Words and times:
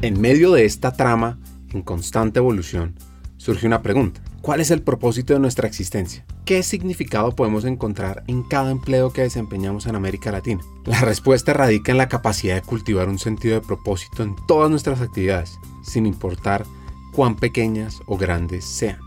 En 0.00 0.20
medio 0.20 0.52
de 0.52 0.64
esta 0.64 0.92
trama 0.92 1.40
en 1.72 1.82
constante 1.82 2.38
evolución, 2.38 2.94
surge 3.36 3.66
una 3.66 3.82
pregunta. 3.82 4.20
¿Cuál 4.42 4.60
es 4.60 4.70
el 4.70 4.80
propósito 4.80 5.34
de 5.34 5.40
nuestra 5.40 5.66
existencia? 5.66 6.24
¿Qué 6.44 6.62
significado 6.62 7.34
podemos 7.34 7.64
encontrar 7.64 8.22
en 8.28 8.44
cada 8.44 8.70
empleo 8.70 9.12
que 9.12 9.22
desempeñamos 9.22 9.86
en 9.86 9.96
América 9.96 10.30
Latina? 10.30 10.62
La 10.84 11.00
respuesta 11.00 11.52
radica 11.52 11.90
en 11.90 11.98
la 11.98 12.08
capacidad 12.08 12.54
de 12.54 12.62
cultivar 12.62 13.08
un 13.08 13.18
sentido 13.18 13.56
de 13.56 13.66
propósito 13.66 14.22
en 14.22 14.36
todas 14.46 14.70
nuestras 14.70 15.00
actividades, 15.00 15.58
sin 15.82 16.06
importar 16.06 16.64
cuán 17.12 17.34
pequeñas 17.34 17.98
o 18.06 18.16
grandes 18.16 18.64
sean. 18.64 19.00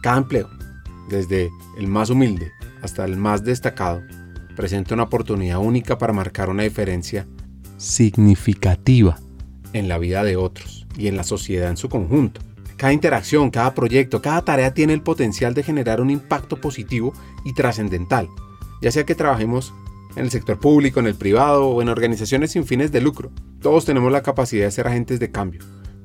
Cada 0.00 0.18
empleo, 0.18 0.48
desde 1.08 1.50
el 1.76 1.88
más 1.88 2.08
humilde 2.08 2.52
hasta 2.82 3.04
el 3.04 3.16
más 3.16 3.42
destacado, 3.42 4.00
presenta 4.54 4.94
una 4.94 5.02
oportunidad 5.02 5.58
única 5.58 5.98
para 5.98 6.12
marcar 6.12 6.50
una 6.50 6.62
diferencia 6.62 7.26
significativa 7.78 9.18
en 9.78 9.88
la 9.88 9.98
vida 9.98 10.24
de 10.24 10.36
otros 10.36 10.86
y 10.96 11.08
en 11.08 11.16
la 11.16 11.24
sociedad 11.24 11.70
en 11.70 11.76
su 11.76 11.88
conjunto. 11.88 12.40
Cada 12.76 12.92
interacción, 12.92 13.50
cada 13.50 13.74
proyecto, 13.74 14.20
cada 14.20 14.44
tarea 14.44 14.74
tiene 14.74 14.92
el 14.92 15.02
potencial 15.02 15.54
de 15.54 15.62
generar 15.62 16.00
un 16.00 16.10
impacto 16.10 16.60
positivo 16.60 17.12
y 17.44 17.54
trascendental, 17.54 18.28
ya 18.82 18.90
sea 18.90 19.06
que 19.06 19.14
trabajemos 19.14 19.72
en 20.16 20.24
el 20.24 20.30
sector 20.30 20.58
público, 20.58 21.00
en 21.00 21.06
el 21.06 21.14
privado 21.14 21.68
o 21.68 21.82
en 21.82 21.88
organizaciones 21.88 22.52
sin 22.52 22.66
fines 22.66 22.92
de 22.92 23.00
lucro. 23.00 23.30
Todos 23.60 23.84
tenemos 23.84 24.12
la 24.12 24.22
capacidad 24.22 24.64
de 24.64 24.70
ser 24.70 24.88
agentes 24.88 25.20
de 25.20 25.30
cambio 25.30 25.60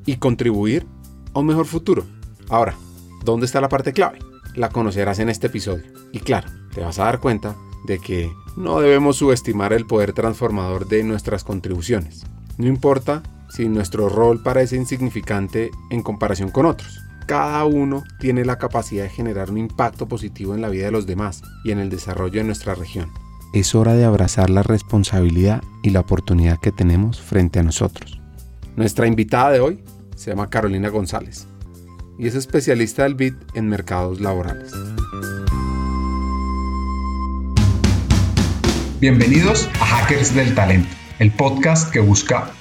y 0.06 0.18
contribuir 0.18 0.86
a 1.34 1.40
un 1.40 1.48
mejor 1.48 1.66
futuro. 1.66 2.06
Ahora, 2.50 2.76
¿dónde 3.24 3.46
está 3.46 3.62
la 3.62 3.70
parte 3.70 3.94
clave? 3.94 4.20
La 4.56 4.70
conocerás 4.70 5.20
en 5.20 5.30
este 5.30 5.48
episodio. 5.48 5.86
Y 6.12 6.20
claro, 6.20 6.50
te 6.74 6.82
vas 6.82 7.00
a 7.00 7.06
dar 7.06 7.20
cuenta 7.20 7.56
de 7.86 8.00
que 8.00 8.32
no 8.58 8.80
debemos 8.80 9.18
subestimar 9.18 9.74
el 9.74 9.86
poder 9.86 10.14
transformador 10.14 10.88
de 10.88 11.04
nuestras 11.04 11.44
contribuciones. 11.44 12.26
No 12.58 12.68
importa 12.68 13.24
si 13.52 13.68
nuestro 13.68 14.08
rol 14.08 14.42
parece 14.42 14.78
insignificante 14.78 15.72
en 15.90 16.02
comparación 16.02 16.50
con 16.52 16.66
otros. 16.66 17.02
Cada 17.28 17.66
uno 17.66 18.04
tiene 18.20 18.46
la 18.46 18.58
capacidad 18.58 19.04
de 19.04 19.10
generar 19.10 19.52
un 19.52 19.58
impacto 19.58 20.08
positivo 20.08 20.56
en 20.56 20.62
la 20.62 20.70
vida 20.70 20.86
de 20.86 20.92
los 20.92 21.06
demás 21.06 21.44
y 21.64 21.72
en 21.72 21.80
el 21.80 21.90
desarrollo 21.90 22.40
de 22.40 22.46
nuestra 22.46 22.76
región. 22.76 23.12
Es 23.54 23.76
hora 23.76 23.94
de 23.94 24.06
abrazar 24.06 24.50
la 24.50 24.64
responsabilidad 24.64 25.62
y 25.84 25.90
la 25.90 26.00
oportunidad 26.00 26.60
que 26.60 26.72
tenemos 26.72 27.22
frente 27.22 27.60
a 27.60 27.64
nosotros. 27.64 28.22
Nuestra 28.76 29.08
invitada 29.08 29.52
de 29.52 29.60
hoy 29.60 29.84
se 30.16 30.32
llama 30.32 30.50
Carolina 30.50 30.90
González 30.90 31.48
y 32.18 32.28
es 32.28 32.36
especialista 32.36 33.04
del 33.04 33.16
BIT 33.16 33.36
en 33.56 33.68
mercados 33.68 34.22
laborales. 34.22 34.72
Bienvenidos 39.02 39.68
a 39.80 39.86
Hackers 39.86 40.34
del 40.36 40.54
Talento, 40.54 40.96
el 41.20 41.32
podcast 41.32 41.92
que 41.92 42.00
busca 42.00 42.52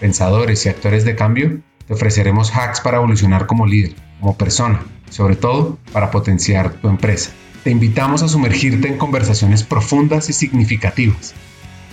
pensadores 0.00 0.64
y 0.64 0.68
actores 0.68 1.04
de 1.04 1.16
cambio, 1.16 1.60
te 1.86 1.94
ofreceremos 1.94 2.54
hacks 2.54 2.80
para 2.80 2.98
evolucionar 2.98 3.46
como 3.46 3.66
líder, 3.66 3.94
como 4.20 4.36
persona, 4.36 4.82
sobre 5.10 5.36
todo 5.36 5.78
para 5.92 6.10
potenciar 6.10 6.74
tu 6.74 6.88
empresa. 6.88 7.30
Te 7.64 7.70
invitamos 7.70 8.22
a 8.22 8.28
sumergirte 8.28 8.88
en 8.88 8.98
conversaciones 8.98 9.62
profundas 9.62 10.28
y 10.28 10.32
significativas 10.32 11.34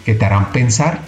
que 0.06 0.14
te 0.14 0.26
harán 0.26 0.52
pensar, 0.52 1.02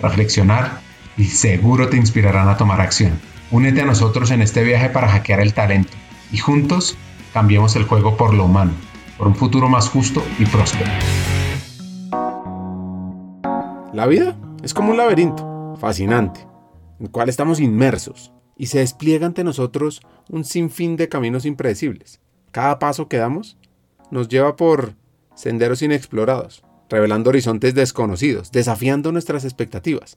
reflexionar 0.00 0.80
y 1.16 1.24
seguro 1.24 1.88
te 1.88 1.96
inspirarán 1.96 2.48
a 2.48 2.56
tomar 2.56 2.80
acción. 2.80 3.18
Únete 3.50 3.82
a 3.82 3.86
nosotros 3.86 4.30
en 4.30 4.42
este 4.42 4.62
viaje 4.62 4.88
para 4.90 5.08
hackear 5.08 5.40
el 5.40 5.54
talento 5.54 5.92
y 6.30 6.38
juntos 6.38 6.96
cambiemos 7.32 7.76
el 7.76 7.84
juego 7.84 8.16
por 8.16 8.34
lo 8.34 8.44
humano, 8.44 8.72
por 9.18 9.26
un 9.26 9.34
futuro 9.34 9.68
más 9.68 9.88
justo 9.88 10.24
y 10.38 10.46
próspero. 10.46 10.90
La 13.92 14.06
vida 14.06 14.36
es 14.62 14.74
como 14.74 14.90
un 14.90 14.96
laberinto 14.96 15.53
fascinante, 15.84 16.40
en 16.98 17.06
el 17.06 17.10
cual 17.10 17.28
estamos 17.28 17.60
inmersos 17.60 18.32
y 18.56 18.66
se 18.66 18.78
despliega 18.78 19.26
ante 19.26 19.44
nosotros 19.44 20.00
un 20.30 20.44
sinfín 20.44 20.96
de 20.96 21.10
caminos 21.10 21.44
impredecibles. 21.44 22.20
Cada 22.52 22.78
paso 22.78 23.06
que 23.06 23.18
damos 23.18 23.58
nos 24.10 24.28
lleva 24.28 24.56
por 24.56 24.94
senderos 25.34 25.82
inexplorados, 25.82 26.64
revelando 26.88 27.28
horizontes 27.28 27.74
desconocidos, 27.74 28.50
desafiando 28.50 29.12
nuestras 29.12 29.44
expectativas. 29.44 30.16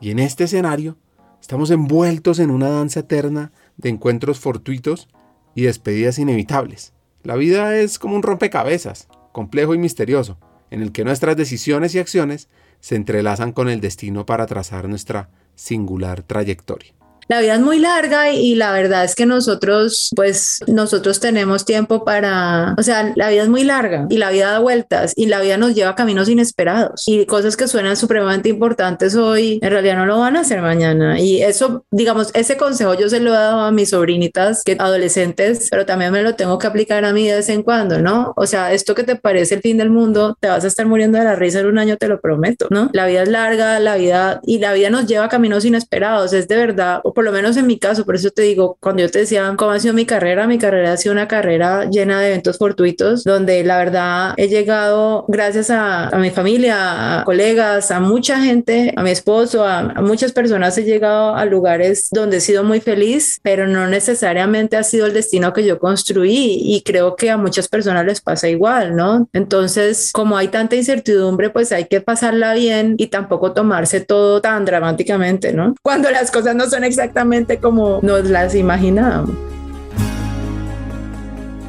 Y 0.00 0.12
en 0.12 0.18
este 0.18 0.44
escenario 0.44 0.96
estamos 1.42 1.70
envueltos 1.70 2.38
en 2.38 2.50
una 2.50 2.70
danza 2.70 3.00
eterna 3.00 3.52
de 3.76 3.90
encuentros 3.90 4.40
fortuitos 4.40 5.08
y 5.54 5.64
despedidas 5.64 6.18
inevitables. 6.18 6.94
La 7.22 7.36
vida 7.36 7.76
es 7.76 7.98
como 7.98 8.16
un 8.16 8.22
rompecabezas, 8.22 9.08
complejo 9.32 9.74
y 9.74 9.78
misterioso, 9.78 10.38
en 10.70 10.80
el 10.80 10.90
que 10.90 11.04
nuestras 11.04 11.36
decisiones 11.36 11.94
y 11.94 11.98
acciones 11.98 12.48
se 12.82 12.96
entrelazan 12.96 13.52
con 13.52 13.70
el 13.70 13.80
destino 13.80 14.26
para 14.26 14.46
trazar 14.46 14.88
nuestra 14.88 15.30
singular 15.54 16.22
trayectoria 16.22 16.92
la 17.28 17.40
vida 17.40 17.54
es 17.54 17.60
muy 17.60 17.78
larga 17.78 18.30
y 18.32 18.54
la 18.54 18.72
verdad 18.72 19.04
es 19.04 19.14
que 19.14 19.26
nosotros, 19.26 20.10
pues 20.14 20.60
nosotros 20.66 21.20
tenemos 21.20 21.64
tiempo 21.64 22.04
para, 22.04 22.74
o 22.78 22.82
sea, 22.82 23.12
la 23.16 23.28
vida 23.28 23.42
es 23.42 23.48
muy 23.48 23.64
larga 23.64 24.06
y 24.10 24.18
la 24.18 24.30
vida 24.30 24.52
da 24.52 24.58
vueltas 24.58 25.12
y 25.16 25.26
la 25.26 25.40
vida 25.40 25.56
nos 25.56 25.74
lleva 25.74 25.90
a 25.90 25.94
caminos 25.94 26.28
inesperados 26.28 27.04
y 27.06 27.24
cosas 27.26 27.56
que 27.56 27.68
suenan 27.68 27.96
supremamente 27.96 28.48
importantes 28.48 29.14
hoy, 29.14 29.58
en 29.62 29.70
realidad 29.70 29.96
no 29.96 30.06
lo 30.06 30.18
van 30.18 30.36
a 30.36 30.40
hacer 30.40 30.60
mañana. 30.60 31.20
Y 31.20 31.42
eso, 31.42 31.84
digamos, 31.90 32.30
ese 32.34 32.56
consejo 32.56 32.94
yo 32.94 33.08
se 33.08 33.20
lo 33.20 33.30
he 33.30 33.36
dado 33.36 33.60
a 33.60 33.72
mis 33.72 33.90
sobrinitas, 33.90 34.62
que 34.64 34.76
adolescentes, 34.78 35.68
pero 35.70 35.86
también 35.86 36.12
me 36.12 36.22
lo 36.22 36.34
tengo 36.34 36.58
que 36.58 36.66
aplicar 36.66 37.04
a 37.04 37.12
mí 37.12 37.26
de 37.26 37.36
vez 37.36 37.48
en 37.48 37.62
cuando, 37.62 38.00
¿no? 38.00 38.32
O 38.36 38.46
sea, 38.46 38.72
esto 38.72 38.94
que 38.94 39.04
te 39.04 39.16
parece 39.16 39.54
el 39.54 39.62
fin 39.62 39.78
del 39.78 39.90
mundo, 39.90 40.36
te 40.40 40.48
vas 40.48 40.64
a 40.64 40.66
estar 40.66 40.86
muriendo 40.86 41.18
de 41.18 41.24
la 41.24 41.36
risa 41.36 41.60
en 41.60 41.66
un 41.66 41.78
año, 41.78 41.96
te 41.96 42.08
lo 42.08 42.20
prometo, 42.20 42.66
¿no? 42.70 42.90
La 42.92 43.06
vida 43.06 43.22
es 43.22 43.28
larga, 43.28 43.78
la 43.80 43.96
vida 43.96 44.40
y 44.44 44.58
la 44.58 44.72
vida 44.72 44.90
nos 44.90 45.06
lleva 45.06 45.26
a 45.26 45.28
caminos 45.28 45.64
inesperados, 45.64 46.32
es 46.32 46.48
de 46.48 46.56
verdad, 46.56 47.00
por 47.14 47.24
lo 47.24 47.32
menos 47.32 47.56
en 47.56 47.66
mi 47.66 47.78
caso, 47.78 48.04
por 48.04 48.16
eso 48.16 48.30
te 48.30 48.42
digo, 48.42 48.76
cuando 48.80 49.02
yo 49.02 49.10
te 49.10 49.20
decía 49.20 49.52
cómo 49.56 49.72
ha 49.72 49.80
sido 49.80 49.94
mi 49.94 50.06
carrera, 50.06 50.46
mi 50.46 50.58
carrera 50.58 50.92
ha 50.92 50.96
sido 50.96 51.12
una 51.12 51.28
carrera 51.28 51.88
llena 51.90 52.20
de 52.20 52.28
eventos 52.28 52.58
fortuitos, 52.58 53.24
donde 53.24 53.64
la 53.64 53.78
verdad 53.78 54.34
he 54.36 54.48
llegado 54.48 55.24
gracias 55.28 55.70
a, 55.70 56.10
mi 56.18 56.30
familia, 56.30 57.20
a 57.20 57.24
colegas, 57.24 57.90
a 57.90 58.00
mucha 58.00 58.40
gente, 58.40 58.92
a 58.96 59.02
mi 59.02 59.10
esposo, 59.10 59.64
a, 59.64 59.80
a 59.80 60.02
muchas 60.02 60.32
personas, 60.32 60.76
he 60.78 60.84
llegado 60.84 61.34
a 61.34 61.44
lugares 61.44 62.08
donde 62.10 62.38
he 62.38 62.40
sido 62.40 62.64
muy 62.64 62.80
feliz, 62.80 63.40
pero 63.42 63.66
no 63.66 63.86
necesariamente 63.88 64.76
ha 64.76 64.82
sido 64.82 65.06
el 65.06 65.14
destino 65.14 65.52
que 65.52 65.64
yo 65.64 65.78
construí 65.78 66.60
y 66.62 66.82
creo 66.82 67.16
que 67.16 67.30
a 67.30 67.36
muchas 67.36 67.68
personas 67.68 68.04
les 68.06 68.20
pasa 68.20 68.48
igual, 68.48 68.96
¿no? 68.96 69.28
Entonces, 69.32 70.10
como 70.12 70.36
hay 70.36 70.48
tanta 70.48 70.76
incertidumbre, 70.76 71.50
pues 71.50 71.72
hay 71.72 71.86
que 71.86 72.00
pasarla 72.00 72.54
bien 72.54 72.94
y 72.98 73.08
tampoco 73.08 73.52
tomarse 73.52 74.00
todo 74.00 74.40
tan 74.40 74.64
dramáticamente, 74.64 75.52
¿no? 75.52 75.74
Cuando 75.82 76.10
las 76.10 76.30
cosas 76.30 76.54
no 76.54 76.68
son 76.68 76.84
exactamente 76.84 77.01
exactamente 77.02 77.58
como 77.58 77.98
nos 78.02 78.30
las 78.30 78.54
imaginábamos. 78.54 79.34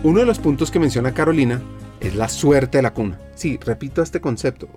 Uno 0.04 0.20
de 0.20 0.26
los 0.26 0.38
puntos 0.38 0.70
que 0.70 0.80
menciona 0.80 1.14
Carolina 1.14 1.60
es 2.00 2.16
la 2.16 2.30
suerte 2.30 2.78
de 2.78 2.82
la 2.84 2.94
cuna. 2.94 3.20
Sí, 3.34 3.58
repito 3.66 4.04
este 4.04 4.22
concepto, 4.22 4.70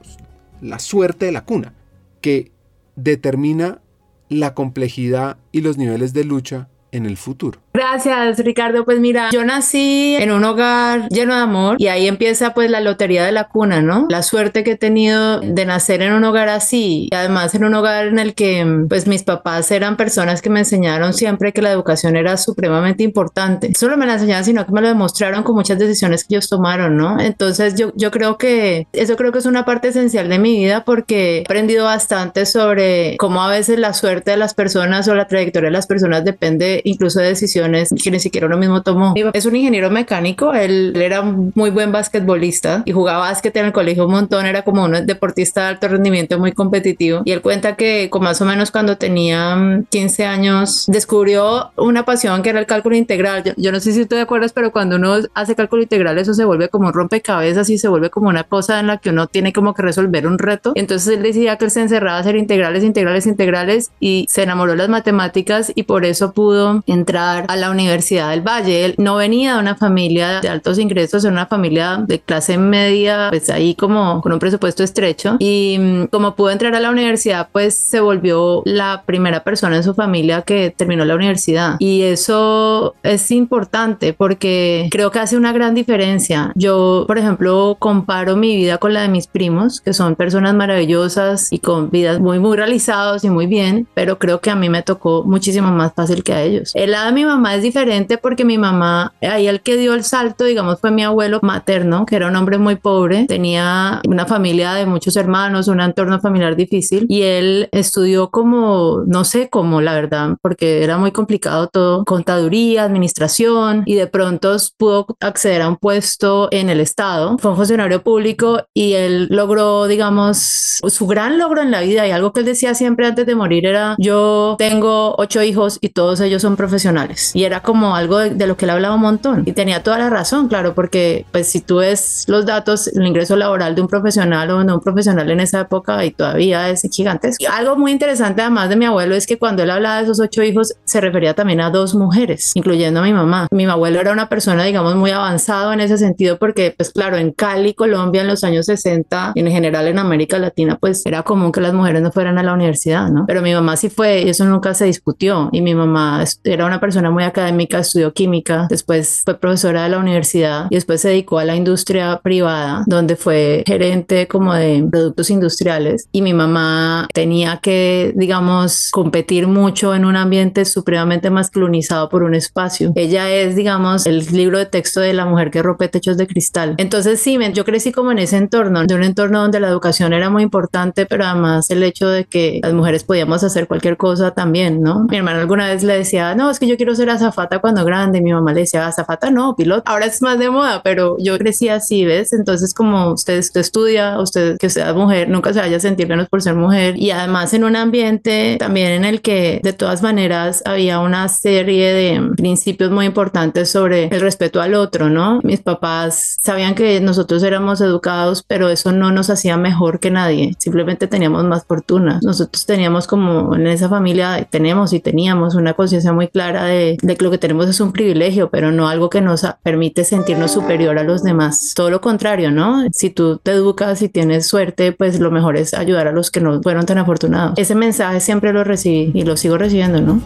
la 0.62 0.78
suerte 0.78 1.26
de 1.26 1.32
la 1.32 1.44
cuna, 1.44 1.74
que 2.22 2.52
determina 2.94 3.82
la 4.30 4.54
complejidad 4.54 5.36
y 5.52 5.60
los 5.60 5.76
niveles 5.76 6.14
de 6.14 6.24
lucha 6.24 6.68
en 6.90 7.04
el 7.04 7.18
futuro. 7.18 7.60
Gracias, 7.76 8.38
Ricardo. 8.38 8.86
Pues 8.86 9.00
mira, 9.00 9.28
yo 9.30 9.44
nací 9.44 10.16
en 10.18 10.30
un 10.30 10.42
hogar 10.44 11.10
lleno 11.10 11.34
de 11.34 11.42
amor 11.42 11.76
y 11.78 11.88
ahí 11.88 12.08
empieza 12.08 12.54
pues 12.54 12.70
la 12.70 12.80
lotería 12.80 13.22
de 13.22 13.32
la 13.32 13.48
cuna, 13.48 13.82
¿no? 13.82 14.06
La 14.08 14.22
suerte 14.22 14.64
que 14.64 14.72
he 14.72 14.76
tenido 14.78 15.40
de 15.40 15.66
nacer 15.66 16.00
en 16.00 16.14
un 16.14 16.24
hogar 16.24 16.48
así 16.48 17.10
y 17.10 17.14
además 17.14 17.54
en 17.54 17.64
un 17.64 17.74
hogar 17.74 18.06
en 18.06 18.18
el 18.18 18.34
que 18.34 18.64
pues 18.88 19.06
mis 19.06 19.24
papás 19.24 19.70
eran 19.70 19.98
personas 19.98 20.40
que 20.40 20.48
me 20.48 20.60
enseñaron 20.60 21.12
siempre 21.12 21.52
que 21.52 21.60
la 21.60 21.70
educación 21.70 22.16
era 22.16 22.38
supremamente 22.38 23.02
importante. 23.02 23.72
Solo 23.76 23.98
me 23.98 24.06
la 24.06 24.14
enseñaron, 24.14 24.46
sino 24.46 24.64
que 24.64 24.72
me 24.72 24.80
lo 24.80 24.88
demostraron 24.88 25.42
con 25.42 25.54
muchas 25.54 25.78
decisiones 25.78 26.24
que 26.24 26.36
ellos 26.36 26.48
tomaron, 26.48 26.96
¿no? 26.96 27.20
Entonces 27.20 27.74
yo, 27.74 27.92
yo 27.94 28.10
creo 28.10 28.38
que 28.38 28.86
eso 28.94 29.16
creo 29.16 29.32
que 29.32 29.38
es 29.40 29.46
una 29.46 29.66
parte 29.66 29.88
esencial 29.88 30.30
de 30.30 30.38
mi 30.38 30.56
vida 30.56 30.82
porque 30.86 31.40
he 31.40 31.40
aprendido 31.42 31.84
bastante 31.84 32.46
sobre 32.46 33.18
cómo 33.18 33.42
a 33.42 33.50
veces 33.50 33.78
la 33.78 33.92
suerte 33.92 34.30
de 34.30 34.38
las 34.38 34.54
personas 34.54 35.06
o 35.08 35.14
la 35.14 35.26
trayectoria 35.26 35.68
de 35.68 35.72
las 35.72 35.86
personas 35.86 36.24
depende 36.24 36.80
incluso 36.86 37.20
de 37.20 37.26
decisiones 37.26 37.65
decisiones 37.72 38.02
que 38.02 38.10
ni 38.10 38.20
siquiera 38.20 38.46
uno 38.46 38.56
mismo 38.56 38.82
tomó. 38.82 39.14
Es 39.32 39.46
un 39.46 39.56
ingeniero 39.56 39.90
mecánico, 39.90 40.52
él, 40.52 40.94
era 40.96 41.22
muy 41.22 41.70
buen 41.70 41.92
basquetbolista 41.92 42.82
y 42.84 42.92
jugaba 42.92 43.20
básquet 43.20 43.56
en 43.56 43.66
el 43.66 43.72
colegio 43.72 44.06
un 44.06 44.12
montón, 44.12 44.46
era 44.46 44.62
como 44.62 44.84
un 44.84 45.06
deportista 45.06 45.62
de 45.62 45.68
alto 45.68 45.88
rendimiento 45.88 46.38
muy 46.38 46.52
competitivo 46.52 47.22
y 47.24 47.32
él 47.32 47.42
cuenta 47.42 47.76
que 47.76 48.08
con 48.10 48.22
más 48.22 48.40
o 48.40 48.44
menos 48.44 48.70
cuando 48.70 48.96
tenía 48.96 49.84
15 49.90 50.22
mm, 50.22 50.28
años 50.28 50.84
descubrió 50.88 51.70
una 51.76 52.04
pasión 52.04 52.42
que 52.42 52.50
era 52.50 52.60
el 52.60 52.66
cálculo 52.66 52.96
integral. 52.96 53.44
Yo, 53.44 53.52
yo 53.56 53.72
no 53.72 53.80
sé 53.80 53.92
si 53.92 54.02
tú 54.02 54.16
te 54.16 54.20
acuerdas, 54.20 54.52
pero 54.52 54.72
cuando 54.72 54.96
uno 54.96 55.16
hace 55.34 55.54
cálculo 55.54 55.82
integral 55.82 56.18
eso 56.18 56.34
se 56.34 56.44
vuelve 56.44 56.68
como 56.68 56.88
un 56.88 56.94
rompecabezas 56.94 57.68
y 57.70 57.78
se 57.78 57.88
vuelve 57.88 58.10
como 58.10 58.28
una 58.28 58.44
cosa 58.44 58.80
en 58.80 58.86
la 58.86 58.98
que 58.98 59.10
uno 59.10 59.26
tiene 59.26 59.52
como 59.52 59.74
que 59.74 59.82
resolver 59.82 60.26
un 60.26 60.38
reto. 60.38 60.72
Entonces 60.74 61.16
él 61.16 61.22
decía 61.22 61.56
que 61.56 61.66
él 61.66 61.70
se 61.70 61.80
encerraba 61.80 62.18
a 62.18 62.20
hacer 62.20 62.36
integrales, 62.36 62.84
integrales, 62.84 63.26
integrales 63.26 63.90
y 64.00 64.26
se 64.28 64.42
enamoró 64.42 64.72
de 64.72 64.78
las 64.78 64.88
matemáticas 64.88 65.72
y 65.74 65.84
por 65.84 66.04
eso 66.04 66.32
pudo 66.32 66.82
entrar 66.86 67.44
a 67.48 67.55
la 67.56 67.70
Universidad 67.70 68.30
del 68.30 68.46
Valle. 68.46 68.84
Él 68.84 68.94
no 68.98 69.16
venía 69.16 69.54
de 69.54 69.60
una 69.60 69.74
familia 69.74 70.40
de 70.40 70.48
altos 70.48 70.78
ingresos, 70.78 71.24
era 71.24 71.32
una 71.32 71.46
familia 71.46 72.04
de 72.06 72.20
clase 72.20 72.58
media, 72.58 73.28
pues 73.30 73.50
ahí 73.50 73.74
como 73.74 74.20
con 74.20 74.32
un 74.32 74.38
presupuesto 74.38 74.82
estrecho 74.82 75.36
y 75.38 75.76
mm, 75.78 76.06
como 76.06 76.34
pudo 76.34 76.50
entrar 76.50 76.74
a 76.74 76.80
la 76.80 76.90
universidad, 76.90 77.48
pues 77.52 77.74
se 77.74 78.00
volvió 78.00 78.62
la 78.64 79.02
primera 79.06 79.42
persona 79.44 79.76
en 79.76 79.82
su 79.82 79.94
familia 79.94 80.42
que 80.42 80.74
terminó 80.76 81.04
la 81.04 81.14
universidad. 81.14 81.76
Y 81.78 82.02
eso 82.02 82.94
es 83.02 83.30
importante 83.30 84.12
porque 84.12 84.88
creo 84.90 85.10
que 85.10 85.18
hace 85.18 85.36
una 85.36 85.52
gran 85.52 85.74
diferencia. 85.74 86.52
Yo, 86.54 87.04
por 87.06 87.18
ejemplo, 87.18 87.76
comparo 87.78 88.36
mi 88.36 88.56
vida 88.56 88.78
con 88.78 88.94
la 88.94 89.02
de 89.02 89.08
mis 89.08 89.26
primos, 89.26 89.80
que 89.80 89.92
son 89.92 90.16
personas 90.16 90.54
maravillosas 90.54 91.52
y 91.52 91.58
con 91.58 91.90
vidas 91.90 92.20
muy, 92.20 92.38
muy 92.38 92.56
realizados 92.56 93.24
y 93.24 93.30
muy 93.30 93.46
bien, 93.46 93.86
pero 93.94 94.18
creo 94.18 94.40
que 94.40 94.50
a 94.50 94.56
mí 94.56 94.68
me 94.68 94.82
tocó 94.82 95.24
muchísimo 95.24 95.70
más 95.70 95.92
fácil 95.94 96.22
que 96.22 96.32
a 96.32 96.42
ellos. 96.42 96.72
El 96.74 96.92
lado 96.92 97.06
de 97.06 97.12
mi 97.12 97.24
mamá 97.24 97.45
es 97.54 97.62
diferente 97.62 98.18
porque 98.18 98.44
mi 98.44 98.58
mamá, 98.58 99.12
ahí 99.22 99.46
el 99.46 99.60
que 99.60 99.76
dio 99.76 99.94
el 99.94 100.04
salto, 100.04 100.44
digamos, 100.44 100.80
fue 100.80 100.90
mi 100.90 101.04
abuelo 101.04 101.40
materno, 101.42 102.06
que 102.06 102.16
era 102.16 102.28
un 102.28 102.36
hombre 102.36 102.58
muy 102.58 102.76
pobre, 102.76 103.26
tenía 103.26 104.00
una 104.08 104.26
familia 104.26 104.74
de 104.74 104.86
muchos 104.86 105.16
hermanos, 105.16 105.68
un 105.68 105.80
entorno 105.80 106.20
familiar 106.20 106.56
difícil 106.56 107.06
y 107.08 107.22
él 107.22 107.68
estudió 107.72 108.30
como, 108.30 109.02
no 109.06 109.24
sé 109.24 109.48
cómo, 109.48 109.80
la 109.80 109.94
verdad, 109.94 110.36
porque 110.42 110.82
era 110.82 110.98
muy 110.98 111.12
complicado 111.12 111.68
todo, 111.68 112.04
contaduría, 112.04 112.84
administración 112.84 113.82
y 113.86 113.94
de 113.94 114.06
pronto 114.06 114.56
pudo 114.76 115.06
acceder 115.20 115.62
a 115.62 115.68
un 115.68 115.76
puesto 115.76 116.48
en 116.50 116.68
el 116.68 116.80
Estado, 116.80 117.36
fue 117.38 117.50
un 117.50 117.56
funcionario 117.56 118.02
público 118.02 118.62
y 118.74 118.94
él 118.94 119.28
logró, 119.30 119.86
digamos, 119.86 120.80
su 120.86 121.06
gran 121.06 121.38
logro 121.38 121.62
en 121.62 121.70
la 121.70 121.80
vida 121.80 122.06
y 122.06 122.10
algo 122.10 122.32
que 122.32 122.40
él 122.40 122.46
decía 122.46 122.74
siempre 122.74 123.06
antes 123.06 123.26
de 123.26 123.34
morir 123.34 123.66
era, 123.66 123.96
yo 123.98 124.56
tengo 124.58 125.14
ocho 125.18 125.42
hijos 125.42 125.78
y 125.80 125.90
todos 125.90 126.20
ellos 126.20 126.42
son 126.42 126.56
profesionales. 126.56 127.32
Y 127.36 127.44
era 127.44 127.60
como 127.60 127.94
algo 127.94 128.18
de, 128.18 128.46
lo 128.46 128.56
que 128.56 128.64
él 128.64 128.70
hablaba 128.70 128.94
un 128.94 129.02
montón. 129.02 129.42
Y 129.44 129.52
tenía 129.52 129.82
toda 129.82 129.98
la 129.98 130.08
razón, 130.08 130.48
claro, 130.48 130.74
porque 130.74 131.26
pues 131.32 131.46
si 131.48 131.60
tú 131.60 131.76
ves 131.76 132.24
los 132.28 132.46
datos, 132.46 132.88
el 132.88 133.06
ingreso 133.06 133.36
laboral 133.36 133.74
de 133.74 133.82
un 133.82 133.88
profesional 133.88 134.50
o 134.50 134.64
de 134.64 134.72
un 134.72 134.80
profesional 134.80 135.30
en 135.30 135.40
esa 135.40 135.60
época 135.60 136.02
y 136.06 136.12
todavía 136.12 136.70
es 136.70 136.80
gigantesco. 136.90 137.36
Y 137.42 137.44
algo 137.44 137.76
muy 137.76 137.92
interesante 137.92 138.40
además 138.40 138.70
de 138.70 138.76
mi 138.76 138.86
abuelo 138.86 139.14
es 139.14 139.26
que 139.26 139.36
cuando 139.38 139.62
él 139.62 139.70
hablaba 139.70 139.98
de 139.98 140.04
esos 140.04 140.18
ocho 140.18 140.42
hijos 140.42 140.76
se 140.84 140.98
refería 141.02 141.34
también 141.34 141.60
a 141.60 141.68
dos 141.68 141.94
mujeres, 141.94 142.52
incluyendo 142.54 143.00
a 143.00 143.02
mi 143.02 143.12
mamá. 143.12 143.48
Mi 143.50 143.66
abuelo 143.66 144.00
era 144.00 144.12
una 144.12 144.30
persona, 144.30 144.64
digamos, 144.64 144.94
muy 144.94 145.10
avanzado 145.10 145.74
en 145.74 145.80
ese 145.80 145.98
sentido 145.98 146.38
porque, 146.38 146.72
pues 146.74 146.90
claro, 146.90 147.18
en 147.18 147.32
Cali, 147.32 147.74
Colombia, 147.74 148.22
en 148.22 148.28
los 148.28 148.44
años 148.44 148.64
60, 148.64 149.32
en 149.34 149.50
general 149.50 149.88
en 149.88 149.98
América 149.98 150.38
Latina, 150.38 150.78
pues 150.80 151.04
era 151.04 151.22
común 151.22 151.52
que 151.52 151.60
las 151.60 151.74
mujeres 151.74 152.00
no 152.00 152.10
fueran 152.12 152.38
a 152.38 152.42
la 152.42 152.54
universidad, 152.54 153.10
¿no? 153.10 153.26
Pero 153.26 153.42
mi 153.42 153.52
mamá 153.52 153.76
sí 153.76 153.90
fue 153.90 154.22
y 154.22 154.30
eso 154.30 154.46
nunca 154.46 154.72
se 154.72 154.86
discutió. 154.86 155.50
Y 155.52 155.60
mi 155.60 155.74
mamá 155.74 156.24
era 156.44 156.64
una 156.64 156.80
persona 156.80 157.10
muy 157.10 157.15
académica, 157.24 157.78
estudió 157.78 158.12
química, 158.12 158.66
después 158.68 159.22
fue 159.24 159.38
profesora 159.38 159.84
de 159.84 159.90
la 159.90 159.98
universidad 159.98 160.66
y 160.70 160.74
después 160.74 161.00
se 161.00 161.08
dedicó 161.08 161.38
a 161.38 161.44
la 161.44 161.56
industria 161.56 162.20
privada, 162.22 162.84
donde 162.86 163.16
fue 163.16 163.64
gerente 163.66 164.26
como 164.28 164.54
de 164.54 164.86
productos 164.90 165.30
industriales. 165.30 166.08
Y 166.12 166.22
mi 166.22 166.34
mamá 166.34 167.08
tenía 167.12 167.58
que, 167.62 168.12
digamos, 168.16 168.90
competir 168.90 169.46
mucho 169.46 169.94
en 169.94 170.04
un 170.04 170.16
ambiente 170.16 170.64
supremamente 170.64 171.30
masculinizado 171.30 172.08
por 172.08 172.22
un 172.22 172.34
espacio. 172.34 172.92
Ella 172.94 173.30
es, 173.30 173.56
digamos, 173.56 174.06
el 174.06 174.24
libro 174.32 174.58
de 174.58 174.66
texto 174.66 175.00
de 175.00 175.12
la 175.12 175.26
mujer 175.26 175.50
que 175.50 175.62
rompe 175.62 175.88
techos 175.88 176.16
de 176.16 176.26
cristal. 176.26 176.74
Entonces, 176.78 177.20
sí, 177.20 177.38
yo 177.52 177.64
crecí 177.64 177.92
como 177.92 178.12
en 178.12 178.18
ese 178.18 178.36
entorno, 178.36 178.84
de 178.84 178.94
un 178.94 179.02
entorno 179.02 179.40
donde 179.40 179.60
la 179.60 179.68
educación 179.68 180.12
era 180.12 180.30
muy 180.30 180.42
importante, 180.42 181.06
pero 181.06 181.24
además 181.24 181.70
el 181.70 181.82
hecho 181.82 182.08
de 182.08 182.24
que 182.24 182.60
las 182.62 182.72
mujeres 182.72 183.04
podíamos 183.04 183.44
hacer 183.44 183.68
cualquier 183.68 183.96
cosa 183.96 184.32
también, 184.32 184.82
¿no? 184.82 185.06
Mi 185.10 185.18
hermana 185.18 185.40
alguna 185.40 185.68
vez 185.68 185.82
le 185.82 185.96
decía, 185.96 186.34
no, 186.34 186.50
es 186.50 186.58
que 186.58 186.66
yo 186.66 186.76
quiero 186.76 186.94
ser 186.94 187.05
azafata 187.10 187.58
cuando 187.58 187.84
grande. 187.84 188.20
Mi 188.20 188.32
mamá 188.32 188.52
le 188.52 188.60
decía, 188.60 188.86
azafata 188.86 189.30
no, 189.30 189.54
piloto. 189.56 189.82
Ahora 189.86 190.06
es 190.06 190.22
más 190.22 190.38
de 190.38 190.50
moda, 190.50 190.82
pero 190.82 191.16
yo 191.18 191.38
crecí 191.38 191.68
así, 191.68 192.04
¿ves? 192.04 192.32
Entonces, 192.32 192.74
como 192.74 193.12
usted, 193.12 193.38
usted 193.38 193.60
estudia, 193.60 194.18
usted 194.20 194.58
que 194.58 194.70
sea 194.70 194.92
mujer, 194.92 195.28
nunca 195.28 195.52
se 195.52 195.60
vaya 195.60 195.76
a 195.76 195.80
sentir 195.80 196.08
menos 196.08 196.28
por 196.28 196.42
ser 196.42 196.54
mujer. 196.54 196.98
Y 196.98 197.10
además 197.10 197.52
en 197.54 197.64
un 197.64 197.76
ambiente 197.76 198.56
también 198.58 198.92
en 198.92 199.04
el 199.04 199.20
que 199.20 199.60
de 199.62 199.72
todas 199.72 200.02
maneras 200.02 200.62
había 200.64 201.00
una 201.00 201.28
serie 201.28 201.92
de 201.92 202.30
principios 202.36 202.90
muy 202.90 203.06
importantes 203.06 203.70
sobre 203.70 204.06
el 204.06 204.20
respeto 204.20 204.60
al 204.60 204.74
otro, 204.74 205.08
¿no? 205.08 205.40
Mis 205.42 205.60
papás 205.60 206.36
sabían 206.40 206.74
que 206.74 207.00
nosotros 207.00 207.42
éramos 207.42 207.80
educados, 207.80 208.44
pero 208.46 208.68
eso 208.68 208.92
no 208.92 209.10
nos 209.10 209.30
hacía 209.30 209.56
mejor 209.56 210.00
que 210.00 210.10
nadie. 210.10 210.54
Simplemente 210.58 211.06
teníamos 211.06 211.44
más 211.44 211.64
fortuna. 211.64 212.20
Nosotros 212.22 212.66
teníamos 212.66 213.06
como 213.06 213.54
en 213.54 213.66
esa 213.66 213.88
familia, 213.88 214.46
tenemos 214.50 214.92
y 214.92 215.00
teníamos 215.00 215.54
una 215.54 215.74
conciencia 215.74 216.12
muy 216.12 216.28
clara 216.28 216.64
de, 216.64 216.95
de 217.02 217.16
que 217.16 217.24
lo 217.24 217.30
que 217.30 217.38
tenemos 217.38 217.68
es 217.68 217.80
un 217.80 217.92
privilegio, 217.92 218.50
pero 218.50 218.72
no 218.72 218.88
algo 218.88 219.10
que 219.10 219.20
nos 219.20 219.46
permite 219.62 220.04
sentirnos 220.04 220.52
superior 220.52 220.98
a 220.98 221.04
los 221.04 221.22
demás. 221.22 221.72
Todo 221.74 221.90
lo 221.90 222.00
contrario, 222.00 222.50
¿no? 222.50 222.84
Si 222.92 223.10
tú 223.10 223.38
te 223.38 223.52
educas 223.52 224.02
y 224.02 224.08
tienes 224.08 224.46
suerte, 224.46 224.92
pues 224.92 225.20
lo 225.20 225.30
mejor 225.30 225.56
es 225.56 225.74
ayudar 225.74 226.08
a 226.08 226.12
los 226.12 226.30
que 226.30 226.40
no 226.40 226.62
fueron 226.62 226.86
tan 226.86 226.98
afortunados. 226.98 227.58
Ese 227.58 227.74
mensaje 227.74 228.20
siempre 228.20 228.52
lo 228.52 228.64
recibí 228.64 229.12
y 229.14 229.22
lo 229.24 229.36
sigo 229.36 229.58
recibiendo, 229.58 230.00
¿no? 230.00 230.20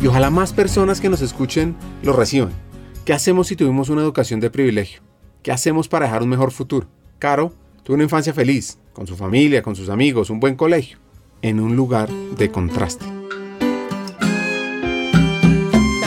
Y 0.00 0.06
ojalá 0.06 0.30
más 0.30 0.52
personas 0.52 1.00
que 1.00 1.08
nos 1.08 1.22
escuchen 1.22 1.74
lo 2.02 2.12
reciban. 2.12 2.50
¿Qué 3.04 3.12
hacemos 3.12 3.46
si 3.46 3.56
tuvimos 3.56 3.88
una 3.88 4.02
educación 4.02 4.40
de 4.40 4.50
privilegio? 4.50 5.00
¿Qué 5.42 5.52
hacemos 5.52 5.88
para 5.88 6.06
dejar 6.06 6.22
un 6.22 6.28
mejor 6.28 6.50
futuro? 6.50 6.88
Caro 7.18 7.52
tuvo 7.82 7.94
una 7.94 8.04
infancia 8.04 8.34
feliz, 8.34 8.78
con 8.92 9.06
su 9.06 9.16
familia, 9.16 9.62
con 9.62 9.76
sus 9.76 9.88
amigos, 9.88 10.28
un 10.28 10.40
buen 10.40 10.56
colegio, 10.56 10.98
en 11.40 11.60
un 11.60 11.76
lugar 11.76 12.08
de 12.10 12.50
contraste 12.50 13.06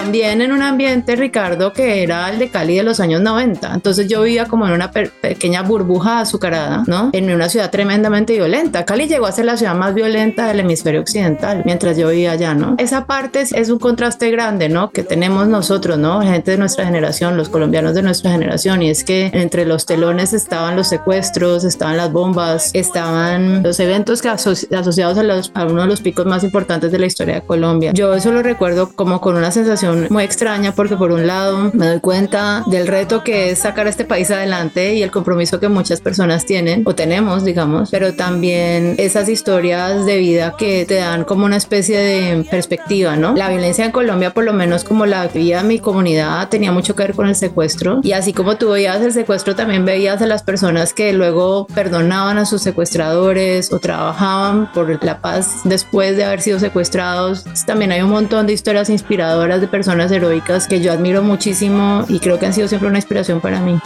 también 0.09 0.41
en 0.41 0.51
un 0.51 0.63
ambiente, 0.63 1.15
Ricardo, 1.15 1.71
que 1.71 2.01
era 2.01 2.31
el 2.31 2.39
de 2.39 2.49
Cali 2.49 2.77
de 2.77 2.81
los 2.81 2.99
años 2.99 3.21
90. 3.21 3.75
Entonces 3.75 4.07
yo 4.07 4.23
vivía 4.23 4.45
como 4.45 4.65
en 4.65 4.73
una 4.73 4.89
pequeña 4.91 5.61
burbuja 5.61 6.21
azucarada, 6.21 6.83
¿no? 6.87 7.11
En 7.13 7.31
una 7.31 7.47
ciudad 7.47 7.69
tremendamente 7.69 8.33
violenta. 8.33 8.85
Cali 8.85 9.07
llegó 9.07 9.27
a 9.27 9.31
ser 9.31 9.45
la 9.45 9.55
ciudad 9.55 9.75
más 9.75 9.93
violenta 9.93 10.47
del 10.47 10.61
hemisferio 10.61 11.01
occidental 11.01 11.61
mientras 11.63 11.95
yo 11.95 12.09
vivía 12.09 12.31
allá, 12.31 12.55
¿no? 12.55 12.73
Esa 12.79 13.05
parte 13.05 13.41
es, 13.41 13.69
un 13.69 13.77
contraste 13.77 14.31
grande, 14.31 14.67
¿no? 14.67 14.89
Que 14.89 15.03
tenemos 15.03 15.47
nosotros, 15.47 15.99
¿no? 15.99 16.23
Gente 16.23 16.49
de 16.49 16.57
nuestra 16.57 16.85
generación, 16.85 17.37
los 17.37 17.49
colombianos 17.49 17.93
de 17.93 18.01
nuestra 18.01 18.31
generación. 18.31 18.81
Y 18.81 18.89
es 18.89 19.03
que 19.03 19.29
entre 19.31 19.63
los 19.67 19.85
telones 19.85 20.33
estaban 20.33 20.75
los 20.75 20.87
secuestros, 20.87 21.63
estaban 21.65 21.97
las 21.97 22.11
bombas, 22.11 22.71
estaban 22.73 23.61
los 23.61 23.79
eventos 23.79 24.23
que 24.23 24.29
asociados 24.29 25.19
a, 25.19 25.23
los, 25.23 25.51
a 25.53 25.65
uno 25.65 25.83
de 25.83 25.87
los 25.87 26.01
picos 26.01 26.25
más 26.25 26.43
importantes 26.43 26.91
de 26.91 26.97
la 26.97 27.05
historia 27.05 27.35
de 27.35 27.41
Colombia. 27.41 27.91
Yo 27.93 28.15
eso 28.15 28.31
lo 28.31 28.41
recuerdo 28.41 28.89
como 28.95 29.21
con 29.21 29.37
una 29.37 29.51
sensación 29.51 29.98
muy 30.09 30.23
extraña 30.23 30.71
porque 30.73 30.95
por 30.95 31.11
un 31.11 31.27
lado 31.27 31.71
me 31.73 31.87
doy 31.87 31.99
cuenta 31.99 32.63
del 32.67 32.87
reto 32.87 33.23
que 33.23 33.51
es 33.51 33.59
sacar 33.59 33.87
este 33.87 34.05
país 34.05 34.31
adelante 34.31 34.95
y 34.95 35.03
el 35.03 35.11
compromiso 35.11 35.59
que 35.59 35.69
muchas 35.69 36.01
personas 36.01 36.45
tienen 36.45 36.83
o 36.85 36.95
tenemos, 36.95 37.43
digamos, 37.43 37.89
pero 37.89 38.13
también 38.13 38.95
esas 38.97 39.29
historias 39.29 40.05
de 40.05 40.17
vida 40.17 40.53
que 40.57 40.85
te 40.85 40.95
dan 40.95 41.23
como 41.23 41.45
una 41.45 41.57
especie 41.57 41.97
de 41.97 42.43
perspectiva, 42.49 43.15
¿no? 43.15 43.33
La 43.35 43.49
violencia 43.49 43.85
en 43.85 43.91
Colombia, 43.91 44.33
por 44.33 44.43
lo 44.43 44.53
menos 44.53 44.83
como 44.83 45.05
la 45.05 45.27
vivía 45.27 45.63
mi 45.63 45.79
comunidad, 45.79 46.49
tenía 46.49 46.71
mucho 46.71 46.95
que 46.95 47.03
ver 47.03 47.13
con 47.13 47.27
el 47.27 47.35
secuestro 47.35 47.99
y 48.03 48.13
así 48.13 48.33
como 48.33 48.57
tú 48.57 48.69
veías 48.69 49.01
el 49.01 49.11
secuestro, 49.11 49.55
también 49.55 49.85
veías 49.85 50.21
a 50.21 50.27
las 50.27 50.43
personas 50.43 50.93
que 50.93 51.13
luego 51.13 51.67
perdonaban 51.73 52.37
a 52.37 52.45
sus 52.45 52.61
secuestradores 52.61 53.71
o 53.73 53.79
trabajaban 53.79 54.71
por 54.71 55.03
la 55.03 55.21
paz 55.21 55.61
después 55.63 56.15
de 56.17 56.23
haber 56.23 56.41
sido 56.41 56.59
secuestrados. 56.59 57.45
También 57.65 57.91
hay 57.91 58.01
un 58.01 58.09
montón 58.09 58.47
de 58.47 58.53
historias 58.53 58.89
inspiradoras 58.89 59.61
de 59.61 59.67
personas 59.67 59.88
personas 59.89 60.11
heroicas 60.11 60.67
que 60.67 60.81
yo 60.81 60.91
admiro 60.91 61.23
muchísimo 61.23 62.05
y 62.07 62.19
creo 62.19 62.37
que 62.37 62.45
han 62.45 62.53
sido 62.53 62.67
siempre 62.67 62.87
una 62.87 62.99
inspiración 62.99 63.41
para 63.41 63.59
mí. 63.59 63.79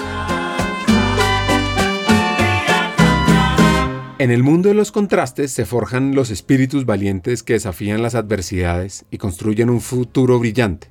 En 4.19 4.29
el 4.29 4.43
mundo 4.43 4.67
de 4.67 4.75
los 4.75 4.91
contrastes 4.91 5.53
se 5.53 5.65
forjan 5.65 6.13
los 6.13 6.29
espíritus 6.29 6.85
valientes 6.85 7.41
que 7.41 7.53
desafían 7.53 8.01
las 8.01 8.15
adversidades 8.15 9.05
y 9.11 9.17
construyen 9.17 9.69
un 9.69 9.79
futuro 9.79 10.39
brillante, 10.39 10.89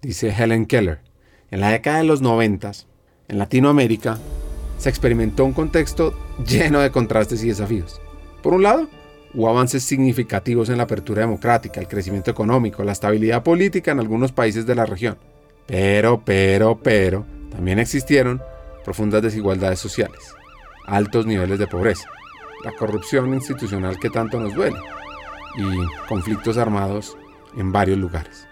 dice 0.00 0.32
Helen 0.32 0.66
Keller. 0.66 1.00
En 1.50 1.58
la 1.58 1.70
década 1.70 1.98
de 1.98 2.04
los 2.04 2.22
90, 2.22 2.70
en 3.26 3.38
Latinoamérica, 3.38 4.16
se 4.78 4.90
experimentó 4.90 5.44
un 5.44 5.54
contexto 5.54 6.16
lleno 6.46 6.78
de 6.78 6.92
contrastes 6.92 7.42
y 7.42 7.48
desafíos. 7.48 8.00
Por 8.44 8.54
un 8.54 8.62
lado, 8.62 8.88
Hubo 9.36 9.50
avances 9.50 9.84
significativos 9.84 10.70
en 10.70 10.78
la 10.78 10.84
apertura 10.84 11.20
democrática, 11.20 11.78
el 11.78 11.88
crecimiento 11.88 12.30
económico, 12.30 12.82
la 12.82 12.92
estabilidad 12.92 13.42
política 13.42 13.90
en 13.90 14.00
algunos 14.00 14.32
países 14.32 14.64
de 14.64 14.74
la 14.74 14.86
región. 14.86 15.18
Pero, 15.66 16.22
pero, 16.24 16.80
pero, 16.82 17.26
también 17.50 17.78
existieron 17.78 18.40
profundas 18.82 19.20
desigualdades 19.20 19.78
sociales, 19.78 20.18
altos 20.86 21.26
niveles 21.26 21.58
de 21.58 21.66
pobreza, 21.66 22.08
la 22.64 22.72
corrupción 22.72 23.34
institucional 23.34 24.00
que 24.00 24.08
tanto 24.08 24.40
nos 24.40 24.54
duele 24.54 24.78
y 25.58 26.08
conflictos 26.08 26.56
armados 26.56 27.14
en 27.58 27.72
varios 27.72 27.98
lugares. 27.98 28.48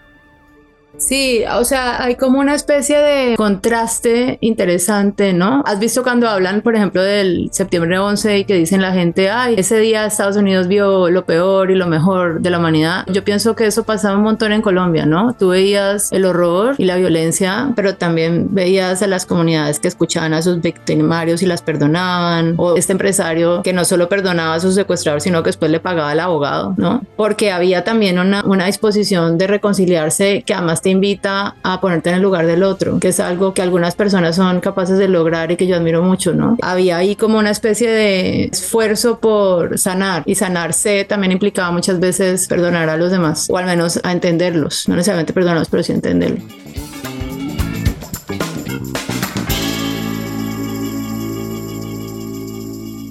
Sí, 0.97 1.43
o 1.53 1.63
sea, 1.63 2.03
hay 2.03 2.15
como 2.15 2.39
una 2.39 2.55
especie 2.55 2.97
de 2.97 3.35
contraste 3.35 4.37
interesante, 4.41 5.33
¿no? 5.33 5.61
Has 5.65 5.79
visto 5.79 6.03
cuando 6.03 6.29
hablan, 6.29 6.61
por 6.61 6.75
ejemplo, 6.75 7.03
del 7.03 7.49
septiembre 7.51 7.99
11 7.99 8.39
y 8.39 8.45
que 8.45 8.55
dicen 8.55 8.81
la 8.81 8.93
gente, 8.93 9.29
ay, 9.29 9.55
ese 9.57 9.79
día 9.79 10.05
Estados 10.05 10.37
Unidos 10.37 10.67
vio 10.67 11.09
lo 11.09 11.25
peor 11.25 11.71
y 11.71 11.75
lo 11.75 11.87
mejor 11.87 12.41
de 12.41 12.49
la 12.49 12.59
humanidad. 12.59 13.05
Yo 13.07 13.23
pienso 13.23 13.55
que 13.55 13.65
eso 13.65 13.83
pasaba 13.83 14.17
un 14.17 14.23
montón 14.23 14.51
en 14.53 14.61
Colombia, 14.61 15.05
¿no? 15.05 15.33
Tú 15.33 15.49
veías 15.49 16.11
el 16.11 16.25
horror 16.25 16.75
y 16.77 16.85
la 16.85 16.95
violencia, 16.95 17.71
pero 17.75 17.95
también 17.95 18.47
veías 18.51 19.01
a 19.01 19.07
las 19.07 19.25
comunidades 19.25 19.79
que 19.79 19.87
escuchaban 19.87 20.33
a 20.33 20.41
sus 20.41 20.61
victimarios 20.61 21.43
y 21.43 21.45
las 21.45 21.61
perdonaban, 21.61 22.55
o 22.57 22.75
este 22.75 22.93
empresario 22.93 23.61
que 23.63 23.73
no 23.73 23.85
solo 23.85 24.07
perdonaba 24.09 24.55
a 24.55 24.59
sus 24.59 24.75
secuestradores, 24.75 25.23
sino 25.23 25.43
que 25.43 25.49
después 25.49 25.71
le 25.71 25.79
pagaba 25.79 26.11
al 26.11 26.19
abogado, 26.19 26.73
¿no? 26.77 27.01
Porque 27.17 27.51
había 27.51 27.83
también 27.83 28.19
una, 28.19 28.43
una 28.45 28.65
disposición 28.65 29.37
de 29.37 29.47
reconciliarse 29.47 30.43
que 30.45 30.53
además 30.53 30.81
te 30.85 30.91
invita 30.91 31.55
a 31.63 31.81
ponerte 31.81 32.11
en 32.11 32.17
el 32.17 32.21
lugar 32.21 32.45
del 32.45 32.61
otro, 32.61 32.99
que 32.99 33.07
es 33.07 33.19
algo 33.19 33.55
que 33.55 33.63
algunas 33.63 33.95
personas 33.95 34.35
son 34.35 34.59
capaces 34.59 34.99
de 34.99 35.07
lograr 35.07 35.51
y 35.51 35.57
que 35.57 35.65
yo 35.65 35.75
admiro 35.75 36.03
mucho, 36.03 36.35
¿no? 36.35 36.57
Había 36.61 36.97
ahí 36.97 37.15
como 37.15 37.39
una 37.39 37.49
especie 37.49 37.89
de 37.89 38.43
esfuerzo 38.43 39.19
por 39.19 39.79
sanar 39.79 40.21
y 40.27 40.35
sanarse 40.35 41.03
también 41.03 41.31
implicaba 41.31 41.71
muchas 41.71 41.99
veces 41.99 42.47
perdonar 42.47 42.87
a 42.87 42.97
los 42.97 43.09
demás 43.09 43.47
o 43.49 43.57
al 43.57 43.65
menos 43.65 43.99
a 44.03 44.11
entenderlos, 44.11 44.87
no 44.87 44.95
necesariamente 44.95 45.33
perdonarlos, 45.33 45.69
pero 45.69 45.81
sí 45.81 45.91
entenderlos. 45.91 46.43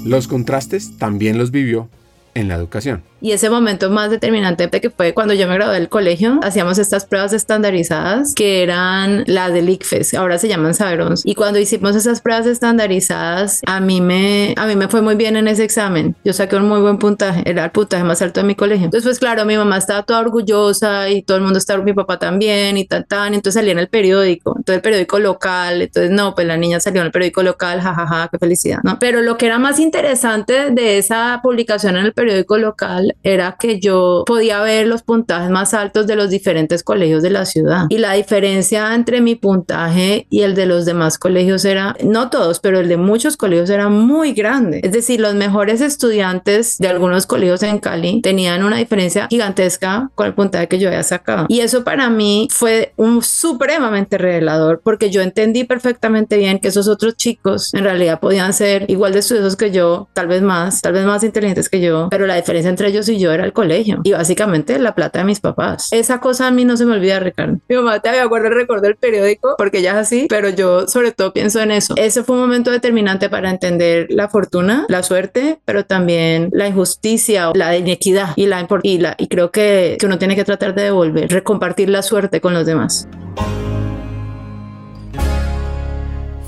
Los 0.05 0.29
contrastes 0.29 0.97
también 0.97 1.39
los 1.39 1.51
vivió 1.51 1.89
en 2.35 2.47
la 2.47 2.55
educación. 2.55 3.03
Y 3.25 3.33
ese 3.33 3.49
momento 3.49 3.89
más 3.89 4.11
determinante 4.11 4.69
que 4.69 4.91
fue 4.91 5.15
cuando 5.15 5.33
yo 5.33 5.49
me 5.49 5.55
gradué 5.55 5.77
del 5.77 5.89
colegio, 5.89 6.41
hacíamos 6.43 6.77
estas 6.77 7.07
pruebas 7.07 7.33
estandarizadas 7.33 8.35
que 8.35 8.63
eran 8.63 9.25
las 9.27 9.51
del 9.51 9.71
ICFES, 9.71 10.13
ahora 10.13 10.37
se 10.37 10.47
llaman 10.47 10.75
Saberons. 10.75 11.23
Y 11.25 11.35
cuando 11.35 11.59
hicimos 11.59 11.97
esas 11.97 12.21
pruebas 12.21 12.47
estandarizadas, 12.47 13.63
a 13.65 13.81
mí 13.81 14.03
me, 14.03 14.53
a 14.59 14.67
mí 14.67 14.77
me 14.77 14.89
fue 14.89 15.01
muy 15.01 15.15
bien 15.15 15.37
en 15.37 15.49
ese 15.49 15.65
examen. 15.65 16.15
Yo 16.23 16.35
saqué 16.35 16.57
un 16.57 16.69
muy 16.69 16.83
buen 16.83 16.99
puntaje, 16.99 17.43
era 17.47 17.65
el 17.65 17.71
puntaje 17.71 18.05
más 18.05 18.21
alto 18.21 18.43
de 18.43 18.47
mi 18.47 18.57
colegio. 18.57 18.85
Entonces, 18.85 19.09
pues 19.09 19.19
claro, 19.19 19.47
mi 19.47 19.57
mamá 19.57 19.79
estaba 19.79 20.03
toda 20.03 20.21
orgullosa 20.21 21.09
y 21.09 21.23
todo 21.23 21.39
el 21.39 21.45
mundo 21.45 21.59
estaba, 21.59 21.83
mi 21.83 21.95
papá 21.95 22.19
también 22.19 22.77
y 22.77 22.85
tal, 22.85 23.07
tal. 23.07 23.29
Entonces 23.29 23.55
salía 23.55 23.73
en 23.73 23.79
el 23.79 23.89
periódico, 23.89 24.51
entonces 24.51 24.77
el 24.77 24.83
periódico 24.83 25.19
local. 25.19 25.81
Entonces, 25.81 26.11
no, 26.11 26.35
pues 26.35 26.47
la 26.47 26.59
niña 26.59 26.79
salió 26.79 27.01
en 27.01 27.07
el 27.07 27.13
periódico 27.13 27.43
local, 27.43 27.81
jajaja, 27.81 28.29
qué 28.31 28.39
felicidad, 28.39 28.81
¿no? 28.83 28.99
Pero 28.99 29.23
lo 29.23 29.39
que 29.39 29.47
era 29.47 29.59
más 29.59 29.81
interesante 29.81 30.69
de 30.73 30.99
esa 30.99 31.41
publicación 31.43 31.97
en 31.97 32.05
el 32.05 32.13
periódico 32.13 32.59
local 32.59 33.14
era 33.23 33.57
que 33.59 33.81
yo 33.81 34.25
podía 34.27 34.61
ver 34.63 34.87
los 34.87 35.03
puntajes 35.03 35.51
más 35.51 35.75
altos 35.75 36.07
de 36.07 36.17
los 36.17 36.31
diferentes 36.31 36.83
colegios 36.83 37.23
de 37.23 37.31
la 37.31 37.45
ciudad. 37.45 37.87
Y 37.89 37.99
la 37.99 38.13
diferencia 38.13 38.95
entre 38.95 39.21
mi 39.21 39.35
puntaje 39.35 40.27
y 40.31 40.43
el 40.43 40.55
de 40.55 40.67
los 40.67 40.85
demás 40.85 41.19
colegios 41.19 41.65
era, 41.65 41.97
no 42.03 42.31
todos, 42.31 42.61
pero 42.61 42.81
el 42.81 42.89
de 42.89 42.97
muchos 42.97 43.37
colegios 43.37 43.71
era 43.71 43.89
muy 43.89 44.33
grande. 44.33 44.81
Es 44.83 44.93
decir, 44.93 45.21
los 45.21 45.35
mejores 45.35 45.81
estudiantes 45.81 46.79
de 46.79 46.89
algunos 46.89 47.27
colegios 47.27 47.63
en 47.63 47.79
Cali 47.79 48.21
tenían 48.23 48.65
una 48.65 48.77
diferencia 48.77 49.27
gigantesca 49.29 50.11
con 50.15 50.27
el 50.27 50.35
puntaje 50.35 50.69
que 50.69 50.79
yo 50.79 50.89
había 50.89 51.03
sacado. 51.03 51.47
Y 51.49 51.61
eso 51.61 51.85
para 51.85 52.11
mí 52.11 52.49
fue 52.51 52.93
un 52.97 53.23
supremamente 53.23 54.19
revelador 54.19 54.81
porque 54.83 55.11
yo 55.11 55.23
entendí 55.23 55.65
perfectamente 55.65 56.37
bien 56.37 56.59
que 56.59 56.69
esos 56.69 56.89
otros 56.89 57.17
chicos 57.17 57.73
en 57.75 57.85
realidad 57.85 58.21
podían 58.21 58.53
ser 58.53 58.85
igual 58.89 59.13
de 59.13 59.21
estudiosos 59.21 59.57
que 59.57 59.71
yo, 59.71 60.09
tal 60.13 60.27
vez 60.27 60.43
más, 60.43 60.81
tal 60.81 60.93
vez 60.93 61.05
más 61.05 61.25
inteligentes 61.25 61.69
que 61.69 61.81
yo, 61.81 62.09
pero 62.11 62.27
la 62.27 62.37
diferencia 62.37 62.71
entre 62.71 62.89
ellos 62.89 63.04
y 63.13 63.19
yo 63.19 63.33
era 63.33 63.45
el 63.45 63.53
colegio 63.53 64.01
y 64.05 64.13
básicamente 64.13 64.79
la 64.79 64.95
plata 64.95 65.21
de 65.21 65.25
mis 65.25 65.41
papás. 65.41 65.93
Esa 65.93 66.21
cosa 66.21 66.47
a 66.47 66.51
mí 66.51 66.65
no 66.65 66.77
se 66.77 66.87
me 66.87 66.93
olvida, 66.93 67.21
Ricardo. 67.21 67.59
Mi 67.69 67.77
mamá 67.77 68.01
te 68.01 68.09
había 68.09 68.25
guardado 68.25 68.55
el 68.85 68.97
periódico 68.97 69.55
porque 69.59 69.83
ya 69.83 69.93
es 69.93 69.97
así, 69.97 70.27
pero 70.29 70.49
yo 70.49 70.87
sobre 70.87 71.13
todo 71.13 71.33
pienso 71.33 71.61
en 71.61 71.71
eso. 71.71 71.95
Ese 71.97 72.23
fue 72.23 72.37
un 72.37 72.43
momento 72.43 72.71
determinante 72.71 73.29
para 73.29 73.51
entender 73.51 74.07
la 74.11 74.29
fortuna, 74.29 74.87
la 74.89 75.03
suerte, 75.03 75.59
pero 75.65 75.85
también 75.85 76.51
la 76.53 76.69
injusticia, 76.69 77.51
la 77.55 77.77
inequidad 77.77 78.35
y 78.37 78.47
la, 78.47 78.67
y, 78.83 78.99
la, 78.99 79.15
y 79.19 79.29
creo 79.29 79.51
que, 79.51 79.97
que 79.99 80.07
uno 80.07 80.19
tiene 80.19 80.37
que 80.37 80.45
tratar 80.45 80.75
de 80.75 80.85
devolver, 80.85 81.31
recompartir 81.31 81.89
la 81.89 82.03
suerte 82.03 82.41
con 82.41 82.55
los 82.55 82.67
demás. 82.67 83.09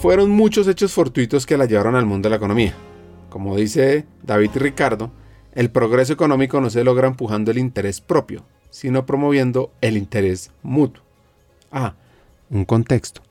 Fueron 0.01 0.31
muchos 0.31 0.69
hechos 0.69 0.93
fortuitos 0.93 1.47
que 1.47 1.57
la 1.57 1.65
llevaron 1.65 1.97
al 1.97 2.07
mundo 2.07 2.29
de 2.29 2.31
la 2.31 2.37
economía. 2.37 2.75
Como 3.29 3.57
dice 3.57 4.07
David 4.23 4.51
y 4.55 4.59
Ricardo, 4.59 5.11
el 5.57 5.71
progreso 5.71 6.13
económico 6.13 6.61
no 6.61 6.69
se 6.69 6.85
logra 6.85 7.09
empujando 7.09 7.51
el 7.51 7.57
interés 7.57 8.03
propio, 8.03 8.45
sino 8.69 9.07
promoviendo 9.07 9.73
el 9.81 9.97
interés 9.97 10.51
mutuo. 10.63 11.03
Ah, 11.73 11.95
un 12.51 12.67
contexto. 12.67 13.23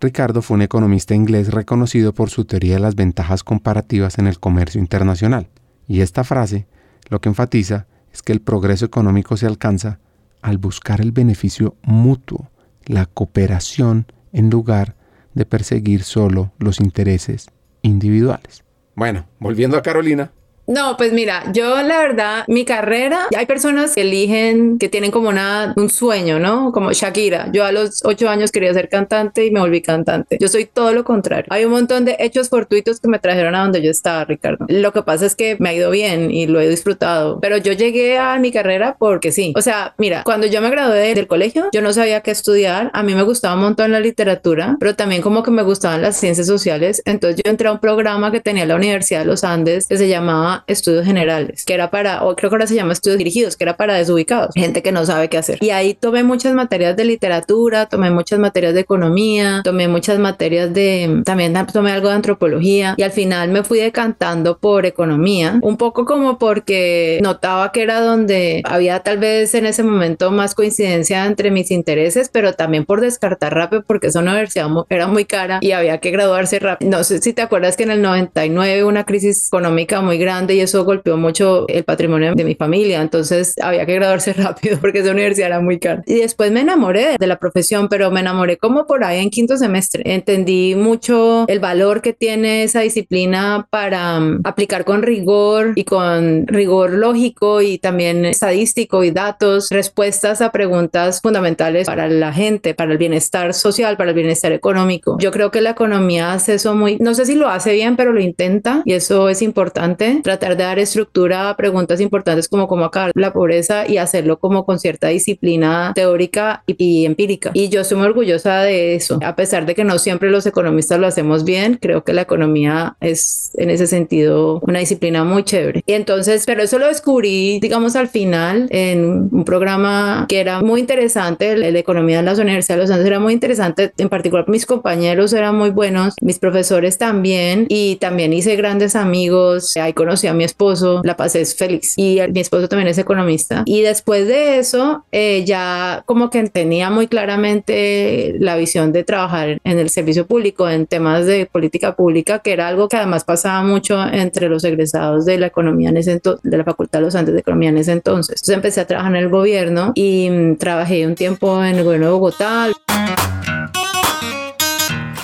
Ricardo 0.00 0.40
fue 0.40 0.56
un 0.56 0.62
economista 0.62 1.14
inglés 1.14 1.52
reconocido 1.52 2.14
por 2.14 2.30
su 2.30 2.46
teoría 2.46 2.74
de 2.74 2.80
las 2.80 2.94
ventajas 2.94 3.44
comparativas 3.44 4.18
en 4.18 4.26
el 4.26 4.40
comercio 4.40 4.80
internacional, 4.80 5.48
y 5.86 6.00
esta 6.00 6.24
frase 6.24 6.66
lo 7.10 7.20
que 7.20 7.28
enfatiza 7.28 7.86
es 8.14 8.22
que 8.22 8.32
el 8.32 8.40
progreso 8.40 8.86
económico 8.86 9.36
se 9.36 9.46
alcanza 9.46 9.98
al 10.40 10.56
buscar 10.56 11.02
el 11.02 11.12
beneficio 11.12 11.76
mutuo, 11.82 12.50
la 12.86 13.04
cooperación 13.04 14.06
en 14.32 14.48
lugar 14.48 14.96
de 15.34 15.44
perseguir 15.44 16.02
solo 16.02 16.50
los 16.58 16.80
intereses 16.80 17.50
individuales. 17.82 18.64
Bueno, 18.94 19.26
volviendo 19.38 19.76
a 19.76 19.82
Carolina, 19.82 20.32
no, 20.66 20.96
pues 20.96 21.12
mira, 21.12 21.44
yo 21.52 21.82
la 21.82 21.98
verdad, 21.98 22.44
mi 22.48 22.64
carrera, 22.64 23.26
hay 23.36 23.46
personas 23.46 23.94
que 23.94 24.02
eligen, 24.02 24.78
que 24.78 24.88
tienen 24.88 25.10
como 25.10 25.28
una, 25.28 25.74
un 25.76 25.90
sueño, 25.90 26.38
¿no? 26.38 26.72
Como 26.72 26.92
Shakira. 26.92 27.50
Yo 27.52 27.64
a 27.64 27.72
los 27.72 28.04
ocho 28.04 28.28
años 28.28 28.50
quería 28.50 28.72
ser 28.72 28.88
cantante 28.88 29.44
y 29.46 29.50
me 29.50 29.60
volví 29.60 29.82
cantante. 29.82 30.38
Yo 30.40 30.48
soy 30.48 30.64
todo 30.64 30.92
lo 30.92 31.04
contrario. 31.04 31.46
Hay 31.50 31.64
un 31.64 31.72
montón 31.72 32.04
de 32.04 32.16
hechos 32.18 32.48
fortuitos 32.48 33.00
que 33.00 33.08
me 33.08 33.18
trajeron 33.18 33.54
a 33.54 33.62
donde 33.62 33.82
yo 33.82 33.90
estaba, 33.90 34.24
Ricardo. 34.24 34.66
Lo 34.68 34.92
que 34.92 35.02
pasa 35.02 35.26
es 35.26 35.34
que 35.34 35.56
me 35.58 35.70
ha 35.70 35.74
ido 35.74 35.90
bien 35.90 36.30
y 36.30 36.46
lo 36.46 36.60
he 36.60 36.68
disfrutado, 36.68 37.40
pero 37.40 37.56
yo 37.58 37.72
llegué 37.72 38.18
a 38.18 38.38
mi 38.38 38.50
carrera 38.50 38.96
porque 38.98 39.32
sí. 39.32 39.52
O 39.56 39.62
sea, 39.62 39.94
mira, 39.98 40.22
cuando 40.24 40.46
yo 40.46 40.60
me 40.60 40.70
gradué 40.70 41.14
del 41.14 41.26
colegio, 41.26 41.68
yo 41.72 41.82
no 41.82 41.92
sabía 41.92 42.20
qué 42.22 42.30
estudiar. 42.30 42.90
A 42.94 43.02
mí 43.02 43.14
me 43.14 43.22
gustaba 43.22 43.54
un 43.54 43.62
montón 43.62 43.92
la 43.92 44.00
literatura, 44.00 44.76
pero 44.80 44.94
también 44.94 45.22
como 45.22 45.42
que 45.42 45.50
me 45.50 45.62
gustaban 45.62 46.00
las 46.00 46.16
ciencias 46.16 46.46
sociales. 46.46 47.02
Entonces 47.04 47.40
yo 47.44 47.50
entré 47.50 47.68
a 47.68 47.72
un 47.72 47.80
programa 47.80 48.32
que 48.32 48.40
tenía 48.40 48.64
la 48.66 48.76
Universidad 48.76 49.20
de 49.20 49.26
los 49.26 49.44
Andes 49.44 49.86
que 49.86 49.96
se 49.96 50.08
llamaba 50.08 50.53
estudios 50.66 51.04
generales, 51.04 51.64
que 51.64 51.74
era 51.74 51.90
para, 51.90 52.22
o 52.24 52.36
creo 52.36 52.50
que 52.50 52.54
ahora 52.54 52.66
se 52.66 52.74
llama 52.74 52.92
estudios 52.92 53.18
dirigidos, 53.18 53.56
que 53.56 53.64
era 53.64 53.76
para 53.76 53.94
desubicados, 53.94 54.54
gente 54.54 54.82
que 54.82 54.92
no 54.92 55.04
sabe 55.04 55.28
qué 55.28 55.38
hacer. 55.38 55.58
Y 55.60 55.70
ahí 55.70 55.94
tomé 55.94 56.22
muchas 56.22 56.54
materias 56.54 56.96
de 56.96 57.04
literatura, 57.04 57.86
tomé 57.86 58.10
muchas 58.10 58.38
materias 58.38 58.74
de 58.74 58.80
economía, 58.80 59.62
tomé 59.64 59.88
muchas 59.88 60.18
materias 60.18 60.72
de, 60.72 61.22
también 61.24 61.54
tomé 61.72 61.92
algo 61.92 62.08
de 62.08 62.14
antropología 62.14 62.94
y 62.96 63.02
al 63.02 63.12
final 63.12 63.50
me 63.50 63.64
fui 63.64 63.78
decantando 63.78 64.58
por 64.58 64.86
economía, 64.86 65.58
un 65.62 65.76
poco 65.76 66.04
como 66.04 66.38
porque 66.38 67.18
notaba 67.22 67.72
que 67.72 67.82
era 67.82 68.00
donde 68.00 68.62
había 68.64 69.00
tal 69.00 69.18
vez 69.18 69.54
en 69.54 69.66
ese 69.66 69.82
momento 69.82 70.30
más 70.30 70.54
coincidencia 70.54 71.24
entre 71.24 71.50
mis 71.50 71.70
intereses, 71.70 72.28
pero 72.32 72.52
también 72.52 72.84
por 72.84 73.00
descartar 73.00 73.54
rápido 73.54 73.82
porque 73.86 74.08
esa 74.08 74.20
universidad 74.20 74.68
era 74.88 75.06
muy 75.06 75.24
cara 75.24 75.58
y 75.60 75.72
había 75.72 75.98
que 75.98 76.10
graduarse 76.10 76.58
rápido. 76.58 76.90
No 76.90 77.04
sé 77.04 77.20
si 77.20 77.32
te 77.32 77.42
acuerdas 77.42 77.76
que 77.76 77.84
en 77.84 77.90
el 77.90 78.02
99 78.02 78.84
una 78.84 79.04
crisis 79.04 79.48
económica 79.48 80.00
muy 80.00 80.18
grande 80.18 80.43
y 80.52 80.60
eso 80.60 80.84
golpeó 80.84 81.16
mucho 81.16 81.66
el 81.68 81.84
patrimonio 81.84 82.34
de 82.34 82.44
mi 82.44 82.54
familia. 82.54 83.00
Entonces 83.00 83.54
había 83.60 83.86
que 83.86 83.94
graduarse 83.94 84.32
rápido 84.34 84.78
porque 84.80 85.00
esa 85.00 85.12
universidad 85.12 85.48
era 85.48 85.60
muy 85.60 85.78
cara. 85.78 86.02
Y 86.06 86.16
después 86.16 86.52
me 86.52 86.60
enamoré 86.60 87.16
de 87.18 87.26
la 87.26 87.38
profesión, 87.38 87.88
pero 87.88 88.10
me 88.10 88.20
enamoré 88.20 88.56
como 88.56 88.86
por 88.86 89.04
ahí 89.04 89.20
en 89.20 89.30
quinto 89.30 89.56
semestre. 89.56 90.02
Entendí 90.04 90.74
mucho 90.74 91.46
el 91.48 91.60
valor 91.60 92.02
que 92.02 92.12
tiene 92.12 92.64
esa 92.64 92.80
disciplina 92.80 93.66
para 93.70 94.18
um, 94.18 94.40
aplicar 94.44 94.84
con 94.84 95.02
rigor 95.02 95.72
y 95.74 95.84
con 95.84 96.46
rigor 96.46 96.92
lógico 96.92 97.62
y 97.62 97.78
también 97.78 98.24
estadístico 98.24 99.04
y 99.04 99.10
datos, 99.10 99.68
respuestas 99.70 100.40
a 100.40 100.52
preguntas 100.52 101.20
fundamentales 101.22 101.86
para 101.86 102.08
la 102.08 102.32
gente, 102.32 102.74
para 102.74 102.92
el 102.92 102.98
bienestar 102.98 103.54
social, 103.54 103.96
para 103.96 104.10
el 104.10 104.16
bienestar 104.16 104.52
económico. 104.52 105.16
Yo 105.20 105.30
creo 105.30 105.50
que 105.50 105.60
la 105.60 105.70
economía 105.70 106.32
hace 106.32 106.54
eso 106.54 106.74
muy, 106.74 106.96
no 106.98 107.14
sé 107.14 107.26
si 107.26 107.34
lo 107.34 107.48
hace 107.48 107.72
bien, 107.72 107.96
pero 107.96 108.12
lo 108.12 108.20
intenta 108.20 108.82
y 108.84 108.92
eso 108.92 109.28
es 109.28 109.42
importante 109.42 110.20
tratar 110.38 110.56
de 110.56 110.64
dar 110.64 110.78
estructura 110.78 111.50
a 111.50 111.56
preguntas 111.56 112.00
importantes 112.00 112.48
como 112.48 112.68
cómo 112.68 112.84
acabar 112.84 113.12
la 113.14 113.32
pobreza 113.32 113.88
y 113.88 113.98
hacerlo 113.98 114.38
como 114.38 114.64
con 114.64 114.78
cierta 114.78 115.08
disciplina 115.08 115.92
teórica 115.94 116.62
y, 116.66 117.06
empírica. 117.06 117.50
Y 117.54 117.68
yo 117.68 117.80
estoy 117.82 117.98
muy 117.98 118.06
orgullosa 118.06 118.62
de 118.62 118.94
eso. 118.94 119.18
A 119.24 119.36
pesar 119.36 119.66
de 119.66 119.74
que 119.74 119.84
no 119.84 119.98
siempre 119.98 120.30
los 120.30 120.46
economistas 120.46 120.98
lo 120.98 121.06
hacemos 121.06 121.44
bien, 121.44 121.78
creo 121.80 122.04
que 122.04 122.12
la 122.12 122.22
economía 122.22 122.96
es 123.00 123.50
en 123.54 123.70
ese 123.70 123.86
sentido 123.86 124.60
una 124.62 124.80
disciplina 124.80 125.24
muy 125.24 125.44
chévere. 125.44 125.82
Y 125.86 125.92
entonces, 125.92 126.44
pero 126.46 126.62
eso 126.62 126.78
lo 126.78 126.86
descubrí, 126.86 127.60
digamos, 127.60 127.96
al 127.96 128.08
final 128.08 128.68
en 128.70 129.28
un 129.30 129.44
programa 129.44 130.26
que 130.28 130.40
era 130.40 130.60
muy 130.60 130.80
interesante, 130.80 131.52
el, 131.52 131.72
de 131.72 131.78
economía 131.78 132.20
en 132.20 132.24
las 132.24 132.38
universidades 132.38 132.80
de 132.80 132.82
los 132.82 132.90
Andes 132.90 133.06
era 133.06 133.20
muy 133.20 133.32
interesante, 133.32 133.92
en 133.96 134.08
particular 134.08 134.48
mis 134.48 134.66
compañeros 134.66 135.32
eran 135.32 135.56
muy 135.56 135.70
buenos, 135.70 136.14
mis 136.20 136.38
profesores 136.38 136.98
también, 136.98 137.66
y 137.68 137.96
también 137.96 138.32
hice 138.32 138.56
grandes 138.56 138.96
amigos, 138.96 139.76
ahí 139.76 139.92
conocí 139.92 140.23
a 140.28 140.34
mi 140.34 140.44
esposo, 140.44 141.00
la 141.04 141.16
pasé 141.16 141.44
feliz, 141.44 141.94
y 141.96 142.20
mi 142.32 142.40
esposo 142.40 142.68
también 142.68 142.88
es 142.88 142.98
economista. 142.98 143.62
Y 143.66 143.82
después 143.82 144.26
de 144.26 144.58
eso, 144.58 145.04
eh, 145.12 145.44
ya 145.46 146.02
como 146.06 146.30
que 146.30 146.42
tenía 146.48 146.90
muy 146.90 147.06
claramente 147.06 148.34
la 148.38 148.56
visión 148.56 148.92
de 148.92 149.04
trabajar 149.04 149.60
en 149.62 149.78
el 149.78 149.90
servicio 149.90 150.26
público, 150.26 150.68
en 150.68 150.86
temas 150.86 151.26
de 151.26 151.46
política 151.46 151.94
pública, 151.96 152.40
que 152.40 152.52
era 152.52 152.68
algo 152.68 152.88
que 152.88 152.96
además 152.96 153.24
pasaba 153.24 153.62
mucho 153.62 154.02
entre 154.04 154.48
los 154.48 154.64
egresados 154.64 155.24
de 155.24 155.38
la 155.38 155.46
economía 155.46 155.90
en 155.90 155.96
ese 155.96 156.12
entonces, 156.12 156.42
de 156.50 156.56
la 156.56 156.64
Facultad 156.64 157.00
de 157.00 157.04
los 157.06 157.14
Andes 157.14 157.34
de 157.34 157.40
Economía 157.40 157.70
en 157.70 157.78
ese 157.78 157.92
entonces. 157.92 158.36
Entonces 158.36 158.54
empecé 158.54 158.80
a 158.80 158.86
trabajar 158.86 159.14
en 159.14 159.22
el 159.22 159.28
gobierno 159.28 159.92
y 159.94 160.28
mm, 160.30 160.56
trabajé 160.56 161.06
un 161.06 161.14
tiempo 161.14 161.62
en 161.62 161.76
el 161.76 161.84
gobierno 161.84 162.06
de 162.06 162.12
Bogotá. 162.12 162.68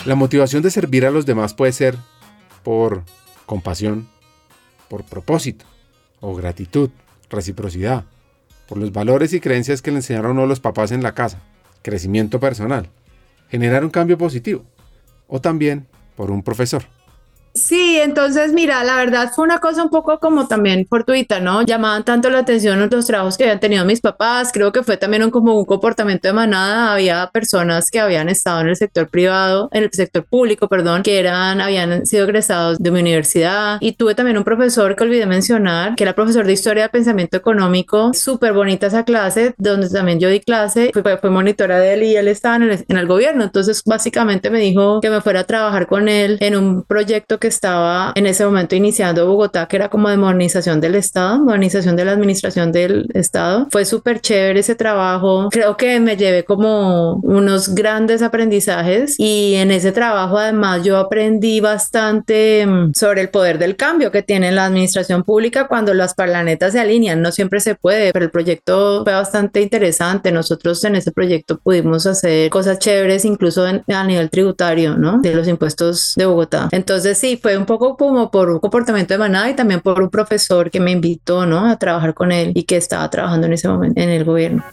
La 0.07 0.15
motivación 0.15 0.63
de 0.63 0.71
servir 0.71 1.05
a 1.05 1.11
los 1.11 1.27
demás 1.27 1.55
puede 1.55 1.73
ser 1.73 1.97
por 2.63 3.03
compasión, 3.47 4.09
por 4.91 5.05
propósito, 5.05 5.65
o 6.19 6.35
gratitud, 6.35 6.91
reciprocidad, 7.31 8.05
por 8.69 8.77
los 8.77 8.93
valores 8.93 9.33
y 9.33 9.41
creencias 9.41 9.83
que 9.83 9.93
le 9.93 9.99
enseñaron 9.99 10.39
a 10.41 10.47
los 10.47 10.59
papás 10.59 10.91
en 10.91 11.03
la 11.03 11.15
casa, 11.15 11.41
crecimiento 11.83 12.41
personal, 12.41 12.91
generar 13.49 13.85
un 13.85 13.91
cambio 13.91 14.19
positivo, 14.19 14.65
o 15.29 15.41
también 15.41 15.87
por 16.17 16.33
un 16.33 16.43
profesor. 16.43 16.83
Sí, 17.53 17.99
entonces 17.99 18.53
mira, 18.53 18.85
la 18.85 18.97
verdad 18.97 19.33
fue 19.35 19.45
una 19.45 19.59
cosa 19.59 19.83
un 19.83 19.91
poco 19.91 20.21
como 20.21 20.47
también 20.47 20.87
fortuita, 20.89 21.41
¿no? 21.41 21.63
Llamaban 21.63 22.05
tanto 22.05 22.31
la 22.31 22.39
atención 22.39 22.89
los 22.89 23.07
trabajos 23.07 23.37
que 23.37 23.43
habían 23.43 23.59
tenido 23.59 23.85
mis 23.85 24.01
papás, 24.01 24.51
creo 24.53 24.71
que 24.71 24.85
fue 24.85 24.97
también 24.97 25.25
un, 25.25 25.31
como 25.31 25.59
un 25.59 25.65
comportamiento 25.65 26.29
de 26.29 26.33
manada, 26.33 26.93
había 26.93 27.29
personas 27.33 27.91
que 27.91 27.99
habían 27.99 28.29
estado 28.29 28.61
en 28.61 28.69
el 28.69 28.77
sector 28.77 29.09
privado, 29.09 29.69
en 29.73 29.83
el 29.83 29.91
sector 29.93 30.25
público, 30.25 30.69
perdón, 30.69 31.03
que 31.03 31.19
eran, 31.19 31.61
habían 31.61 32.07
sido 32.07 32.25
egresados 32.25 32.79
de 32.79 32.91
mi 32.93 33.01
universidad. 33.01 33.79
Y 33.81 33.93
tuve 33.93 34.15
también 34.15 34.39
un 34.39 34.45
profesor 34.45 34.95
que 34.95 35.03
olvidé 35.03 35.27
mencionar, 35.27 35.97
que 35.97 36.05
era 36.05 36.15
profesor 36.15 36.47
de 36.47 36.53
Historia 36.53 36.85
del 36.85 36.91
Pensamiento 36.91 37.37
Económico, 37.37 38.13
súper 38.15 38.53
bonita 38.53 38.87
esa 38.87 39.05
clase, 39.05 39.55
donde 39.59 39.89
también 39.89 40.21
yo 40.21 40.29
di 40.29 40.39
clase, 40.39 40.91
fui, 40.93 41.03
fue 41.21 41.31
monitora 41.31 41.81
de 41.81 41.95
él 41.95 42.03
y 42.05 42.17
él 42.17 42.29
estaba 42.29 42.57
en 42.57 42.63
el, 42.63 42.85
en 42.87 42.97
el 42.97 43.07
gobierno, 43.09 43.43
entonces 43.43 43.83
básicamente 43.85 44.51
me 44.51 44.61
dijo 44.61 45.01
que 45.01 45.11
me 45.11 45.21
fuera 45.21 45.41
a 45.41 45.45
trabajar 45.45 45.89
con 45.89 46.09
él 46.09 46.39
en 46.41 46.57
un 46.57 46.85
proyecto 46.85 47.40
que 47.41 47.49
estaba 47.49 48.13
en 48.15 48.27
ese 48.27 48.45
momento 48.45 48.77
iniciando 48.77 49.27
Bogotá, 49.27 49.67
que 49.67 49.77
era 49.77 49.89
como 49.89 50.09
de 50.09 50.17
modernización 50.17 50.81
del 50.81 50.95
Estado, 50.95 51.41
modernización 51.41 51.97
de 51.97 52.05
la 52.05 52.13
administración 52.13 52.71
del 52.71 53.09
Estado. 53.15 53.67
Fue 53.71 53.85
súper 53.85 54.21
chévere 54.21 54.61
ese 54.61 54.75
trabajo. 54.75 55.49
Creo 55.51 55.77
que 55.77 55.99
me 55.99 56.17
llevé 56.17 56.45
como 56.45 57.15
unos 57.17 57.75
grandes 57.75 58.23
aprendizajes 58.23 59.17
y 59.19 59.55
en 59.55 59.71
ese 59.71 59.93
trabajo 59.93 60.39
además 60.39 60.85
yo 60.85 60.99
aprendí 60.99 61.61
bastante 61.61 62.67
mm, 62.67 62.93
sobre 62.95 63.23
el 63.23 63.31
poder 63.31 63.59
del 63.59 63.77
cambio 63.77 64.11
que 64.11 64.23
tiene 64.23 64.53
la 64.53 64.67
administración 64.67 65.25
pública 65.25 65.67
cuando 65.67 65.95
las 65.95 66.15
planetas 66.15 66.73
se 66.73 66.81
alinean. 66.81 67.23
No 67.23 67.33
siempre 67.33 67.61
se 67.61 67.75
puede, 67.75 68.13
pero 68.13 68.25
el 68.25 68.31
proyecto 68.31 69.03
fue 69.05 69.13
bastante 69.13 69.63
interesante. 69.63 70.33
Nosotros 70.33 70.85
en 70.85 70.97
ese 70.97 71.13
proyecto 71.13 71.59
pudimos 71.59 72.07
hacer 72.07 72.51
cosas 72.51 72.79
chéveres 72.79 73.25
incluso 73.25 73.65
a 73.65 74.05
nivel 74.05 74.31
tributario, 74.31 74.97
¿no? 74.97 75.21
De 75.21 75.35
los 75.35 75.49
impuestos 75.49 76.15
de 76.17 76.27
Bogotá. 76.27 76.69
Entonces 76.73 77.19
sí, 77.19 77.30
fue 77.37 77.57
un 77.57 77.67
poco 77.67 77.97
como 77.97 78.31
por 78.31 78.51
un 78.51 78.59
comportamiento 78.59 79.15
de 79.15 79.19
manada 79.19 79.51
y 79.51 79.55
también 79.55 79.81
por 79.81 80.01
un 80.01 80.11
profesor 80.11 80.71
que 80.71 80.81
me 80.81 80.91
invitó, 80.91 81.47
¿no? 81.47 81.67
A 81.67 81.79
trabajar 81.79 82.15
con 82.15 82.33
él 82.33 82.53
y 82.55 82.65
que 82.65 82.77
estaba 82.77 83.09
trabajando 83.11 83.47
en 83.47 83.53
ese 83.53 83.69
momento 83.69 84.01
en 84.01 84.11
el 84.11 84.25
gobierno. 84.25 84.65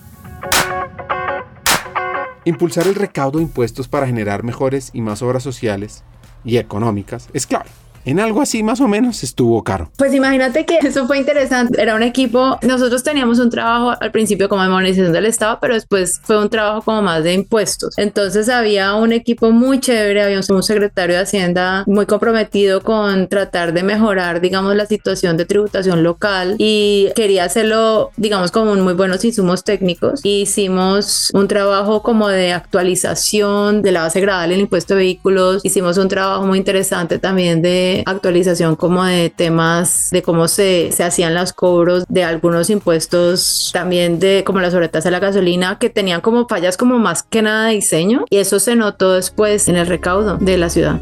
Impulsar 2.46 2.88
el 2.88 2.96
recaudo 2.96 3.40
de 3.40 3.44
impuestos 3.44 3.88
para 3.88 4.08
generar 4.08 4.44
mejores 4.44 4.92
y 4.94 5.02
más 5.02 5.22
obras 5.22 5.44
sociales 5.44 6.04
y 6.46 6.58
económicas 6.58 7.30
es 7.34 7.46
clave 7.46 7.70
en 8.08 8.22
algo 8.22 8.42
así 8.42 8.64
más 8.64 8.80
o 8.80 8.88
menos 8.88 9.22
estuvo 9.22 9.62
caro. 9.64 9.92
Pues 9.98 10.14
imagínate 10.14 10.66
que 10.66 10.78
eso 10.82 11.06
fue 11.08 11.18
interesante. 11.18 11.82
Era 11.82 11.94
un 11.94 12.04
equipo, 12.04 12.58
nosotros 12.62 13.04
teníamos 13.04 13.40
un 13.40 13.50
trabajo 13.50 13.94
al 14.00 14.12
principio 14.12 14.48
como 14.48 14.64
de 14.64 14.70
modernización 14.70 15.12
del 15.12 15.26
Estado, 15.26 15.58
pero 15.60 15.74
después 15.74 16.22
fue 16.24 16.42
un 16.42 16.50
trabajo 16.50 16.82
como 16.82 17.02
más 17.02 17.24
de 17.26 17.34
impuestos. 17.34 17.98
Entonces 17.98 18.48
había 18.48 18.96
un 18.96 19.12
equipo 19.12 19.52
muy 19.52 19.82
chévere, 19.82 20.24
había 20.24 20.40
un 20.50 20.64
secretario 20.64 21.18
de 21.18 21.22
Hacienda 21.22 21.84
muy 21.86 22.06
comprometido 22.06 22.82
con 22.82 23.28
tratar 23.28 23.74
de 23.74 23.84
mejorar, 23.84 24.40
digamos, 24.40 24.74
la 24.76 24.86
situación 24.86 25.36
de 25.36 25.46
tributación 25.46 26.02
local 26.02 26.56
y 26.60 27.10
quería 27.14 27.44
hacerlo, 27.44 28.12
digamos, 28.16 28.52
con 28.52 28.80
muy 28.82 28.94
buenos 28.94 29.26
insumos 29.26 29.66
técnicos. 29.66 30.22
Hicimos 30.24 31.30
un 31.34 31.50
trabajo 31.50 32.04
como 32.04 32.30
de 32.30 32.54
actualización 32.54 33.82
de 33.82 33.92
la 33.92 34.04
base 34.04 34.22
gradual 34.22 34.50
del 34.50 34.62
impuesto 34.62 34.94
de 34.94 35.02
vehículos. 35.02 35.66
Hicimos 35.66 35.98
un 35.98 36.08
trabajo 36.08 36.46
muy 36.46 36.58
interesante 36.58 37.20
también 37.20 37.62
de 37.62 37.97
actualización 38.06 38.76
como 38.76 39.04
de 39.04 39.30
temas 39.30 40.10
de 40.12 40.22
cómo 40.22 40.48
se, 40.48 40.92
se 40.92 41.04
hacían 41.04 41.34
los 41.34 41.54
cobros 41.54 42.06
de 42.08 42.24
algunos 42.24 42.70
impuestos, 42.70 43.72
también 43.74 44.20
de 44.20 44.44
como 44.46 44.60
la 44.60 44.72
sobretasa 44.72 45.10
de 45.10 45.12
la 45.12 45.20
gasolina, 45.20 45.80
que 45.80 45.90
tenían 45.90 46.22
como 46.22 46.48
fallas 46.48 46.78
como 46.78 46.98
más 47.00 47.24
que 47.24 47.42
nada 47.42 47.68
de 47.68 47.76
diseño 47.76 48.26
y 48.30 48.38
eso 48.38 48.60
se 48.60 48.76
notó 48.76 49.14
después 49.14 49.68
en 49.68 49.76
el 49.76 49.88
recaudo 49.88 50.38
de 50.38 50.58
la 50.58 50.70
ciudad. 50.70 51.00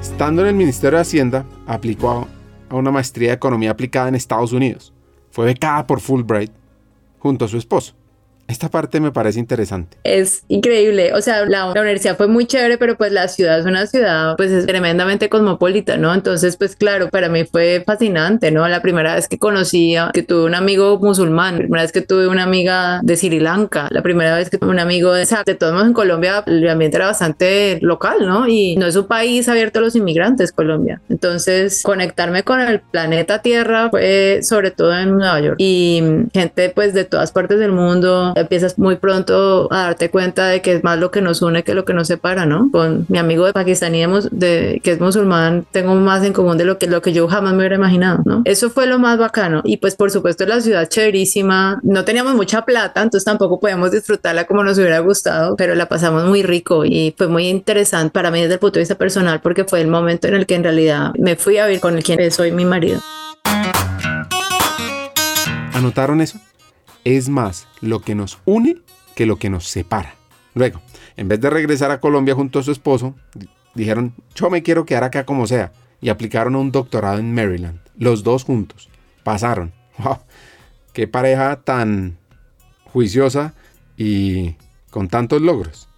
Estando 0.00 0.42
en 0.42 0.48
el 0.48 0.54
Ministerio 0.54 0.98
de 0.98 1.02
Hacienda, 1.02 1.44
aplicó 1.66 2.28
a 2.68 2.76
una 2.76 2.90
maestría 2.90 3.28
de 3.30 3.34
economía 3.34 3.70
aplicada 3.70 4.08
en 4.08 4.14
Estados 4.14 4.52
Unidos. 4.52 4.92
Fue 5.30 5.46
becada 5.46 5.86
por 5.86 6.00
Fulbright 6.00 6.52
junto 7.18 7.44
a 7.44 7.48
su 7.48 7.56
esposo. 7.56 7.94
Esta 8.48 8.68
parte 8.68 9.00
me 9.00 9.12
parece 9.12 9.38
interesante. 9.38 9.96
Es 10.04 10.44
increíble, 10.48 11.12
o 11.14 11.20
sea, 11.20 11.46
la, 11.46 11.70
universidad 11.70 12.16
fue 12.16 12.28
muy 12.28 12.46
chévere, 12.46 12.76
pero 12.76 12.96
pues 12.96 13.12
la 13.12 13.28
ciudad 13.28 13.58
es 13.58 13.66
una 13.66 13.86
ciudad 13.86 14.36
pues 14.36 14.50
es 14.50 14.66
tremendamente 14.66 15.28
cosmopolita, 15.28 15.96
¿no? 15.96 16.12
Entonces, 16.12 16.56
pues 16.56 16.76
claro, 16.76 17.08
para 17.08 17.28
mí 17.28 17.44
fue 17.44 17.82
fascinante, 17.86 18.50
¿no? 18.50 18.68
La 18.68 18.82
primera 18.82 19.14
vez 19.14 19.28
que 19.28 19.38
conocí, 19.38 19.94
que 20.12 20.22
tuve 20.22 20.44
un 20.44 20.54
amigo 20.54 20.98
musulmán, 20.98 21.54
la 21.54 21.60
primera 21.60 21.82
vez 21.82 21.92
que 21.92 22.02
tuve 22.02 22.28
una 22.28 22.42
amiga 22.42 23.00
de 23.02 23.16
Sri 23.16 23.40
Lanka, 23.40 23.88
la 23.90 24.02
primera 24.02 24.36
vez 24.36 24.50
que 24.50 24.58
tuve 24.58 24.70
un 24.70 24.78
amigo 24.78 25.12
de, 25.12 25.22
o 25.22 25.26
sea, 25.26 25.42
de 25.44 25.54
todos 25.54 25.72
modos 25.72 25.88
en 25.88 25.94
Colombia 25.94 26.44
el 26.46 26.68
ambiente 26.68 26.96
era 26.96 27.06
bastante 27.06 27.78
local, 27.80 28.26
¿no? 28.26 28.46
Y 28.48 28.76
no 28.76 28.86
es 28.86 28.96
un 28.96 29.06
país 29.06 29.48
abierto 29.48 29.78
a 29.78 29.82
los 29.82 29.96
inmigrantes, 29.96 30.52
Colombia. 30.52 31.00
Entonces, 31.08 31.82
conectarme 31.82 32.42
con 32.42 32.60
el 32.60 32.80
planeta 32.80 33.40
Tierra 33.40 33.88
fue 33.90 34.40
sobre 34.42 34.70
todo 34.70 34.96
en 34.96 35.16
Nueva 35.16 35.40
York 35.40 35.56
y 35.58 36.02
gente 36.32 36.70
pues 36.70 36.94
de 36.94 37.04
todas 37.04 37.32
partes 37.32 37.58
del 37.58 37.72
mundo 37.72 38.31
empiezas 38.36 38.78
muy 38.78 38.96
pronto 38.96 39.68
a 39.72 39.84
darte 39.84 40.10
cuenta 40.10 40.46
de 40.46 40.62
que 40.62 40.74
es 40.74 40.84
más 40.84 40.98
lo 40.98 41.10
que 41.10 41.20
nos 41.20 41.42
une 41.42 41.62
que 41.62 41.74
lo 41.74 41.84
que 41.84 41.94
nos 41.94 42.08
separa, 42.08 42.46
¿no? 42.46 42.70
Con 42.70 43.06
mi 43.08 43.18
amigo 43.18 43.46
de 43.46 43.52
pakistaní 43.52 44.02
de, 44.30 44.80
que 44.82 44.92
es 44.92 45.00
musulmán, 45.00 45.66
tengo 45.70 45.94
más 45.94 46.24
en 46.24 46.32
común 46.32 46.58
de 46.58 46.64
lo 46.64 46.78
que, 46.78 46.86
lo 46.86 47.02
que 47.02 47.12
yo 47.12 47.28
jamás 47.28 47.52
me 47.52 47.58
hubiera 47.58 47.76
imaginado, 47.76 48.20
¿no? 48.24 48.42
Eso 48.44 48.70
fue 48.70 48.86
lo 48.86 48.98
más 48.98 49.18
bacano. 49.18 49.62
Y 49.64 49.76
pues 49.76 49.94
por 49.94 50.10
supuesto 50.10 50.44
la 50.46 50.60
ciudad 50.60 50.88
chéverísima, 50.88 51.80
no 51.82 52.04
teníamos 52.04 52.34
mucha 52.34 52.64
plata, 52.64 53.02
entonces 53.02 53.24
tampoco 53.24 53.60
podíamos 53.60 53.90
disfrutarla 53.90 54.44
como 54.46 54.64
nos 54.64 54.78
hubiera 54.78 54.98
gustado, 55.00 55.56
pero 55.56 55.74
la 55.74 55.86
pasamos 55.88 56.24
muy 56.24 56.42
rico 56.42 56.84
y 56.84 57.14
fue 57.16 57.28
muy 57.28 57.48
interesante 57.48 58.12
para 58.12 58.30
mí 58.30 58.40
desde 58.40 58.54
el 58.54 58.60
punto 58.60 58.74
de 58.74 58.82
vista 58.82 58.96
personal 58.96 59.40
porque 59.40 59.64
fue 59.64 59.80
el 59.80 59.88
momento 59.88 60.28
en 60.28 60.34
el 60.34 60.46
que 60.46 60.54
en 60.54 60.64
realidad 60.64 61.12
me 61.18 61.36
fui 61.36 61.58
a 61.58 61.66
vivir 61.66 61.80
con 61.80 61.96
el 61.96 62.02
quien 62.02 62.30
soy 62.30 62.52
mi 62.52 62.64
marido. 62.64 63.00
¿Anotaron 65.72 66.20
eso? 66.20 66.38
Es 67.04 67.28
más 67.28 67.66
lo 67.80 68.00
que 68.00 68.14
nos 68.14 68.38
une 68.44 68.78
que 69.14 69.26
lo 69.26 69.36
que 69.36 69.50
nos 69.50 69.68
separa. 69.68 70.14
Luego, 70.54 70.80
en 71.16 71.28
vez 71.28 71.40
de 71.40 71.50
regresar 71.50 71.90
a 71.90 72.00
Colombia 72.00 72.34
junto 72.34 72.58
a 72.58 72.62
su 72.62 72.72
esposo, 72.72 73.14
dijeron, 73.74 74.14
yo 74.34 74.50
me 74.50 74.62
quiero 74.62 74.84
quedar 74.84 75.04
acá 75.04 75.24
como 75.24 75.46
sea, 75.46 75.72
y 76.00 76.08
aplicaron 76.08 76.56
un 76.56 76.72
doctorado 76.72 77.18
en 77.18 77.34
Maryland, 77.34 77.78
los 77.96 78.22
dos 78.22 78.44
juntos. 78.44 78.88
Pasaron. 79.22 79.72
¡Qué 80.92 81.08
pareja 81.08 81.56
tan 81.62 82.18
juiciosa 82.84 83.54
y 83.96 84.56
con 84.90 85.08
tantos 85.08 85.40
logros! 85.40 85.88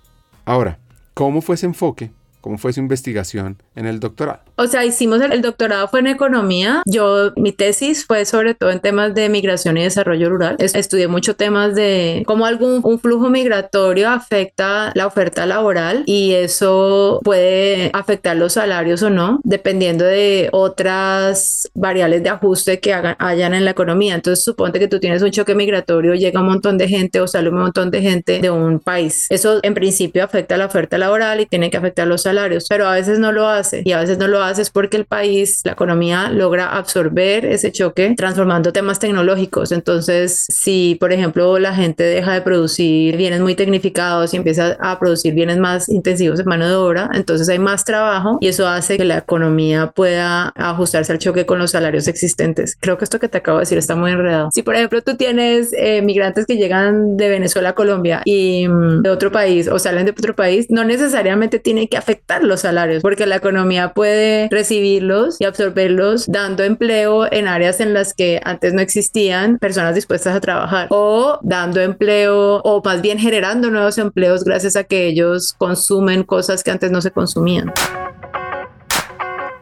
Ahora, 0.44 0.78
¿cómo 1.14 1.40
fue 1.40 1.56
ese 1.56 1.66
enfoque 1.66 2.12
¿Cómo 2.44 2.58
fue 2.58 2.74
su 2.74 2.80
investigación 2.80 3.56
en 3.74 3.86
el 3.86 4.00
doctorado? 4.00 4.40
O 4.56 4.66
sea, 4.66 4.84
hicimos 4.84 5.18
el, 5.22 5.40
doctorado 5.40 5.88
fue 5.88 6.00
en 6.00 6.08
economía. 6.08 6.82
Yo, 6.84 7.32
mi 7.36 7.52
tesis 7.52 8.04
fue 8.04 8.26
sobre 8.26 8.54
todo 8.54 8.70
en 8.70 8.80
temas 8.80 9.14
de 9.14 9.30
migración 9.30 9.78
y 9.78 9.82
desarrollo 9.82 10.28
rural. 10.28 10.56
estudié 10.58 11.08
mucho 11.08 11.36
temas 11.36 11.74
de 11.74 12.22
cómo 12.26 12.44
algún 12.44 12.82
un 12.84 12.98
flujo 12.98 13.30
migratorio 13.30 14.10
afecta 14.10 14.92
la 14.94 15.06
oferta 15.06 15.46
laboral 15.46 16.02
y 16.04 16.32
eso 16.32 17.18
puede 17.24 17.88
afectar 17.94 18.36
los 18.36 18.52
salarios 18.52 19.02
o 19.02 19.08
no, 19.08 19.40
dependiendo 19.42 20.04
de 20.04 20.50
otras 20.52 21.70
variables 21.72 22.22
de 22.24 22.28
ajuste 22.28 22.78
que 22.78 22.92
hagan, 22.92 23.16
hayan 23.20 23.54
en 23.54 23.64
la 23.64 23.70
economía. 23.70 24.16
Entonces, 24.16 24.44
suponte 24.44 24.78
que 24.78 24.88
tú 24.88 25.00
tienes 25.00 25.22
un 25.22 25.30
choque 25.30 25.54
migratorio, 25.54 26.14
llega 26.14 26.40
un 26.40 26.46
montón 26.48 26.76
de 26.76 26.88
gente 26.88 27.22
o 27.22 27.26
sale 27.26 27.48
un 27.48 27.56
montón 27.56 27.90
de 27.90 28.02
gente 28.02 28.40
de 28.40 28.50
un 28.50 28.80
país. 28.80 29.28
Eso 29.30 29.60
en 29.62 29.72
principio 29.72 30.22
afecta 30.22 30.58
la 30.58 30.66
oferta 30.66 30.98
laboral 30.98 31.40
y 31.40 31.46
tiene 31.46 31.70
que 31.70 31.78
afectar 31.78 32.06
los 32.06 32.20
salarios, 32.20 32.33
pero 32.68 32.86
a 32.86 32.92
veces 32.92 33.18
no 33.18 33.32
lo 33.32 33.48
hace 33.48 33.82
y 33.84 33.92
a 33.92 34.00
veces 34.00 34.18
no 34.18 34.28
lo 34.28 34.42
hace 34.42 34.62
es 34.62 34.70
porque 34.70 34.96
el 34.96 35.04
país, 35.04 35.60
la 35.64 35.72
economía 35.72 36.30
logra 36.30 36.76
absorber 36.76 37.44
ese 37.44 37.72
choque 37.72 38.14
transformando 38.16 38.72
temas 38.72 38.98
tecnológicos. 38.98 39.72
Entonces, 39.72 40.46
si 40.48 40.96
por 41.00 41.12
ejemplo 41.12 41.58
la 41.58 41.74
gente 41.74 42.02
deja 42.02 42.34
de 42.34 42.42
producir 42.42 43.16
bienes 43.16 43.40
muy 43.40 43.54
tecnificados 43.54 44.32
y 44.34 44.36
empieza 44.36 44.76
a 44.80 44.98
producir 44.98 45.34
bienes 45.34 45.58
más 45.58 45.88
intensivos 45.88 46.40
en 46.40 46.46
mano 46.46 46.68
de 46.68 46.74
obra, 46.74 47.10
entonces 47.14 47.48
hay 47.48 47.58
más 47.58 47.84
trabajo 47.84 48.38
y 48.40 48.48
eso 48.48 48.66
hace 48.66 48.96
que 48.96 49.04
la 49.04 49.18
economía 49.18 49.92
pueda 49.94 50.52
ajustarse 50.56 51.12
al 51.12 51.18
choque 51.18 51.46
con 51.46 51.58
los 51.58 51.72
salarios 51.72 52.08
existentes. 52.08 52.76
Creo 52.80 52.98
que 52.98 53.04
esto 53.04 53.18
que 53.18 53.28
te 53.28 53.38
acabo 53.38 53.58
de 53.58 53.62
decir 53.62 53.78
está 53.78 53.94
muy 53.94 54.12
enredado. 54.12 54.50
Si 54.52 54.62
por 54.62 54.74
ejemplo 54.74 55.02
tú 55.02 55.16
tienes 55.16 55.72
eh, 55.76 56.02
migrantes 56.02 56.46
que 56.46 56.56
llegan 56.56 57.16
de 57.16 57.28
Venezuela 57.28 57.70
a 57.70 57.74
Colombia 57.74 58.22
y 58.24 58.66
mm, 58.68 59.02
de 59.02 59.10
otro 59.10 59.30
país 59.30 59.68
o 59.68 59.78
salen 59.78 60.04
de 60.04 60.12
otro 60.12 60.34
país, 60.34 60.66
no 60.70 60.84
necesariamente 60.84 61.58
tiene 61.58 61.88
que 61.88 61.96
afectar 61.96 62.23
los 62.42 62.60
salarios 62.60 63.02
porque 63.02 63.26
la 63.26 63.36
economía 63.36 63.92
puede 63.92 64.48
recibirlos 64.50 65.40
y 65.40 65.44
absorberlos 65.44 66.26
dando 66.26 66.64
empleo 66.64 67.30
en 67.30 67.46
áreas 67.46 67.80
en 67.80 67.94
las 67.94 68.14
que 68.14 68.40
antes 68.44 68.72
no 68.72 68.80
existían 68.80 69.58
personas 69.58 69.94
dispuestas 69.94 70.34
a 70.34 70.40
trabajar 70.40 70.88
o 70.90 71.38
dando 71.42 71.80
empleo 71.80 72.60
o 72.64 72.82
más 72.82 73.02
bien 73.02 73.18
generando 73.18 73.70
nuevos 73.70 73.98
empleos 73.98 74.42
gracias 74.42 74.74
a 74.76 74.84
que 74.84 75.06
ellos 75.06 75.54
consumen 75.56 76.22
cosas 76.24 76.64
que 76.64 76.70
antes 76.70 76.90
no 76.90 77.00
se 77.00 77.10
consumían. 77.10 77.72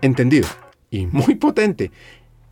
Entendido. 0.01 0.49
Y 0.91 1.07
muy 1.07 1.37
potente. 1.37 1.91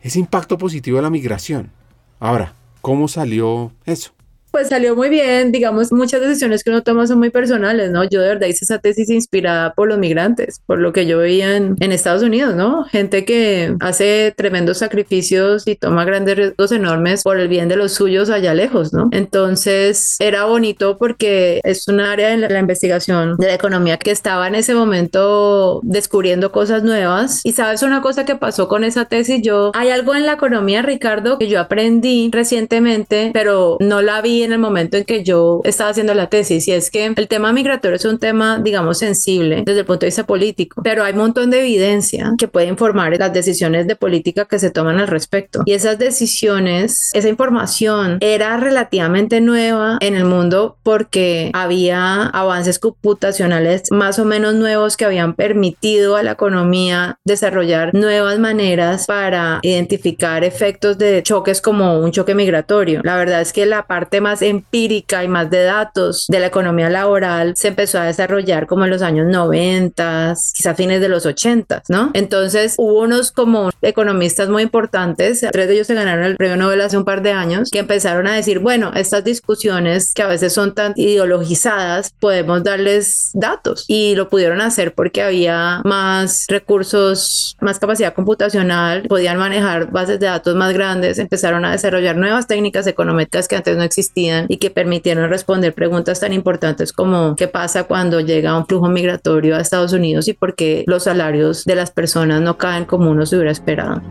Ese 0.01 0.19
impacto 0.19 0.57
positivo 0.57 0.97
de 0.97 1.03
la 1.03 1.11
migración. 1.11 1.71
Ahora, 2.19 2.55
¿cómo 2.81 3.07
salió 3.07 3.73
eso? 3.85 4.13
Pues 4.51 4.69
salió 4.69 4.97
muy 4.97 5.09
bien, 5.09 5.53
digamos, 5.53 5.93
muchas 5.93 6.21
decisiones 6.21 6.65
que 6.65 6.71
uno 6.71 6.83
toma 6.83 7.07
son 7.07 7.19
muy 7.19 7.31
personales, 7.31 7.91
¿no? 7.91 8.05
Yo 8.05 8.21
de 8.21 8.29
verdad 8.29 8.49
hice 8.49 8.65
esa 8.65 8.79
tesis 8.79 9.09
inspirada 9.11 9.75
por 9.75 9.89
los 9.89 9.99
migrantes, 9.99 10.61
por 10.67 10.79
lo 10.79 10.93
que 10.93 11.07
yo 11.07 11.19
veía 11.19 11.57
en, 11.57 11.77
Estados 11.91 12.23
Unidos, 12.23 12.55
¿no? 12.55 12.85
Gente 12.85 13.25
que 13.25 13.75
hace 13.81 14.33
tremendos 14.37 14.79
sacrificios 14.79 15.67
y 15.67 15.75
toma 15.75 16.05
grandes 16.05 16.37
riesgos 16.37 16.71
enormes 16.71 17.25
por 17.25 17.39
el 17.39 17.49
bien 17.49 17.69
de 17.69 17.75
los 17.75 17.93
suyos 17.93 18.31
allá 18.31 18.55
lejos, 18.55 18.93
¿no? 18.93 19.09
Entonces 19.11 20.17
era 20.21 20.45
bonito 20.45 20.97
porque 20.99 21.61
es 21.65 21.89
un 21.89 21.99
área 22.01 22.33
en 22.33 22.41
la, 22.41 22.49
la 22.49 22.61
investigación 22.61 23.37
de 23.39 23.49
la 23.49 23.55
economía 23.55 23.99
que 23.99 24.13
estaba 24.13 24.47
en 24.47 24.55
ese 24.55 24.75
momento 24.75 25.81
descubriendo 25.83 26.53
cosas 26.53 26.83
nuevas. 26.85 27.41
Y 27.45 27.53
sabes 27.53 27.83
una 27.83 28.01
cosa 28.01 28.25
que 28.25 28.37
pasó 28.37 28.69
con 28.69 28.85
esa 28.85 29.07
tesis, 29.07 29.43
yo, 29.43 29.73
hay 29.75 29.91
algo 29.91 30.15
en 30.15 30.27
la 30.27 30.35
economía, 30.35 30.83
Ricardo, 30.83 31.39
que 31.39 31.49
yo 31.49 31.61
aprendí 31.61 32.31
recientemente, 32.33 33.31
pero 33.33 33.77
no 33.81 34.01
la 34.01 34.21
vi 34.21 34.40
en 34.43 34.53
el 34.53 34.59
momento 34.59 34.97
en 34.97 35.05
que 35.05 35.23
yo 35.25 35.61
estaba 35.65 35.91
haciendo 35.91 36.15
la 36.15 36.29
tesis 36.29 36.67
y 36.69 36.73
es 36.73 36.91
que 36.91 37.07
el 37.07 37.29
tema 37.29 37.53
migratorio 37.53 37.97
es 37.97 38.05
un 38.05 38.19
tema, 38.19 38.61
digamos, 38.63 38.99
sensible 38.99 39.63
desde 39.65 39.81
el 39.81 39.87
punto 39.87 40.01
de 40.01 40.07
vista 40.07 40.25
político, 40.25 40.83
pero 40.83 41.05
hay 41.05 41.13
un 41.13 41.19
montón 41.19 41.51
de 41.51 41.61
evidencia 41.61 42.33
que 42.39 42.49
puede 42.49 42.67
informar 42.67 43.17
las 43.19 43.33
decisiones 43.33 43.87
de 43.87 43.97
política 43.97 44.45
que 44.45 44.59
se 44.59 44.71
toman 44.71 44.99
al 44.99 45.09
respecto. 45.09 45.63
Y 45.65 45.73
esas 45.73 45.99
decisiones, 45.99 47.11
esa 47.13 47.29
información 47.29 48.19
era 48.21 48.57
relativamente 48.57 49.41
nueva 49.41 49.99
en 50.01 50.15
el 50.15 50.25
mundo 50.25 50.77
porque 50.83 51.51
había 51.53 52.27
avances 52.27 52.79
computacionales 52.79 53.83
más 53.91 54.19
o 54.19 54.25
menos 54.25 54.55
nuevos 54.55 54.97
que 54.97 55.05
habían 55.05 55.35
permitido 55.35 56.17
a 56.17 56.23
la 56.23 56.33
economía 56.33 57.19
desarrollar 57.25 57.95
nuevas 57.95 58.39
maneras 58.39 59.07
para 59.07 59.61
identificar 59.63 60.45
efectos 60.45 60.99
de 60.99 61.23
choques 61.23 61.61
como 61.61 61.99
un 61.99 62.13
choque 62.13 62.35
migratorio. 62.35 63.01
La 63.05 63.17
verdad 63.17 63.41
es 63.41 63.53
que 63.53 63.67
la 63.67 63.87
parte 63.87 64.21
más 64.21 64.30
empírica 64.43 65.25
y 65.25 65.29
más 65.29 65.51
de 65.51 65.65
datos 65.65 66.27
de 66.29 66.41
la 66.41 66.47
economía 66.47 66.91
laboral 66.91 67.55
se 67.57 67.69
empezó 67.69 67.99
a 67.99 68.05
desarrollar 68.05 68.67
como 68.67 68.85
en 68.85 68.91
los 68.91 69.03
años 69.03 69.27
90, 69.27 70.35
quizá 70.55 70.75
fines 70.75 71.01
de 71.01 71.09
los 71.09 71.27
80, 71.27 71.83
¿no? 71.89 72.11
Entonces 72.15 72.75
hubo 72.79 73.01
unos 73.01 73.33
como 73.33 73.71
economistas 73.83 74.49
muy 74.49 74.63
importantes, 74.63 75.45
tres 75.53 75.69
de 75.69 75.75
ellos 75.75 75.87
se 75.87 75.95
ganaron 75.95 76.25
el 76.25 76.37
premio 76.37 76.57
Nobel 76.57 76.81
hace 76.81 76.97
un 76.97 77.05
par 77.05 77.23
de 77.23 77.33
años, 77.33 77.71
que 77.71 77.79
empezaron 77.79 78.27
a 78.27 78.35
decir, 78.35 78.59
bueno, 78.59 78.93
estas 78.95 79.25
discusiones 79.25 80.13
que 80.15 80.23
a 80.23 80.27
veces 80.27 80.53
son 80.53 80.75
tan 80.75 80.93
ideologizadas, 80.97 82.13
podemos 82.19 82.63
darles 82.63 83.31
datos 83.35 83.85
y 83.89 84.15
lo 84.15 84.29
pudieron 84.29 84.61
hacer 84.61 84.95
porque 84.95 85.23
había 85.23 85.83
más 85.85 86.47
recursos, 86.49 87.57
más 87.61 87.79
capacidad 87.79 88.15
computacional, 88.15 89.03
podían 89.09 89.39
manejar 89.39 89.91
bases 89.91 90.21
de 90.21 90.27
datos 90.27 90.55
más 90.55 90.73
grandes, 90.73 91.19
empezaron 91.19 91.65
a 91.65 91.73
desarrollar 91.73 92.17
nuevas 92.17 92.47
técnicas 92.47 92.87
económicas 92.87 93.49
que 93.49 93.57
antes 93.57 93.77
no 93.77 93.83
existían 93.83 94.20
y 94.49 94.57
que 94.59 94.71
permitieron 94.71 95.31
responder 95.31 95.75
preguntas 95.75 96.21
tan 96.21 96.33
importantes 96.33 96.93
como 96.93 97.37
qué 97.37 97.49
pasa 97.49 97.85
cuando 97.85 98.21
llega 98.21 98.57
un 98.57 98.67
flujo 98.67 98.89
migratorio 98.89 99.57
a 99.57 99.61
Estados 99.61 99.93
Unidos 99.93 100.29
y 100.29 100.35
por 100.35 100.55
qué 100.55 100.85
los 100.87 101.05
salarios 101.05 101.65
de 101.65 101.75
las 101.75 101.91
personas 101.91 102.43
no 102.43 102.59
caen 102.59 102.85
como 102.85 103.11
uno 103.11 103.25
se 103.27 103.37
hubiera 103.37 103.51
esperado. 103.51 104.03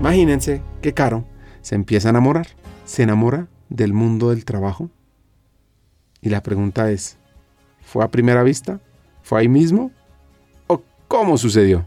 Imagínense 0.00 0.62
que 0.82 0.94
Caro 0.94 1.24
se 1.62 1.74
empieza 1.74 2.08
a 2.08 2.10
enamorar, 2.10 2.46
se 2.84 3.02
enamora 3.02 3.48
del 3.68 3.92
mundo 3.92 4.30
del 4.30 4.44
trabajo 4.44 4.88
y 6.20 6.28
la 6.28 6.42
pregunta 6.42 6.90
es, 6.90 7.18
¿fue 7.82 8.04
a 8.04 8.08
primera 8.08 8.42
vista? 8.42 8.80
¿Fue 9.22 9.40
ahí 9.40 9.48
mismo? 9.48 9.90
¿O 10.66 10.82
cómo 11.08 11.36
sucedió? 11.36 11.86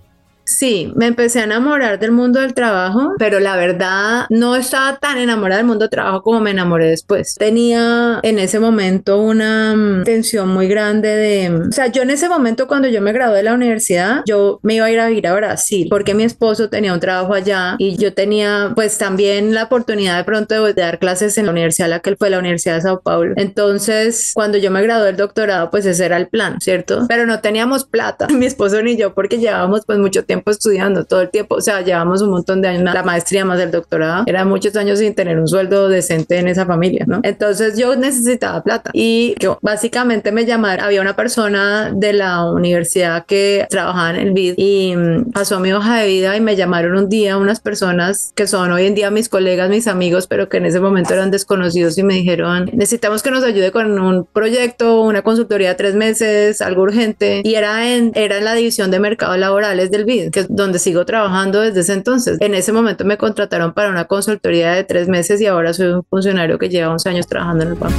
Sí, 0.50 0.92
me 0.96 1.06
empecé 1.06 1.42
a 1.42 1.44
enamorar 1.44 2.00
del 2.00 2.12
mundo 2.12 2.40
del 2.40 2.56
trabajo, 2.56 3.14
pero 3.20 3.40
la 3.40 3.56
verdad 3.56 4.26
no 4.32 4.56
estaba 4.56 4.98
tan 4.98 5.20
enamorada 5.20 5.60
del 5.60 5.68
mundo 5.68 5.84
del 5.84 5.92
trabajo 5.92 6.24
como 6.24 6.40
me 6.40 6.50
enamoré 6.50 6.90
después. 6.90 7.36
Tenía 7.36 8.20
en 8.24 8.40
ese 8.40 8.60
momento 8.60 9.22
una 9.22 9.76
mm, 9.76 10.04
tensión 10.06 10.50
muy 10.50 10.68
grande 10.68 11.10
de, 11.10 11.68
o 11.70 11.72
sea, 11.72 11.88
yo 11.88 12.02
en 12.02 12.10
ese 12.10 12.28
momento 12.28 12.68
cuando 12.68 12.88
yo 12.88 13.00
me 13.00 13.14
gradué 13.14 13.38
de 13.38 13.44
la 13.44 13.54
universidad, 13.54 14.24
yo 14.26 14.60
me 14.64 14.74
iba 14.74 14.86
a 14.86 14.92
ir 14.92 15.00
a 15.00 15.08
vivir 15.08 15.28
a 15.28 15.36
Brasil 15.36 15.88
porque 15.88 16.16
mi 16.16 16.24
esposo 16.24 16.68
tenía 16.70 16.94
un 16.94 17.00
trabajo 17.00 17.34
allá 17.36 17.76
y 17.78 17.98
yo 17.98 18.16
tenía 18.16 18.72
pues 18.74 18.98
también 18.98 19.54
la 19.54 19.66
oportunidad 19.66 20.18
de 20.18 20.24
pronto 20.24 20.66
de, 20.66 20.74
dar 20.74 20.98
clases 20.98 21.38
en 21.38 21.46
la 21.46 21.52
universidad, 21.52 21.90
la 21.90 22.00
que 22.00 22.16
fue 22.16 22.32
la 22.32 22.40
Universidad 22.40 22.76
de 22.76 22.82
Sao 22.82 23.02
Paulo. 23.02 23.36
Entonces, 23.38 24.32
cuando 24.34 24.58
yo 24.58 24.72
me 24.72 24.82
gradué 24.82 25.08
del 25.08 25.18
doctorado, 25.18 25.70
pues 25.70 25.86
ese 25.86 26.06
era 26.06 26.18
el 26.18 26.28
plan, 26.28 26.60
¿cierto? 26.60 27.06
Pero 27.08 27.28
no 27.28 27.40
teníamos 27.40 27.86
plata, 27.86 28.28
mi 28.34 28.48
esposo 28.48 28.82
ni 28.82 28.98
yo, 28.98 29.14
porque 29.14 29.38
llevábamos 29.38 29.86
pues 29.86 30.00
mucho 30.00 30.26
tiempo 30.26 30.39
estudiando, 30.48 31.06
todo 31.06 31.22
el 31.22 31.30
tiempo, 31.30 31.56
o 31.56 31.62
sea, 31.62 31.82
llevamos 31.82 32.22
un 32.22 32.32
montón 32.32 32.62
de 32.62 32.70
años, 32.70 32.94
la 32.94 33.04
maestría 33.04 33.46
más 33.46 33.60
el 33.60 33.72
doctorado, 33.72 34.24
era 34.26 34.46
muchos 34.46 34.76
años 34.76 35.00
sin 35.00 35.14
tener 35.16 35.40
un 35.40 35.48
sueldo 35.48 35.90
decente 35.90 36.38
en 36.38 36.48
esa 36.48 36.66
familia, 36.66 37.06
¿no? 37.08 37.20
Entonces 37.24 37.78
yo 37.78 37.96
necesitaba 37.96 38.64
plata. 38.64 38.92
Y 38.94 39.36
yo 39.40 39.60
básicamente 39.62 40.32
me 40.32 40.46
llamaron, 40.46 40.86
había 40.86 41.02
una 41.02 41.16
persona 41.16 41.92
de 41.94 42.14
la 42.14 42.46
universidad 42.46 43.26
que 43.26 43.66
trabajaba 43.70 44.12
en 44.12 44.16
el 44.16 44.32
BID 44.32 44.54
y 44.58 44.96
mm, 44.96 45.32
pasó 45.32 45.60
mi 45.60 45.72
hoja 45.72 45.98
de 45.98 46.08
vida 46.08 46.36
y 46.36 46.42
me 46.42 46.56
llamaron 46.56 46.96
un 46.96 47.10
día 47.10 47.38
unas 47.38 47.60
personas 47.60 48.32
que 48.36 48.48
son 48.48 48.72
hoy 48.72 48.86
en 48.86 48.96
día 48.96 49.12
mis 49.12 49.30
colegas, 49.30 49.70
mis 49.70 49.88
amigos, 49.88 50.28
pero 50.28 50.50
que 50.50 50.58
en 50.58 50.66
ese 50.66 50.80
momento 50.80 51.14
eran 51.14 51.32
desconocidos 51.32 51.98
y 51.98 52.04
me 52.04 52.16
dijeron, 52.16 52.70
necesitamos 52.74 53.24
que 53.24 53.32
nos 53.32 53.44
ayude 53.44 53.72
con 53.72 54.00
un 54.00 54.26
proyecto, 54.26 55.02
una 55.02 55.22
consultoría 55.22 55.70
de 55.70 55.76
tres 55.76 55.96
meses, 55.96 56.62
algo 56.62 56.84
urgente 56.84 57.42
y 57.44 57.56
era 57.56 57.94
en, 57.94 58.12
era 58.16 58.38
en 58.38 58.46
la 58.46 58.54
división 58.54 58.92
de 58.92 59.00
mercados 59.00 59.38
laborales 59.38 59.92
del 59.92 60.06
BID, 60.06 60.29
que 60.32 60.46
donde 60.50 60.80
sigo 60.80 61.06
trabajando 61.06 61.62
desde 61.62 61.82
ese 61.82 61.94
entonces. 61.94 62.38
En 62.42 62.54
ese 62.54 62.72
momento 62.72 63.06
me 63.06 63.18
contrataron 63.18 63.74
para 63.74 63.90
una 63.90 64.06
consultoría 64.06 64.72
de 64.72 64.84
tres 64.84 65.08
meses 65.08 65.42
y 65.42 65.46
ahora 65.46 65.74
soy 65.74 65.88
un 65.88 66.04
funcionario 66.04 66.58
que 66.58 66.70
lleva 66.70 66.92
11 66.92 67.10
años 67.10 67.28
trabajando 67.28 67.64
en 67.64 67.70
el 67.72 67.76
banco. 67.76 67.96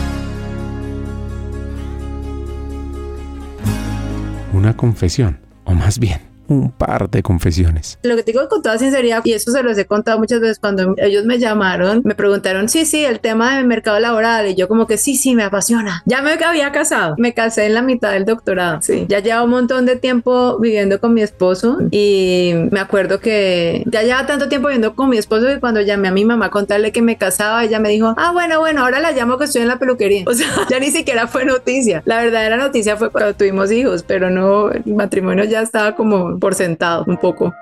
Una 4.52 4.76
confesión, 4.76 5.38
o 5.64 5.74
más 5.74 5.98
bien, 5.98 6.29
un 6.50 6.70
par 6.70 7.08
de 7.08 7.22
confesiones. 7.22 7.98
Lo 8.02 8.16
que 8.16 8.24
te 8.24 8.32
digo 8.32 8.48
con 8.48 8.62
toda 8.62 8.76
sinceridad, 8.76 9.22
y 9.24 9.32
eso 9.32 9.52
se 9.52 9.62
los 9.62 9.78
he 9.78 9.86
contado 9.86 10.18
muchas 10.18 10.40
veces 10.40 10.58
cuando 10.58 10.94
ellos 10.98 11.24
me 11.24 11.38
llamaron, 11.38 12.02
me 12.04 12.14
preguntaron, 12.14 12.68
sí, 12.68 12.84
sí, 12.84 13.04
el 13.04 13.20
tema 13.20 13.56
del 13.56 13.66
mercado 13.66 14.00
laboral, 14.00 14.48
y 14.48 14.56
yo 14.56 14.66
como 14.66 14.86
que 14.86 14.98
sí, 14.98 15.16
sí, 15.16 15.34
me 15.34 15.44
apasiona. 15.44 16.02
Ya 16.06 16.22
me 16.22 16.32
había 16.32 16.72
casado, 16.72 17.14
me 17.18 17.34
casé 17.34 17.66
en 17.66 17.74
la 17.74 17.82
mitad 17.82 18.12
del 18.12 18.24
doctorado, 18.24 18.82
sí. 18.82 19.06
Ya 19.08 19.20
llevo 19.20 19.44
un 19.44 19.50
montón 19.50 19.86
de 19.86 19.96
tiempo 19.96 20.58
viviendo 20.58 21.00
con 21.00 21.14
mi 21.14 21.22
esposo 21.22 21.78
y 21.92 22.52
me 22.70 22.80
acuerdo 22.80 23.20
que 23.20 23.84
ya 23.86 24.02
lleva 24.02 24.26
tanto 24.26 24.48
tiempo 24.48 24.68
viviendo 24.68 24.94
con 24.96 25.08
mi 25.08 25.18
esposo 25.18 25.46
que 25.46 25.60
cuando 25.60 25.80
llamé 25.80 26.08
a 26.08 26.12
mi 26.12 26.24
mamá 26.24 26.46
a 26.46 26.50
contarle 26.50 26.90
que 26.90 27.02
me 27.02 27.16
casaba, 27.16 27.62
ella 27.64 27.78
me 27.78 27.90
dijo, 27.90 28.14
ah, 28.16 28.32
bueno, 28.32 28.58
bueno, 28.58 28.82
ahora 28.82 28.98
la 28.98 29.12
llamo 29.12 29.38
que 29.38 29.44
estoy 29.44 29.62
en 29.62 29.68
la 29.68 29.78
peluquería. 29.78 30.24
O 30.30 30.32
sea, 30.32 30.48
ya 30.70 30.78
ni 30.78 30.90
siquiera 30.90 31.26
fue 31.26 31.44
noticia. 31.44 32.02
La 32.04 32.22
verdadera 32.22 32.56
noticia 32.56 32.96
fue 32.96 33.10
cuando 33.10 33.34
tuvimos 33.34 33.72
hijos, 33.72 34.04
pero 34.06 34.30
no, 34.30 34.70
el 34.70 34.84
matrimonio 34.94 35.44
ya 35.44 35.60
estaba 35.60 35.96
como 35.96 36.38
por 36.40 36.54
sentado 36.54 37.04
un 37.06 37.18
poco. 37.18 37.54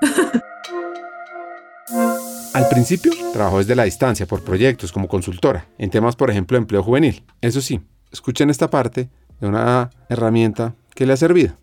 Al 2.55 2.69
principio 2.69 3.13
trabajó 3.33 3.59
desde 3.59 3.77
la 3.77 3.85
distancia 3.85 4.27
por 4.27 4.43
proyectos 4.43 4.91
como 4.91 5.09
consultora, 5.09 5.67
en 5.77 5.91
temas 5.91 6.17
por 6.17 6.31
ejemplo 6.31 6.57
de 6.57 6.63
empleo 6.63 6.83
juvenil. 6.83 7.25
Eso 7.41 7.61
sí, 7.61 7.81
escuchen 8.11 8.51
esta 8.51 8.71
parte 8.71 9.11
de 9.41 9.47
una 9.47 9.91
herramienta 10.09 10.75
que 10.95 11.07
le 11.07 11.13
ha 11.13 11.17
servido. 11.17 11.55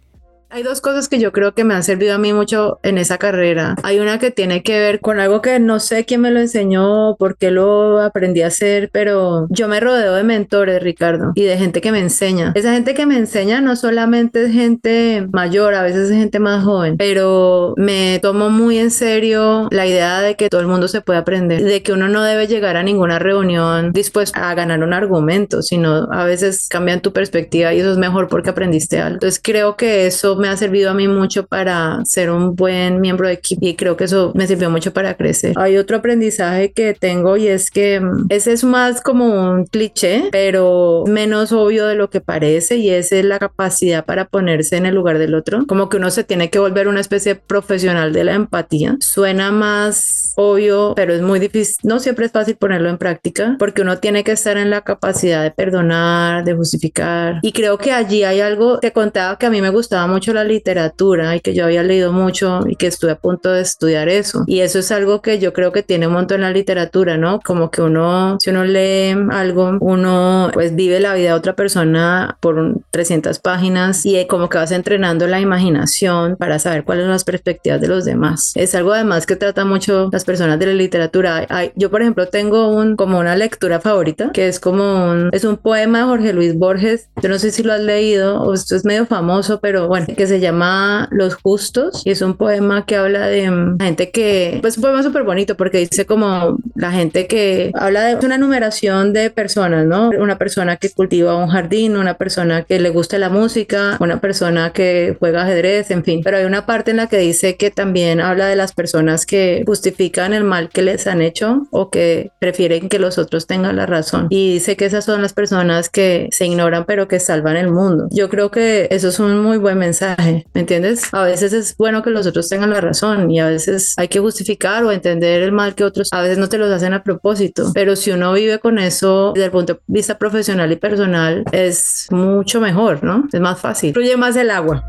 Hay 0.55 0.63
dos 0.63 0.79
cosas 0.79 1.09
que 1.09 1.19
yo 1.19 1.33
creo 1.33 1.53
que 1.53 1.65
me 1.65 1.73
han 1.73 1.83
servido 1.83 2.15
a 2.15 2.17
mí 2.17 2.31
mucho 2.31 2.79
en 2.81 2.97
esa 2.97 3.17
carrera. 3.17 3.75
Hay 3.83 3.99
una 3.99 4.19
que 4.19 4.31
tiene 4.31 4.63
que 4.63 4.79
ver 4.79 5.01
con 5.01 5.19
algo 5.19 5.41
que 5.41 5.59
no 5.59 5.81
sé 5.81 6.05
quién 6.05 6.21
me 6.21 6.31
lo 6.31 6.39
enseñó, 6.39 7.17
por 7.17 7.35
qué 7.35 7.51
lo 7.51 7.99
aprendí 7.99 8.41
a 8.41 8.47
hacer, 8.47 8.89
pero 8.93 9.47
yo 9.49 9.67
me 9.67 9.81
rodeo 9.81 10.13
de 10.13 10.23
mentores, 10.23 10.81
Ricardo, 10.81 11.33
y 11.35 11.43
de 11.43 11.57
gente 11.57 11.81
que 11.81 11.91
me 11.91 11.99
enseña. 11.99 12.53
Esa 12.55 12.71
gente 12.71 12.93
que 12.93 13.05
me 13.05 13.17
enseña 13.17 13.59
no 13.59 13.75
solamente 13.75 14.45
es 14.45 14.53
gente 14.53 15.27
mayor, 15.33 15.73
a 15.73 15.81
veces 15.81 16.09
es 16.09 16.17
gente 16.17 16.39
más 16.39 16.63
joven, 16.63 16.95
pero 16.95 17.73
me 17.75 18.19
tomo 18.21 18.49
muy 18.49 18.77
en 18.77 18.91
serio 18.91 19.67
la 19.71 19.85
idea 19.85 20.21
de 20.21 20.35
que 20.35 20.47
todo 20.47 20.61
el 20.61 20.67
mundo 20.67 20.87
se 20.87 21.01
puede 21.01 21.19
aprender, 21.19 21.65
de 21.65 21.83
que 21.83 21.91
uno 21.91 22.07
no 22.07 22.23
debe 22.23 22.47
llegar 22.47 22.77
a 22.77 22.83
ninguna 22.83 23.19
reunión 23.19 23.91
dispuesto 23.91 24.39
a 24.39 24.53
ganar 24.53 24.81
un 24.81 24.93
argumento, 24.93 25.61
sino 25.61 26.07
a 26.13 26.23
veces 26.23 26.69
cambian 26.69 27.01
tu 27.01 27.11
perspectiva 27.11 27.73
y 27.73 27.81
eso 27.81 27.91
es 27.91 27.97
mejor 27.97 28.29
porque 28.29 28.51
aprendiste 28.51 29.01
algo. 29.01 29.15
Entonces 29.15 29.41
creo 29.43 29.75
que 29.75 30.07
eso 30.07 30.37
me 30.37 30.44
ha 30.47 30.57
servido 30.57 30.91
a 30.91 30.93
mí 30.93 31.07
mucho 31.07 31.45
para 31.45 31.99
ser 32.05 32.29
un 32.29 32.55
buen 32.55 33.01
miembro 33.01 33.27
de 33.27 33.33
equipo 33.33 33.65
y 33.65 33.75
creo 33.75 33.97
que 33.97 34.05
eso 34.05 34.31
me 34.35 34.47
sirvió 34.47 34.69
mucho 34.69 34.93
para 34.93 35.15
crecer. 35.15 35.53
Hay 35.57 35.77
otro 35.77 35.97
aprendizaje 35.97 36.71
que 36.71 36.93
tengo 36.93 37.37
y 37.37 37.47
es 37.47 37.71
que 37.71 37.99
mm, 37.99 38.27
ese 38.29 38.53
es 38.53 38.63
más 38.63 39.01
como 39.01 39.25
un 39.25 39.65
cliché, 39.65 40.29
pero 40.31 41.03
menos 41.07 41.51
obvio 41.51 41.87
de 41.87 41.95
lo 41.95 42.09
que 42.09 42.21
parece 42.21 42.77
y 42.77 42.89
esa 42.89 43.17
es 43.17 43.25
la 43.25 43.39
capacidad 43.39 44.05
para 44.05 44.25
ponerse 44.25 44.77
en 44.77 44.85
el 44.85 44.95
lugar 44.95 45.17
del 45.17 45.35
otro. 45.35 45.65
Como 45.67 45.89
que 45.89 45.97
uno 45.97 46.11
se 46.11 46.23
tiene 46.23 46.49
que 46.49 46.59
volver 46.59 46.87
una 46.87 47.01
especie 47.01 47.35
de 47.35 47.39
profesional 47.39 48.13
de 48.13 48.23
la 48.23 48.33
empatía. 48.33 48.97
Suena 48.99 49.51
más 49.51 50.33
obvio, 50.35 50.93
pero 50.95 51.13
es 51.13 51.21
muy 51.21 51.39
difícil. 51.39 51.75
No 51.83 51.99
siempre 51.99 52.25
es 52.25 52.31
fácil 52.31 52.55
ponerlo 52.55 52.89
en 52.89 52.97
práctica 52.97 53.55
porque 53.59 53.81
uno 53.81 53.97
tiene 53.99 54.23
que 54.23 54.31
estar 54.31 54.57
en 54.57 54.69
la 54.69 54.81
capacidad 54.81 55.43
de 55.43 55.51
perdonar, 55.51 56.43
de 56.43 56.53
justificar. 56.53 57.39
Y 57.41 57.51
creo 57.51 57.77
que 57.77 57.91
allí 57.91 58.23
hay 58.23 58.41
algo, 58.41 58.79
te 58.79 58.91
contaba 58.91 59.37
que 59.37 59.45
a 59.45 59.49
mí 59.49 59.61
me 59.61 59.69
gustaba 59.69 60.07
mucho 60.07 60.24
la 60.33 60.43
literatura 60.43 61.35
y 61.35 61.39
que 61.39 61.53
yo 61.53 61.65
había 61.65 61.83
leído 61.83 62.11
mucho 62.11 62.61
y 62.67 62.75
que 62.75 62.87
estuve 62.87 63.11
a 63.11 63.19
punto 63.19 63.51
de 63.51 63.61
estudiar 63.61 64.09
eso. 64.09 64.43
Y 64.47 64.61
eso 64.61 64.79
es 64.79 64.91
algo 64.91 65.21
que 65.21 65.39
yo 65.39 65.53
creo 65.53 65.71
que 65.71 65.83
tiene 65.83 66.07
un 66.07 66.13
montón 66.13 66.35
en 66.35 66.41
la 66.41 66.51
literatura, 66.51 67.17
¿no? 67.17 67.39
Como 67.39 67.71
que 67.71 67.81
uno, 67.81 68.37
si 68.39 68.49
uno 68.49 68.63
lee 68.65 69.15
algo, 69.31 69.77
uno 69.79 70.49
pues 70.53 70.75
vive 70.75 70.99
la 70.99 71.13
vida 71.13 71.29
de 71.29 71.33
otra 71.33 71.55
persona 71.55 72.37
por 72.39 72.75
300 72.91 73.39
páginas 73.39 74.05
y 74.05 74.25
como 74.27 74.49
que 74.49 74.57
vas 74.57 74.71
entrenando 74.71 75.27
la 75.27 75.39
imaginación 75.39 76.35
para 76.37 76.59
saber 76.59 76.83
cuáles 76.83 77.03
son 77.03 77.11
las 77.11 77.23
perspectivas 77.23 77.81
de 77.81 77.87
los 77.87 78.05
demás. 78.05 78.53
Es 78.55 78.75
algo 78.75 78.93
además 78.93 79.25
que 79.25 79.35
trata 79.35 79.65
mucho 79.65 80.09
las 80.11 80.25
personas 80.25 80.59
de 80.59 80.67
la 80.67 80.73
literatura. 80.73 81.47
yo, 81.75 81.91
por 81.91 82.01
ejemplo, 82.01 82.27
tengo 82.27 82.69
un, 82.69 82.95
como 82.95 83.19
una 83.19 83.35
lectura 83.35 83.79
favorita 83.79 84.31
que 84.33 84.47
es 84.47 84.59
como 84.59 85.11
un, 85.11 85.29
es 85.31 85.43
un 85.43 85.57
poema 85.57 85.99
de 85.99 86.05
Jorge 86.05 86.33
Luis 86.33 86.55
Borges. 86.55 87.09
Yo 87.21 87.29
no 87.29 87.39
sé 87.39 87.51
si 87.51 87.63
lo 87.63 87.73
has 87.73 87.81
leído 87.81 88.41
o 88.41 88.53
esto 88.53 88.75
es 88.75 88.85
medio 88.85 89.05
famoso, 89.05 89.59
pero 89.59 89.87
bueno, 89.87 90.07
que 90.15 90.27
se 90.27 90.39
llama 90.39 91.07
Los 91.11 91.35
Justos 91.35 92.01
y 92.05 92.11
es 92.11 92.21
un 92.21 92.35
poema 92.35 92.85
que 92.85 92.95
habla 92.95 93.27
de 93.27 93.49
mm, 93.49 93.77
gente 93.79 94.11
que, 94.11 94.59
pues 94.61 94.77
un 94.77 94.83
poema 94.83 95.03
súper 95.03 95.23
bonito 95.23 95.55
porque 95.55 95.79
dice 95.79 96.05
como 96.05 96.57
la 96.75 96.91
gente 96.91 97.27
que 97.27 97.71
habla 97.73 98.05
de 98.05 98.25
una 98.25 98.37
numeración 98.37 99.13
de 99.13 99.29
personas, 99.29 99.85
¿no? 99.85 100.09
Una 100.09 100.37
persona 100.37 100.77
que 100.77 100.89
cultiva 100.89 101.35
un 101.35 101.49
jardín, 101.49 101.97
una 101.97 102.15
persona 102.15 102.63
que 102.63 102.79
le 102.79 102.89
gusta 102.89 103.17
la 103.17 103.29
música, 103.29 103.97
una 103.99 104.19
persona 104.19 104.71
que 104.71 105.15
juega 105.19 105.43
ajedrez, 105.43 105.91
en 105.91 106.03
fin. 106.03 106.21
Pero 106.23 106.37
hay 106.37 106.45
una 106.45 106.65
parte 106.65 106.91
en 106.91 106.97
la 106.97 107.07
que 107.07 107.17
dice 107.17 107.55
que 107.57 107.71
también 107.71 108.21
habla 108.21 108.47
de 108.47 108.55
las 108.55 108.73
personas 108.73 109.25
que 109.25 109.63
justifican 109.65 110.33
el 110.33 110.43
mal 110.43 110.69
que 110.69 110.81
les 110.81 111.07
han 111.07 111.21
hecho 111.21 111.67
o 111.71 111.89
que 111.89 112.31
prefieren 112.39 112.89
que 112.89 112.99
los 112.99 113.17
otros 113.17 113.47
tengan 113.47 113.75
la 113.75 113.85
razón. 113.85 114.27
Y 114.29 114.53
dice 114.53 114.75
que 114.75 114.85
esas 114.85 115.05
son 115.05 115.21
las 115.21 115.33
personas 115.33 115.89
que 115.89 116.29
se 116.31 116.45
ignoran 116.45 116.85
pero 116.85 117.07
que 117.07 117.19
salvan 117.19 117.57
el 117.57 117.71
mundo. 117.71 118.07
Yo 118.11 118.29
creo 118.29 118.51
que 118.51 118.87
eso 118.91 119.09
es 119.09 119.19
un 119.19 119.39
muy 119.39 119.57
buen 119.57 119.77
mensaje 119.77 120.04
¿me 120.53 120.61
entiendes? 120.61 121.13
A 121.13 121.23
veces 121.23 121.53
es 121.53 121.75
bueno 121.77 122.03
que 122.03 122.09
los 122.09 122.27
otros 122.27 122.49
tengan 122.49 122.69
la 122.69 122.81
razón 122.81 123.31
y 123.31 123.39
a 123.39 123.47
veces 123.47 123.93
hay 123.97 124.07
que 124.07 124.19
justificar 124.19 124.83
o 124.83 124.91
entender 124.91 125.41
el 125.41 125.51
mal 125.51 125.75
que 125.75 125.83
otros 125.83 126.09
a 126.11 126.21
veces 126.21 126.37
no 126.37 126.49
te 126.49 126.57
los 126.57 126.71
hacen 126.71 126.93
a 126.93 127.03
propósito, 127.03 127.71
pero 127.73 127.95
si 127.95 128.11
uno 128.11 128.33
vive 128.33 128.59
con 128.59 128.77
eso 128.77 129.31
desde 129.33 129.45
el 129.45 129.51
punto 129.51 129.73
de 129.73 129.79
vista 129.87 130.17
profesional 130.17 130.71
y 130.71 130.75
personal 130.75 131.43
es 131.51 132.07
mucho 132.11 132.61
mejor, 132.61 133.03
¿no? 133.03 133.27
Es 133.31 133.39
más 133.39 133.59
fácil. 133.59 133.93
Fluye 133.93 134.17
más 134.17 134.35
el 134.35 134.51
agua. 134.51 134.83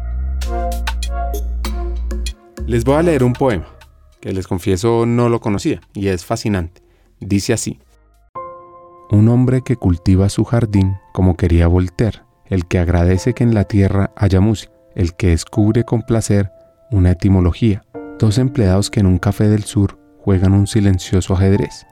Les 2.66 2.84
voy 2.84 2.96
a 2.96 3.02
leer 3.02 3.22
un 3.22 3.32
poema 3.32 3.66
que 4.20 4.32
les 4.32 4.46
confieso 4.46 5.06
no 5.06 5.28
lo 5.28 5.40
conocía 5.40 5.80
y 5.94 6.08
es 6.08 6.24
fascinante. 6.24 6.82
Dice 7.20 7.52
así. 7.52 7.80
Un 9.10 9.28
hombre 9.28 9.62
que 9.62 9.76
cultiva 9.76 10.28
su 10.28 10.44
jardín 10.44 10.96
como 11.12 11.36
quería 11.36 11.68
Voltaire, 11.68 12.22
el 12.46 12.66
que 12.66 12.80
agradece 12.80 13.34
que 13.34 13.44
en 13.44 13.54
la 13.54 13.64
tierra 13.64 14.10
haya 14.16 14.40
música 14.40 14.75
el 14.96 15.14
que 15.14 15.28
descubre 15.28 15.84
con 15.84 16.02
placer 16.02 16.50
una 16.90 17.12
etimología, 17.12 17.84
dos 18.18 18.38
empleados 18.38 18.90
que 18.90 19.00
en 19.00 19.06
un 19.06 19.18
café 19.18 19.48
del 19.48 19.64
sur 19.64 19.98
juegan 20.18 20.54
un 20.54 20.66
silencioso 20.66 21.34
ajedrez, 21.34 21.86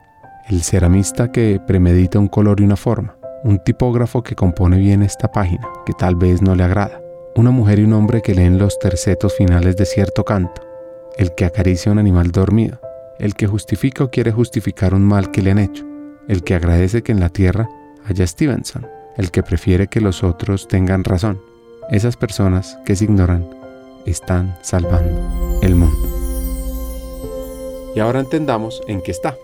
el 0.48 0.62
ceramista 0.62 1.30
que 1.30 1.60
premedita 1.64 2.18
un 2.18 2.28
color 2.28 2.60
y 2.60 2.64
una 2.64 2.76
forma, 2.76 3.16
un 3.44 3.58
tipógrafo 3.62 4.22
que 4.22 4.34
compone 4.34 4.78
bien 4.78 5.02
esta 5.02 5.30
página, 5.30 5.68
que 5.84 5.92
tal 5.92 6.16
vez 6.16 6.42
no 6.42 6.54
le 6.54 6.64
agrada, 6.64 7.00
una 7.36 7.50
mujer 7.50 7.78
y 7.78 7.84
un 7.84 7.92
hombre 7.92 8.22
que 8.22 8.34
leen 8.34 8.58
los 8.58 8.78
tercetos 8.78 9.36
finales 9.36 9.76
de 9.76 9.84
cierto 9.84 10.24
canto, 10.24 10.62
el 11.18 11.34
que 11.34 11.44
acaricia 11.44 11.92
un 11.92 11.98
animal 11.98 12.32
dormido, 12.32 12.80
el 13.18 13.34
que 13.34 13.46
justifica 13.46 14.04
o 14.04 14.10
quiere 14.10 14.32
justificar 14.32 14.94
un 14.94 15.02
mal 15.02 15.30
que 15.30 15.42
le 15.42 15.50
han 15.50 15.58
hecho, 15.58 15.84
el 16.26 16.42
que 16.42 16.54
agradece 16.54 17.02
que 17.02 17.12
en 17.12 17.20
la 17.20 17.28
tierra 17.28 17.68
haya 18.06 18.26
Stevenson, 18.26 18.86
el 19.16 19.30
que 19.30 19.42
prefiere 19.42 19.88
que 19.88 20.00
los 20.00 20.24
otros 20.24 20.66
tengan 20.68 21.04
razón, 21.04 21.40
esas 21.90 22.16
personas 22.16 22.78
que 22.84 22.96
se 22.96 23.04
ignoran 23.04 23.48
están 24.06 24.56
salvando 24.62 25.60
el 25.62 25.74
mundo. 25.74 25.96
Y 27.94 28.00
ahora 28.00 28.20
entendamos 28.20 28.82
en 28.88 29.02
qué 29.02 29.10
está. 29.10 29.36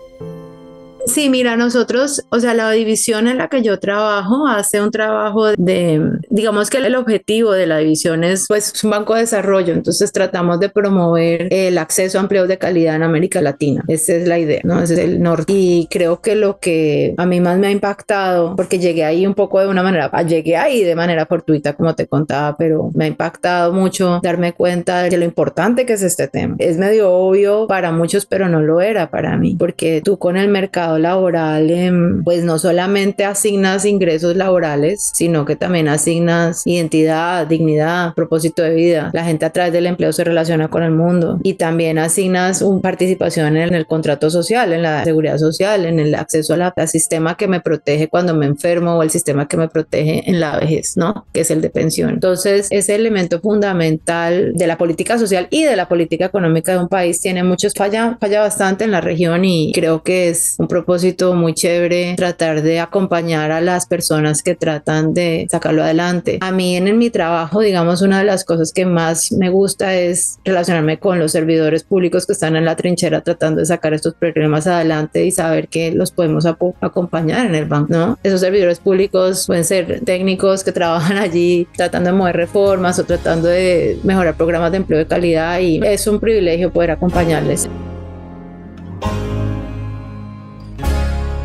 Sí, 1.05 1.29
mira, 1.29 1.57
nosotros, 1.57 2.25
o 2.29 2.39
sea, 2.39 2.53
la 2.53 2.69
división 2.71 3.27
en 3.27 3.37
la 3.37 3.47
que 3.47 3.61
yo 3.61 3.79
trabajo 3.79 4.47
hace 4.47 4.81
un 4.81 4.91
trabajo 4.91 5.47
de, 5.57 6.19
digamos 6.29 6.69
que 6.69 6.77
el 6.77 6.95
objetivo 6.95 7.51
de 7.51 7.67
la 7.67 7.79
división 7.79 8.23
es 8.23 8.45
pues 8.47 8.83
un 8.83 8.91
banco 8.91 9.15
de 9.15 9.21
desarrollo, 9.21 9.73
entonces 9.73 10.11
tratamos 10.11 10.59
de 10.59 10.69
promover 10.69 11.47
el 11.51 11.77
acceso 11.77 12.17
a 12.17 12.21
empleos 12.21 12.47
de 12.47 12.57
calidad 12.57 12.95
en 12.95 13.03
América 13.03 13.41
Latina. 13.41 13.83
Esa 13.87 14.13
es 14.13 14.27
la 14.27 14.39
idea, 14.39 14.61
¿no? 14.63 14.81
Ese 14.81 14.93
es 14.93 14.99
el 14.99 15.21
norte. 15.21 15.51
Y 15.53 15.87
creo 15.89 16.21
que 16.21 16.35
lo 16.35 16.59
que 16.59 17.15
a 17.17 17.25
mí 17.25 17.39
más 17.39 17.57
me 17.57 17.67
ha 17.67 17.71
impactado, 17.71 18.55
porque 18.55 18.79
llegué 18.79 19.03
ahí 19.03 19.25
un 19.25 19.33
poco 19.33 19.59
de 19.59 19.67
una 19.67 19.83
manera, 19.83 20.09
ah, 20.11 20.23
llegué 20.23 20.55
ahí 20.55 20.83
de 20.83 20.95
manera 20.95 21.25
fortuita, 21.25 21.73
como 21.73 21.95
te 21.95 22.07
contaba, 22.07 22.55
pero 22.57 22.91
me 22.93 23.05
ha 23.05 23.07
impactado 23.07 23.73
mucho 23.73 24.19
darme 24.21 24.53
cuenta 24.53 25.03
de 25.03 25.17
lo 25.17 25.25
importante 25.25 25.85
que 25.85 25.93
es 25.93 26.03
este 26.03 26.27
tema. 26.27 26.55
Es 26.59 26.77
medio 26.77 27.11
obvio 27.11 27.67
para 27.67 27.91
muchos, 27.91 28.25
pero 28.25 28.47
no 28.47 28.61
lo 28.61 28.81
era 28.81 29.09
para 29.09 29.37
mí, 29.37 29.55
porque 29.57 30.01
tú 30.03 30.17
con 30.17 30.37
el 30.37 30.49
mercado 30.49 30.90
laboral, 30.97 31.69
em, 31.69 32.23
pues 32.23 32.43
no 32.43 32.59
solamente 32.59 33.25
asignas 33.25 33.85
ingresos 33.85 34.35
laborales, 34.35 35.11
sino 35.13 35.45
que 35.45 35.55
también 35.55 35.87
asignas 35.87 36.63
identidad, 36.65 37.47
dignidad, 37.47 38.13
propósito 38.13 38.61
de 38.63 38.75
vida. 38.75 39.11
La 39.13 39.23
gente 39.23 39.45
a 39.45 39.51
través 39.51 39.73
del 39.73 39.87
empleo 39.87 40.13
se 40.13 40.23
relaciona 40.23 40.67
con 40.69 40.83
el 40.83 40.91
mundo 40.91 41.39
y 41.43 41.55
también 41.55 41.97
asignas 41.97 42.61
una 42.61 42.81
participación 42.81 43.57
en 43.57 43.73
el 43.73 43.87
contrato 43.87 44.29
social, 44.29 44.73
en 44.73 44.83
la 44.83 45.03
seguridad 45.03 45.37
social, 45.37 45.85
en 45.85 45.99
el 45.99 46.15
acceso 46.15 46.53
al 46.53 46.87
sistema 46.87 47.35
que 47.35 47.47
me 47.47 47.61
protege 47.61 48.07
cuando 48.07 48.33
me 48.35 48.45
enfermo 48.45 48.97
o 48.97 49.03
el 49.03 49.09
sistema 49.09 49.47
que 49.47 49.57
me 49.57 49.67
protege 49.67 50.29
en 50.29 50.39
la 50.39 50.57
vejez, 50.57 50.97
¿no? 50.97 51.25
Que 51.33 51.41
es 51.41 51.51
el 51.51 51.61
de 51.61 51.69
pensión. 51.69 52.09
Entonces, 52.09 52.67
ese 52.69 52.95
elemento 52.95 53.39
fundamental 53.39 54.53
de 54.53 54.67
la 54.67 54.77
política 54.77 55.17
social 55.17 55.47
y 55.49 55.63
de 55.63 55.75
la 55.75 55.87
política 55.87 56.25
económica 56.25 56.73
de 56.73 56.79
un 56.79 56.87
país 56.87 57.21
tiene 57.21 57.43
muchos 57.43 57.73
falla, 57.73 58.17
falla 58.19 58.41
bastante 58.41 58.83
en 58.83 58.91
la 58.91 59.01
región 59.01 59.45
y 59.45 59.71
creo 59.73 60.03
que 60.03 60.29
es 60.29 60.55
un 60.57 60.67
problema 60.67 60.80
propósito 60.81 61.35
muy 61.35 61.53
chévere 61.53 62.15
tratar 62.17 62.63
de 62.63 62.79
acompañar 62.79 63.51
a 63.51 63.61
las 63.61 63.85
personas 63.85 64.41
que 64.41 64.55
tratan 64.55 65.13
de 65.13 65.47
sacarlo 65.49 65.83
adelante. 65.83 66.39
A 66.41 66.51
mí 66.51 66.75
en, 66.75 66.87
en 66.87 66.97
mi 66.97 67.11
trabajo, 67.11 67.61
digamos, 67.61 68.01
una 68.01 68.17
de 68.17 68.25
las 68.25 68.43
cosas 68.43 68.73
que 68.73 68.85
más 68.85 69.31
me 69.31 69.49
gusta 69.49 69.93
es 69.93 70.39
relacionarme 70.43 70.97
con 70.97 71.19
los 71.19 71.33
servidores 71.33 71.83
públicos 71.83 72.25
que 72.25 72.33
están 72.33 72.55
en 72.55 72.65
la 72.65 72.75
trinchera 72.75 73.21
tratando 73.21 73.59
de 73.59 73.67
sacar 73.67 73.93
estos 73.93 74.15
problemas 74.15 74.65
adelante 74.65 75.23
y 75.23 75.31
saber 75.31 75.67
que 75.67 75.91
los 75.91 76.11
podemos 76.11 76.47
acompañar 76.47 77.45
en 77.45 77.53
el 77.53 77.65
banco, 77.65 77.93
¿no? 77.93 78.17
Esos 78.23 78.39
servidores 78.39 78.79
públicos 78.79 79.45
pueden 79.45 79.63
ser 79.63 80.01
técnicos 80.03 80.63
que 80.63 80.71
trabajan 80.71 81.17
allí 81.19 81.67
tratando 81.77 82.09
de 82.09 82.17
mover 82.17 82.37
reformas 82.37 82.97
o 82.97 83.03
tratando 83.03 83.47
de 83.47 83.99
mejorar 84.03 84.35
programas 84.35 84.71
de 84.71 84.77
empleo 84.77 84.97
de 84.97 85.05
calidad 85.05 85.59
y 85.59 85.79
es 85.85 86.07
un 86.07 86.19
privilegio 86.19 86.71
poder 86.71 86.89
acompañarles. 86.91 87.69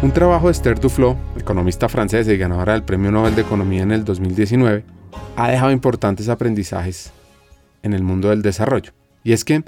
Un 0.02 0.12
trabajo 0.12 0.46
de 0.46 0.52
Esther 0.52 0.78
Duflo, 0.78 1.16
economista 1.38 1.88
francesa 1.88 2.30
y 2.30 2.36
ganadora 2.36 2.74
del 2.74 2.82
Premio 2.82 3.10
Nobel 3.10 3.34
de 3.34 3.40
Economía 3.40 3.82
en 3.82 3.92
el 3.92 4.04
2019, 4.04 4.84
ha 5.36 5.50
dejado 5.50 5.72
importantes 5.72 6.28
aprendizajes 6.28 7.12
en 7.82 7.94
el 7.94 8.02
mundo 8.02 8.28
del 8.28 8.42
desarrollo. 8.42 8.92
Y 9.24 9.32
es 9.32 9.42
que 9.42 9.64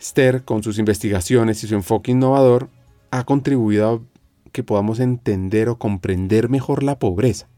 Esther, 0.00 0.44
con 0.44 0.62
sus 0.62 0.78
investigaciones 0.78 1.64
y 1.64 1.66
su 1.66 1.74
enfoque 1.74 2.12
innovador, 2.12 2.68
ha 3.10 3.24
contribuido 3.24 3.90
a 3.90 4.50
que 4.52 4.62
podamos 4.62 5.00
entender 5.00 5.68
o 5.68 5.76
comprender 5.76 6.48
mejor 6.48 6.84
la 6.84 7.00
pobreza 7.00 7.48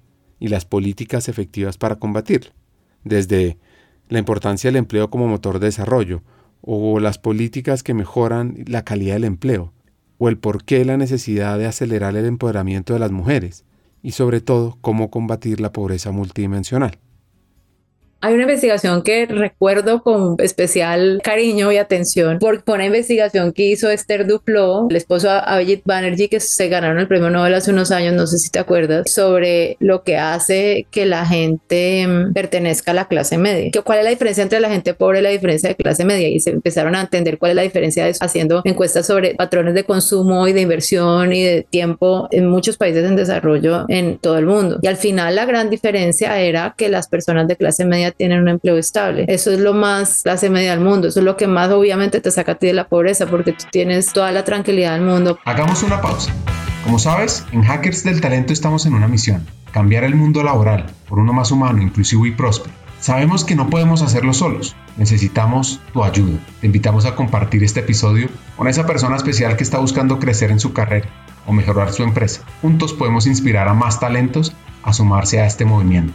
y 0.40 0.48
las 0.48 0.64
políticas 0.64 1.28
efectivas 1.28 1.76
para 1.76 1.96
combatirla, 1.96 2.52
desde 3.04 3.58
la 4.08 4.18
importancia 4.18 4.68
del 4.68 4.76
empleo 4.76 5.10
como 5.10 5.28
motor 5.28 5.58
de 5.58 5.66
desarrollo, 5.66 6.22
o 6.62 6.98
las 6.98 7.18
políticas 7.18 7.82
que 7.82 7.92
mejoran 7.92 8.64
la 8.66 8.84
calidad 8.84 9.16
del 9.16 9.24
empleo, 9.24 9.74
o 10.24 10.30
el 10.30 10.38
porqué 10.38 10.86
la 10.86 10.96
necesidad 10.96 11.58
de 11.58 11.66
acelerar 11.66 12.16
el 12.16 12.24
empoderamiento 12.24 12.94
de 12.94 12.98
las 12.98 13.10
mujeres, 13.10 13.66
y 14.02 14.12
sobre 14.12 14.40
todo 14.40 14.78
cómo 14.80 15.10
combatir 15.10 15.60
la 15.60 15.70
pobreza 15.70 16.12
multidimensional. 16.12 16.96
Hay 18.24 18.32
una 18.32 18.44
investigación 18.44 19.02
que 19.02 19.26
recuerdo 19.26 20.02
con 20.02 20.36
especial 20.38 21.20
cariño 21.22 21.70
y 21.70 21.76
atención 21.76 22.38
por, 22.38 22.62
una 22.66 22.86
investigación 22.86 23.52
que 23.52 23.64
hizo 23.64 23.90
Esther 23.90 24.26
Duplo, 24.26 24.86
el 24.88 24.96
esposo 24.96 25.28
de 25.28 25.40
Abhijit 25.44 25.82
Banerjee, 25.84 26.30
que 26.30 26.40
se 26.40 26.70
ganaron 26.70 26.98
el 26.98 27.06
premio 27.06 27.28
Nobel 27.28 27.52
hace 27.52 27.70
unos 27.70 27.90
años, 27.90 28.14
no 28.14 28.26
sé 28.26 28.38
si 28.38 28.48
te 28.48 28.58
acuerdas, 28.58 29.12
sobre 29.12 29.76
lo 29.78 30.04
que 30.04 30.16
hace 30.16 30.86
que 30.90 31.04
la 31.04 31.26
gente 31.26 32.06
mm, 32.06 32.32
pertenezca 32.32 32.92
a 32.92 32.94
la 32.94 33.08
clase 33.08 33.36
media. 33.36 33.70
¿Cuál 33.84 33.98
es 33.98 34.04
la 34.04 34.10
diferencia 34.10 34.42
entre 34.42 34.58
la 34.58 34.70
gente 34.70 34.94
pobre 34.94 35.18
y 35.18 35.22
la 35.22 35.28
diferencia 35.28 35.68
de 35.68 35.76
clase 35.76 36.06
media? 36.06 36.26
Y 36.28 36.40
se 36.40 36.48
empezaron 36.48 36.94
a 36.94 37.02
entender 37.02 37.36
cuál 37.36 37.50
es 37.50 37.56
la 37.56 37.62
diferencia 37.62 38.04
de 38.04 38.10
eso, 38.12 38.24
haciendo 38.24 38.62
encuestas 38.64 39.06
sobre 39.06 39.34
patrones 39.34 39.74
de 39.74 39.84
consumo 39.84 40.48
y 40.48 40.54
de 40.54 40.62
inversión 40.62 41.30
y 41.34 41.42
de 41.42 41.66
tiempo 41.68 42.28
en 42.30 42.48
muchos 42.48 42.78
países 42.78 43.04
en 43.04 43.16
desarrollo 43.16 43.84
en 43.88 44.16
todo 44.16 44.38
el 44.38 44.46
mundo. 44.46 44.78
Y 44.80 44.86
al 44.86 44.96
final 44.96 45.34
la 45.34 45.44
gran 45.44 45.68
diferencia 45.68 46.40
era 46.40 46.74
que 46.78 46.88
las 46.88 47.06
personas 47.06 47.46
de 47.48 47.56
clase 47.56 47.84
media 47.84 48.13
tienen 48.16 48.40
un 48.42 48.48
empleo 48.48 48.76
estable. 48.76 49.24
Eso 49.28 49.50
es 49.50 49.60
lo 49.60 49.74
más 49.74 50.22
clase 50.22 50.50
media 50.50 50.70
del 50.70 50.80
mundo. 50.80 51.08
Eso 51.08 51.20
es 51.20 51.24
lo 51.24 51.36
que 51.36 51.46
más 51.46 51.70
obviamente 51.70 52.20
te 52.20 52.30
saca 52.30 52.52
a 52.52 52.54
ti 52.56 52.66
de 52.68 52.72
la 52.72 52.88
pobreza 52.88 53.26
porque 53.26 53.52
tú 53.52 53.64
tienes 53.70 54.12
toda 54.12 54.32
la 54.32 54.44
tranquilidad 54.44 54.94
del 54.94 55.02
mundo. 55.02 55.38
Hagamos 55.44 55.82
una 55.82 56.00
pausa. 56.00 56.32
Como 56.84 56.98
sabes, 56.98 57.44
en 57.52 57.62
Hackers 57.62 58.04
del 58.04 58.20
Talento 58.20 58.52
estamos 58.52 58.84
en 58.84 58.94
una 58.94 59.08
misión, 59.08 59.46
cambiar 59.72 60.04
el 60.04 60.14
mundo 60.14 60.42
laboral 60.42 60.86
por 61.08 61.18
uno 61.18 61.32
más 61.32 61.50
humano, 61.50 61.80
inclusivo 61.80 62.26
y 62.26 62.32
próspero. 62.32 62.74
Sabemos 63.00 63.44
que 63.44 63.54
no 63.54 63.68
podemos 63.68 64.02
hacerlo 64.02 64.32
solos, 64.32 64.76
necesitamos 64.96 65.80
tu 65.92 66.04
ayuda. 66.04 66.38
Te 66.60 66.66
invitamos 66.66 67.04
a 67.06 67.14
compartir 67.14 67.64
este 67.64 67.80
episodio 67.80 68.28
con 68.56 68.68
esa 68.68 68.86
persona 68.86 69.16
especial 69.16 69.56
que 69.56 69.64
está 69.64 69.78
buscando 69.78 70.18
crecer 70.18 70.50
en 70.50 70.60
su 70.60 70.72
carrera 70.72 71.08
o 71.46 71.52
mejorar 71.52 71.92
su 71.92 72.02
empresa. 72.02 72.42
Juntos 72.62 72.92
podemos 72.92 73.26
inspirar 73.26 73.68
a 73.68 73.74
más 73.74 74.00
talentos 74.00 74.54
a 74.82 74.92
sumarse 74.92 75.40
a 75.40 75.46
este 75.46 75.64
movimiento. 75.64 76.14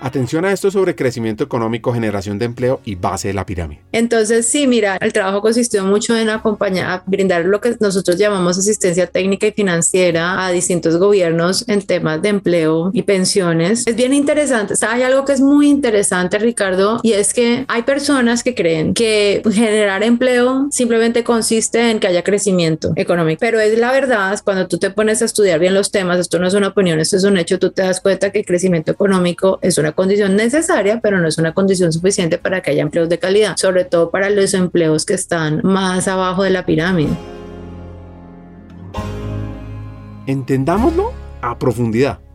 Atención 0.00 0.44
a 0.44 0.52
esto 0.52 0.70
sobre 0.70 0.94
crecimiento 0.94 1.44
económico, 1.44 1.92
generación 1.92 2.38
de 2.38 2.44
empleo 2.44 2.80
y 2.84 2.94
base 2.94 3.28
de 3.28 3.34
la 3.34 3.46
pirámide. 3.46 3.80
Entonces, 3.92 4.46
sí, 4.46 4.66
mira, 4.66 4.96
el 5.00 5.12
trabajo 5.12 5.40
consistió 5.40 5.84
mucho 5.84 6.16
en 6.16 6.28
acompañar, 6.28 7.02
brindar 7.06 7.44
lo 7.44 7.60
que 7.60 7.76
nosotros 7.80 8.16
llamamos 8.16 8.58
asistencia 8.58 9.06
técnica 9.06 9.46
y 9.46 9.52
financiera 9.52 10.44
a 10.44 10.50
distintos 10.50 10.98
gobiernos 10.98 11.66
en 11.68 11.82
temas 11.82 12.22
de 12.22 12.28
empleo 12.28 12.90
y 12.92 13.02
pensiones. 13.02 13.86
Es 13.86 13.96
bien 13.96 14.12
interesante. 14.12 14.74
Hay 14.86 15.02
algo 15.02 15.24
que 15.24 15.32
es 15.32 15.40
muy 15.40 15.68
interesante, 15.68 16.38
Ricardo, 16.38 17.00
y 17.02 17.12
es 17.12 17.32
que 17.32 17.64
hay 17.68 17.82
personas 17.82 18.42
que 18.42 18.54
creen 18.54 18.94
que 18.94 19.42
generar 19.52 20.02
empleo 20.02 20.68
simplemente 20.70 21.24
consiste 21.24 21.90
en 21.90 22.00
que 22.00 22.06
haya 22.06 22.22
crecimiento 22.22 22.92
económico. 22.96 23.38
Pero 23.40 23.60
es 23.60 23.78
la 23.78 23.92
verdad, 23.92 24.38
cuando 24.44 24.68
tú 24.68 24.78
te 24.78 24.90
pones 24.90 25.22
a 25.22 25.24
estudiar 25.24 25.58
bien 25.58 25.74
los 25.74 25.90
temas, 25.90 26.18
esto 26.18 26.38
no 26.38 26.46
es 26.46 26.54
una 26.54 26.68
opinión, 26.68 27.00
esto 27.00 27.16
es 27.16 27.24
un 27.24 27.38
hecho, 27.38 27.58
tú 27.58 27.70
te 27.70 27.82
das 27.82 28.00
cuenta 28.00 28.30
que 28.30 28.40
el 28.40 28.46
crecimiento 28.46 28.92
económico 28.92 29.58
es 29.62 29.78
una 29.78 29.85
condición 29.92 30.36
necesaria, 30.36 31.00
pero 31.02 31.18
no 31.18 31.28
es 31.28 31.38
una 31.38 31.54
condición 31.54 31.92
suficiente 31.92 32.38
para 32.38 32.60
que 32.60 32.70
haya 32.70 32.82
empleos 32.82 33.08
de 33.08 33.18
calidad, 33.18 33.56
sobre 33.56 33.84
todo 33.84 34.10
para 34.10 34.30
los 34.30 34.54
empleos 34.54 35.04
que 35.04 35.14
están 35.14 35.60
más 35.62 36.08
abajo 36.08 36.42
de 36.42 36.50
la 36.50 36.66
pirámide. 36.66 37.12
Entendámoslo 40.26 41.12
a 41.40 41.58
profundidad. 41.58 42.25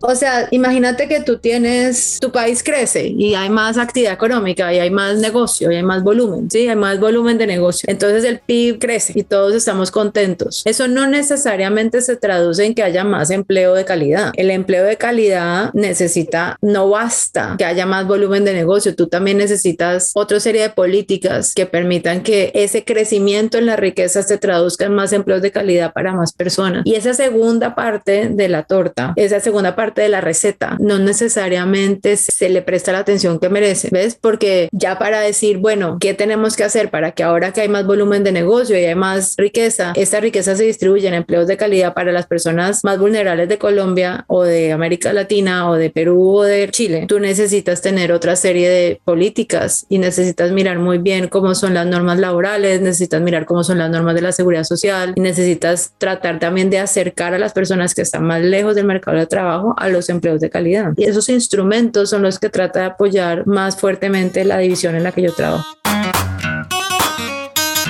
O 0.00 0.14
sea, 0.14 0.46
imagínate 0.52 1.08
que 1.08 1.20
tú 1.20 1.38
tienes, 1.38 2.18
tu 2.20 2.30
país 2.30 2.62
crece 2.62 3.08
y 3.08 3.34
hay 3.34 3.50
más 3.50 3.78
actividad 3.78 4.12
económica 4.12 4.72
y 4.72 4.78
hay 4.78 4.90
más 4.90 5.18
negocio 5.18 5.72
y 5.72 5.76
hay 5.76 5.82
más 5.82 6.04
volumen, 6.04 6.48
¿sí? 6.50 6.68
Hay 6.68 6.76
más 6.76 7.00
volumen 7.00 7.36
de 7.36 7.46
negocio. 7.46 7.86
Entonces 7.90 8.22
el 8.24 8.38
PIB 8.38 8.78
crece 8.78 9.12
y 9.16 9.24
todos 9.24 9.54
estamos 9.54 9.90
contentos. 9.90 10.62
Eso 10.64 10.86
no 10.86 11.06
necesariamente 11.08 12.00
se 12.00 12.16
traduce 12.16 12.64
en 12.64 12.74
que 12.74 12.84
haya 12.84 13.02
más 13.02 13.30
empleo 13.30 13.74
de 13.74 13.84
calidad. 13.84 14.32
El 14.36 14.50
empleo 14.50 14.84
de 14.84 14.96
calidad 14.96 15.72
necesita, 15.74 16.56
no 16.62 16.88
basta 16.90 17.56
que 17.58 17.64
haya 17.64 17.84
más 17.84 18.06
volumen 18.06 18.44
de 18.44 18.52
negocio, 18.52 18.94
tú 18.94 19.08
también 19.08 19.38
necesitas 19.38 20.12
otra 20.14 20.38
serie 20.38 20.62
de 20.62 20.70
políticas 20.70 21.54
que 21.54 21.66
permitan 21.66 22.22
que 22.22 22.52
ese 22.54 22.84
crecimiento 22.84 23.58
en 23.58 23.66
la 23.66 23.76
riqueza 23.76 24.22
se 24.22 24.38
traduzca 24.38 24.86
en 24.86 24.94
más 24.94 25.12
empleos 25.12 25.42
de 25.42 25.50
calidad 25.50 25.92
para 25.92 26.12
más 26.12 26.32
personas. 26.32 26.82
Y 26.84 26.94
esa 26.94 27.14
segunda 27.14 27.74
parte 27.74 28.28
de 28.28 28.48
la 28.48 28.62
torta, 28.62 29.12
esa 29.16 29.40
segunda 29.40 29.74
parte 29.74 29.87
de 29.94 30.08
la 30.08 30.20
receta, 30.20 30.76
no 30.80 30.98
necesariamente 30.98 32.16
se 32.16 32.48
le 32.48 32.62
presta 32.62 32.92
la 32.92 33.00
atención 33.00 33.38
que 33.38 33.48
merece, 33.48 33.88
¿ves? 33.90 34.18
Porque 34.20 34.68
ya 34.72 34.98
para 34.98 35.20
decir, 35.20 35.58
bueno, 35.58 35.98
¿qué 36.00 36.14
tenemos 36.14 36.56
que 36.56 36.64
hacer 36.64 36.90
para 36.90 37.12
que 37.12 37.22
ahora 37.22 37.52
que 37.52 37.62
hay 37.62 37.68
más 37.68 37.86
volumen 37.86 38.24
de 38.24 38.32
negocio 38.32 38.78
y 38.78 38.84
hay 38.84 38.94
más 38.94 39.34
riqueza, 39.36 39.92
esta 39.96 40.20
riqueza 40.20 40.56
se 40.56 40.64
distribuya 40.64 41.08
en 41.08 41.14
empleos 41.14 41.46
de 41.46 41.56
calidad 41.56 41.94
para 41.94 42.12
las 42.12 42.26
personas 42.26 42.84
más 42.84 42.98
vulnerables 42.98 43.48
de 43.48 43.58
Colombia 43.58 44.24
o 44.28 44.42
de 44.42 44.72
América 44.72 45.12
Latina 45.12 45.70
o 45.70 45.74
de 45.74 45.90
Perú 45.90 46.38
o 46.38 46.42
de 46.42 46.68
Chile? 46.70 47.06
Tú 47.08 47.20
necesitas 47.20 47.82
tener 47.82 48.12
otra 48.12 48.36
serie 48.36 48.68
de 48.68 49.00
políticas 49.04 49.86
y 49.88 49.98
necesitas 49.98 50.52
mirar 50.52 50.78
muy 50.78 50.98
bien 50.98 51.28
cómo 51.28 51.54
son 51.54 51.74
las 51.74 51.86
normas 51.86 52.18
laborales, 52.18 52.80
necesitas 52.80 53.20
mirar 53.20 53.46
cómo 53.46 53.64
son 53.64 53.78
las 53.78 53.90
normas 53.90 54.14
de 54.14 54.22
la 54.22 54.32
seguridad 54.32 54.64
social 54.64 55.12
y 55.16 55.20
necesitas 55.20 55.92
tratar 55.98 56.38
también 56.38 56.70
de 56.70 56.78
acercar 56.78 57.34
a 57.34 57.38
las 57.38 57.52
personas 57.52 57.94
que 57.94 58.02
están 58.02 58.24
más 58.24 58.42
lejos 58.42 58.74
del 58.74 58.86
mercado 58.86 59.16
de 59.16 59.26
trabajo 59.26 59.74
a 59.78 59.88
los 59.88 60.08
empleos 60.08 60.40
de 60.40 60.50
calidad. 60.50 60.92
Y 60.96 61.04
esos 61.04 61.28
instrumentos 61.28 62.10
son 62.10 62.22
los 62.22 62.38
que 62.38 62.48
trata 62.48 62.80
de 62.80 62.86
apoyar 62.86 63.46
más 63.46 63.80
fuertemente 63.80 64.44
la 64.44 64.58
división 64.58 64.94
en 64.94 65.04
la 65.04 65.12
que 65.12 65.22
yo 65.22 65.32
trabajo. 65.32 65.66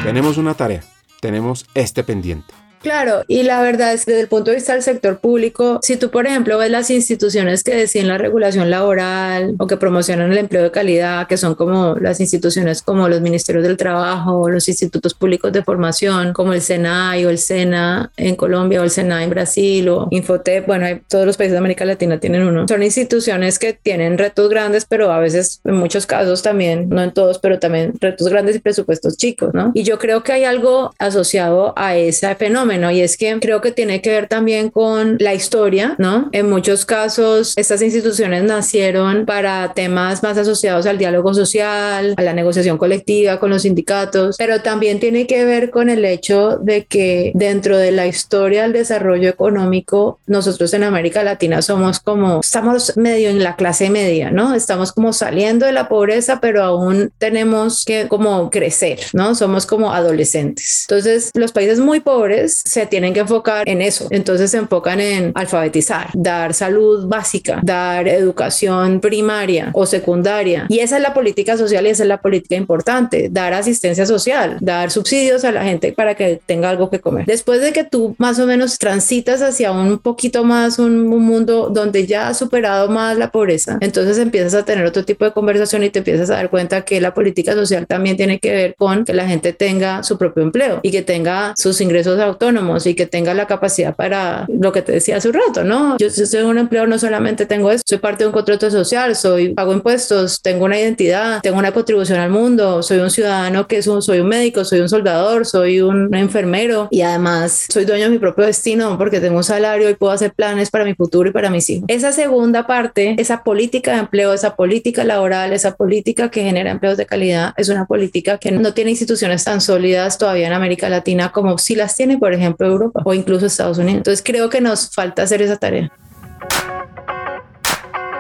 Tenemos 0.03 0.39
una 0.39 0.55
tarea, 0.55 0.83
tenemos 1.21 1.67
este 1.75 2.05
pendiente. 2.05 2.55
Claro, 2.81 3.25
y 3.27 3.43
la 3.43 3.61
verdad 3.61 3.93
es 3.93 4.05
que 4.05 4.13
desde 4.13 4.23
el 4.23 4.29
punto 4.29 4.51
de 4.51 4.57
vista 4.57 4.73
del 4.73 4.83
sector 4.83 5.19
público, 5.19 5.81
si 5.83 5.97
tú, 5.97 6.11
por 6.11 6.27
ejemplo, 6.27 6.59
ves 6.59 6.71
las 6.71 6.91
instituciones 6.91 7.65
que 7.65 7.75
deciden 7.75 8.09
la 8.09 8.19
regulación 8.19 8.71
laboral 8.71 9.55
o 9.59 9.67
que 9.67 9.77
promocionan 9.77 10.31
el 10.31 10.39
empleo 10.39 10.63
de 10.63 10.71
calidad, 10.71 11.27
que 11.27 11.37
son 11.37 11.55
como 11.55 11.97
las 11.97 12.21
instituciones 12.21 12.83
como 12.83 13.09
los 13.09 13.21
ministerios 13.21 13.65
del 13.65 13.77
trabajo, 13.77 14.49
los 14.49 14.69
institutos 14.69 15.15
públicos 15.15 15.53
de 15.53 15.63
formación, 15.63 16.33
como 16.33 16.53
el 16.53 16.63
SENAI 16.63 17.25
o 17.25 17.31
el 17.31 17.39
SENA 17.39 18.13
en 18.17 18.37
Colombia 18.37 18.81
o 18.81 18.85
el 18.85 18.91
SENA 18.91 19.25
en 19.25 19.31
Brasil 19.31 19.89
o 19.89 20.09
Infotep, 20.11 20.67
bueno, 20.67 20.87
todos 21.09 21.27
los 21.27 21.37
países 21.37 21.53
de 21.53 21.59
América 21.59 21.85
Latina 21.85 22.21
tienen 22.21 22.47
uno. 22.47 22.67
Son 22.69 22.83
instituciones 22.83 23.59
que 23.59 23.73
tienen 23.73 24.19
retos 24.19 24.49
grandes, 24.49 24.85
pero 24.85 25.13
a 25.13 25.19
veces, 25.19 25.61
en 25.65 25.75
muchos 25.75 26.07
casos 26.07 26.43
también, 26.43 26.89
no 26.89 27.03
en 27.03 27.13
todos, 27.13 27.39
pero 27.39 27.59
también 27.59 27.95
retos 28.01 28.29
grandes 28.29 28.57
y 28.57 28.61
presupuestos 28.61 29.17
chicos, 29.17 29.51
¿no? 29.53 29.73
Y 29.75 29.83
yo 29.83 29.99
creo 29.99 30.23
que 30.23 30.33
hay 30.33 30.45
algo 30.45 30.95
asociado 30.99 31.73
a 31.77 31.97
ese 31.97 32.35
fenómeno 32.37 32.68
fenómeno 32.69 32.91
y 32.91 33.01
es 33.01 33.17
que 33.17 33.39
creo 33.41 33.61
que 33.61 33.73
tiene 33.73 34.01
que 34.03 34.11
ver 34.11 34.29
también 34.29 34.71
con 34.71 35.17
la 35.21 35.35
historia, 35.35 35.95
¿no? 35.99 36.29
En 36.33 36.49
muchos 36.49 36.85
casos 36.85 37.55
estas 37.57 37.83
instituciones 37.83 38.43
nacieron 38.43 39.25
para 39.27 39.73
temas 39.75 40.23
más 40.23 40.37
asociados 40.39 40.87
al 40.87 40.99
diálogo 40.99 41.35
social, 41.35 42.15
a 42.17 42.23
la 42.23 42.33
negociación 42.33 42.79
colectiva 42.79 43.41
con 43.41 43.51
los 43.51 43.63
sindicatos, 43.63 44.37
pero 44.37 44.61
también 44.63 45.01
tiene 45.01 45.27
que 45.27 45.45
ver 45.45 45.71
con 45.71 45.89
el 45.89 46.05
hecho 46.05 46.59
de 46.59 46.85
que 46.85 47.33
dentro 47.35 47.79
de 47.79 47.93
la 47.93 48.07
historia 48.07 48.63
del 48.63 48.73
desarrollo 48.73 49.29
económico, 49.29 50.21
nosotros 50.27 50.75
en 50.75 50.85
América 50.85 51.23
Latina 51.23 51.63
somos 51.63 52.01
como, 52.01 52.41
estamos 52.41 52.97
medio 52.97 53.31
en 53.31 53.43
la 53.43 53.57
clase 53.57 53.91
media, 53.91 54.31
¿no? 54.31 54.55
Estamos 54.55 54.93
como 54.93 55.13
saliendo 55.13 55.67
de 55.67 55.73
la 55.73 55.89
pobreza, 55.89 56.41
pero 56.41 56.63
aún 56.63 57.11
tenemos 57.19 57.85
que 57.85 58.09
como 58.09 58.51
crecer, 58.51 59.01
¿no? 59.13 59.35
Somos 59.35 59.67
como 59.67 59.93
adolescentes. 59.93 60.87
Entonces, 60.89 61.31
los 61.35 61.53
países 61.53 61.81
muy 61.81 62.01
pobres 62.01 62.58
se 62.65 62.87
tienen 62.87 63.15
que 63.15 63.21
enfocar 63.21 63.69
en 63.69 63.83
eso. 63.83 64.09
Entonces, 64.11 64.51
se 64.51 64.59
enfocan 64.59 65.01
en 65.01 65.33
alfabetizar, 65.35 66.11
dar 66.15 66.55
salud 66.55 67.07
básica, 67.07 67.61
dar 67.63 68.09
educación 68.09 69.01
primaria 69.01 69.71
o 69.73 69.87
secundaria. 69.87 70.67
Y 70.69 70.81
esa 70.81 70.97
es 70.97 71.03
la 71.03 71.15
política 71.15 71.57
social 71.57 71.87
y 71.87 71.91
esa 71.91 72.03
es 72.03 72.09
la 72.09 72.21
política 72.21 72.57
importante, 72.57 73.29
dar 73.31 73.55
asistencia 73.55 74.07
social, 74.07 74.57
dar 74.61 74.91
subsidios 74.91 75.45
a 75.45 75.53
la 75.53 75.65
gente 75.65 75.93
para 75.93 76.15
que 76.15 76.41
tenga 76.45 76.71
algo 76.71 76.91
que 76.91 77.01
comer. 77.01 77.27
Después 77.27 77.61
de 77.61 77.73
que 77.73 77.85
tú 77.85 78.15
más 78.19 78.39
o 78.39 78.47
menos 78.47 78.79
transitas 78.79 79.43
hacia 79.43 79.73
un 79.73 79.99
poquito 79.99 80.45
más 80.45 80.79
un, 80.79 81.13
un 81.13 81.23
mundo 81.23 81.71
donde 81.71 82.07
ya 82.07 82.29
has 82.29 82.39
superado 82.39 82.89
más 82.89 83.17
la 83.17 83.31
pobreza, 83.31 83.79
entonces 83.81 84.19
empiezas 84.19 84.55
a 84.55 84.65
tener 84.65 84.85
otro 84.85 85.05
tipo 85.05 85.25
de 85.25 85.33
conversación 85.33 85.85
y 85.85 85.91
te 85.91 86.01
empiezas 86.01 86.31
a 86.31 86.35
dar 86.35 86.51
cuenta 86.51 86.85
que 86.85 87.01
la 87.01 87.15
política 87.15 87.53
social 87.55 87.87
también 87.87 88.17
tiene 88.17 88.39
que 88.39 88.53
ver 88.53 88.75
con 88.77 89.05
que 89.05 89.15
la 89.15 89.27
gente 89.27 89.53
tenga 89.53 90.03
su 90.03 90.19
propio 90.19 90.43
empleo 90.43 90.81
y 90.83 90.91
que 90.91 91.03
tenga 91.03 91.55
sus 91.57 91.81
ingresos 91.81 92.19
autónomos 92.21 92.48
y 92.85 92.95
que 92.95 93.07
tenga 93.07 93.35
la 93.35 93.47
capacidad 93.47 93.95
para 93.95 94.47
lo 94.49 94.73
que 94.73 94.83
te 94.83 94.93
decía 94.93 95.17
hace 95.17 95.29
un 95.29 95.35
rato, 95.35 95.65
¿no? 95.65 95.97
Yo 95.99 96.11
soy 96.11 96.43
un 96.43 96.59
empleo, 96.59 96.87
no 96.87 96.99
solamente 96.99 97.47
tengo 97.47 97.71
eso, 97.71 97.83
soy 97.87 97.99
parte 97.99 98.25
de 98.25 98.29
un 98.29 98.33
contrato 98.33 98.71
social, 98.71 99.15
soy, 99.17 99.55
pago 99.55 99.73
impuestos, 99.73 100.41
tengo 100.43 100.65
una 100.65 100.79
identidad, 100.79 101.41
tengo 101.43 101.59
una 101.59 101.73
contribución 101.73 102.19
al 102.19 102.31
mundo, 102.31 102.83
soy 102.83 102.99
un 102.99 103.11
ciudadano 103.11 103.67
que 103.67 103.79
es 103.79 103.87
un, 103.87 104.01
soy 104.01 104.21
un 104.21 104.29
médico, 104.29 104.65
soy 104.65 104.81
un 104.81 104.89
soldador, 104.89 105.47
soy 105.47 105.81
un 105.81 106.15
enfermero 106.15 106.89
y 106.91 107.03
además 107.03 107.67
soy 107.69 107.85
dueño 107.85 108.05
de 108.05 108.11
mi 108.11 108.19
propio 108.19 108.47
destino 108.47 108.97
porque 108.97 109.21
tengo 109.21 109.37
un 109.37 109.45
salario 109.45 109.91
y 109.91 109.95
puedo 109.95 110.13
hacer 110.13 110.33
planes 110.33 110.71
para 110.71 110.85
mi 110.85 110.95
futuro 110.95 111.29
y 111.29 111.33
para 111.33 111.51
mis 111.51 111.69
hijos. 111.69 111.85
Esa 111.89 112.13
segunda 112.13 112.67
parte, 112.67 113.15
esa 113.19 113.43
política 113.45 113.93
de 113.93 113.99
empleo, 113.99 114.33
esa 114.33 114.57
política 114.57 115.05
laboral, 115.05 115.53
esa 115.53 115.77
política 115.77 116.31
que 116.31 116.43
genera 116.43 116.71
empleos 116.71 116.97
de 116.97 117.07
calidad, 117.07 117.53
es 117.57 117.69
una 117.69 117.87
política 117.87 118.39
que 118.39 118.53
no 118.53 118.73
tiene 118.73 118.91
instituciones 118.91 119.45
tan 119.45 119.61
sólidas 119.61 120.19
todavía 120.19 120.47
en 120.47 120.53
América 120.53 120.89
Latina 120.89 121.31
como 121.33 121.59
si 121.59 121.75
las 121.75 121.95
tiene, 121.95 122.19
por 122.19 122.33
ejemplo, 122.33 122.38
Europa 122.45 123.03
o 123.05 123.15
incluso 123.15 123.47
Estados 123.47 123.79
Unidos. 123.79 123.99
Entonces 123.99 124.23
creo 124.25 124.49
que 124.49 124.61
nos 124.61 124.91
falta 124.91 125.23
hacer 125.23 125.43
esa 125.43 125.57
tarea. 125.57 125.93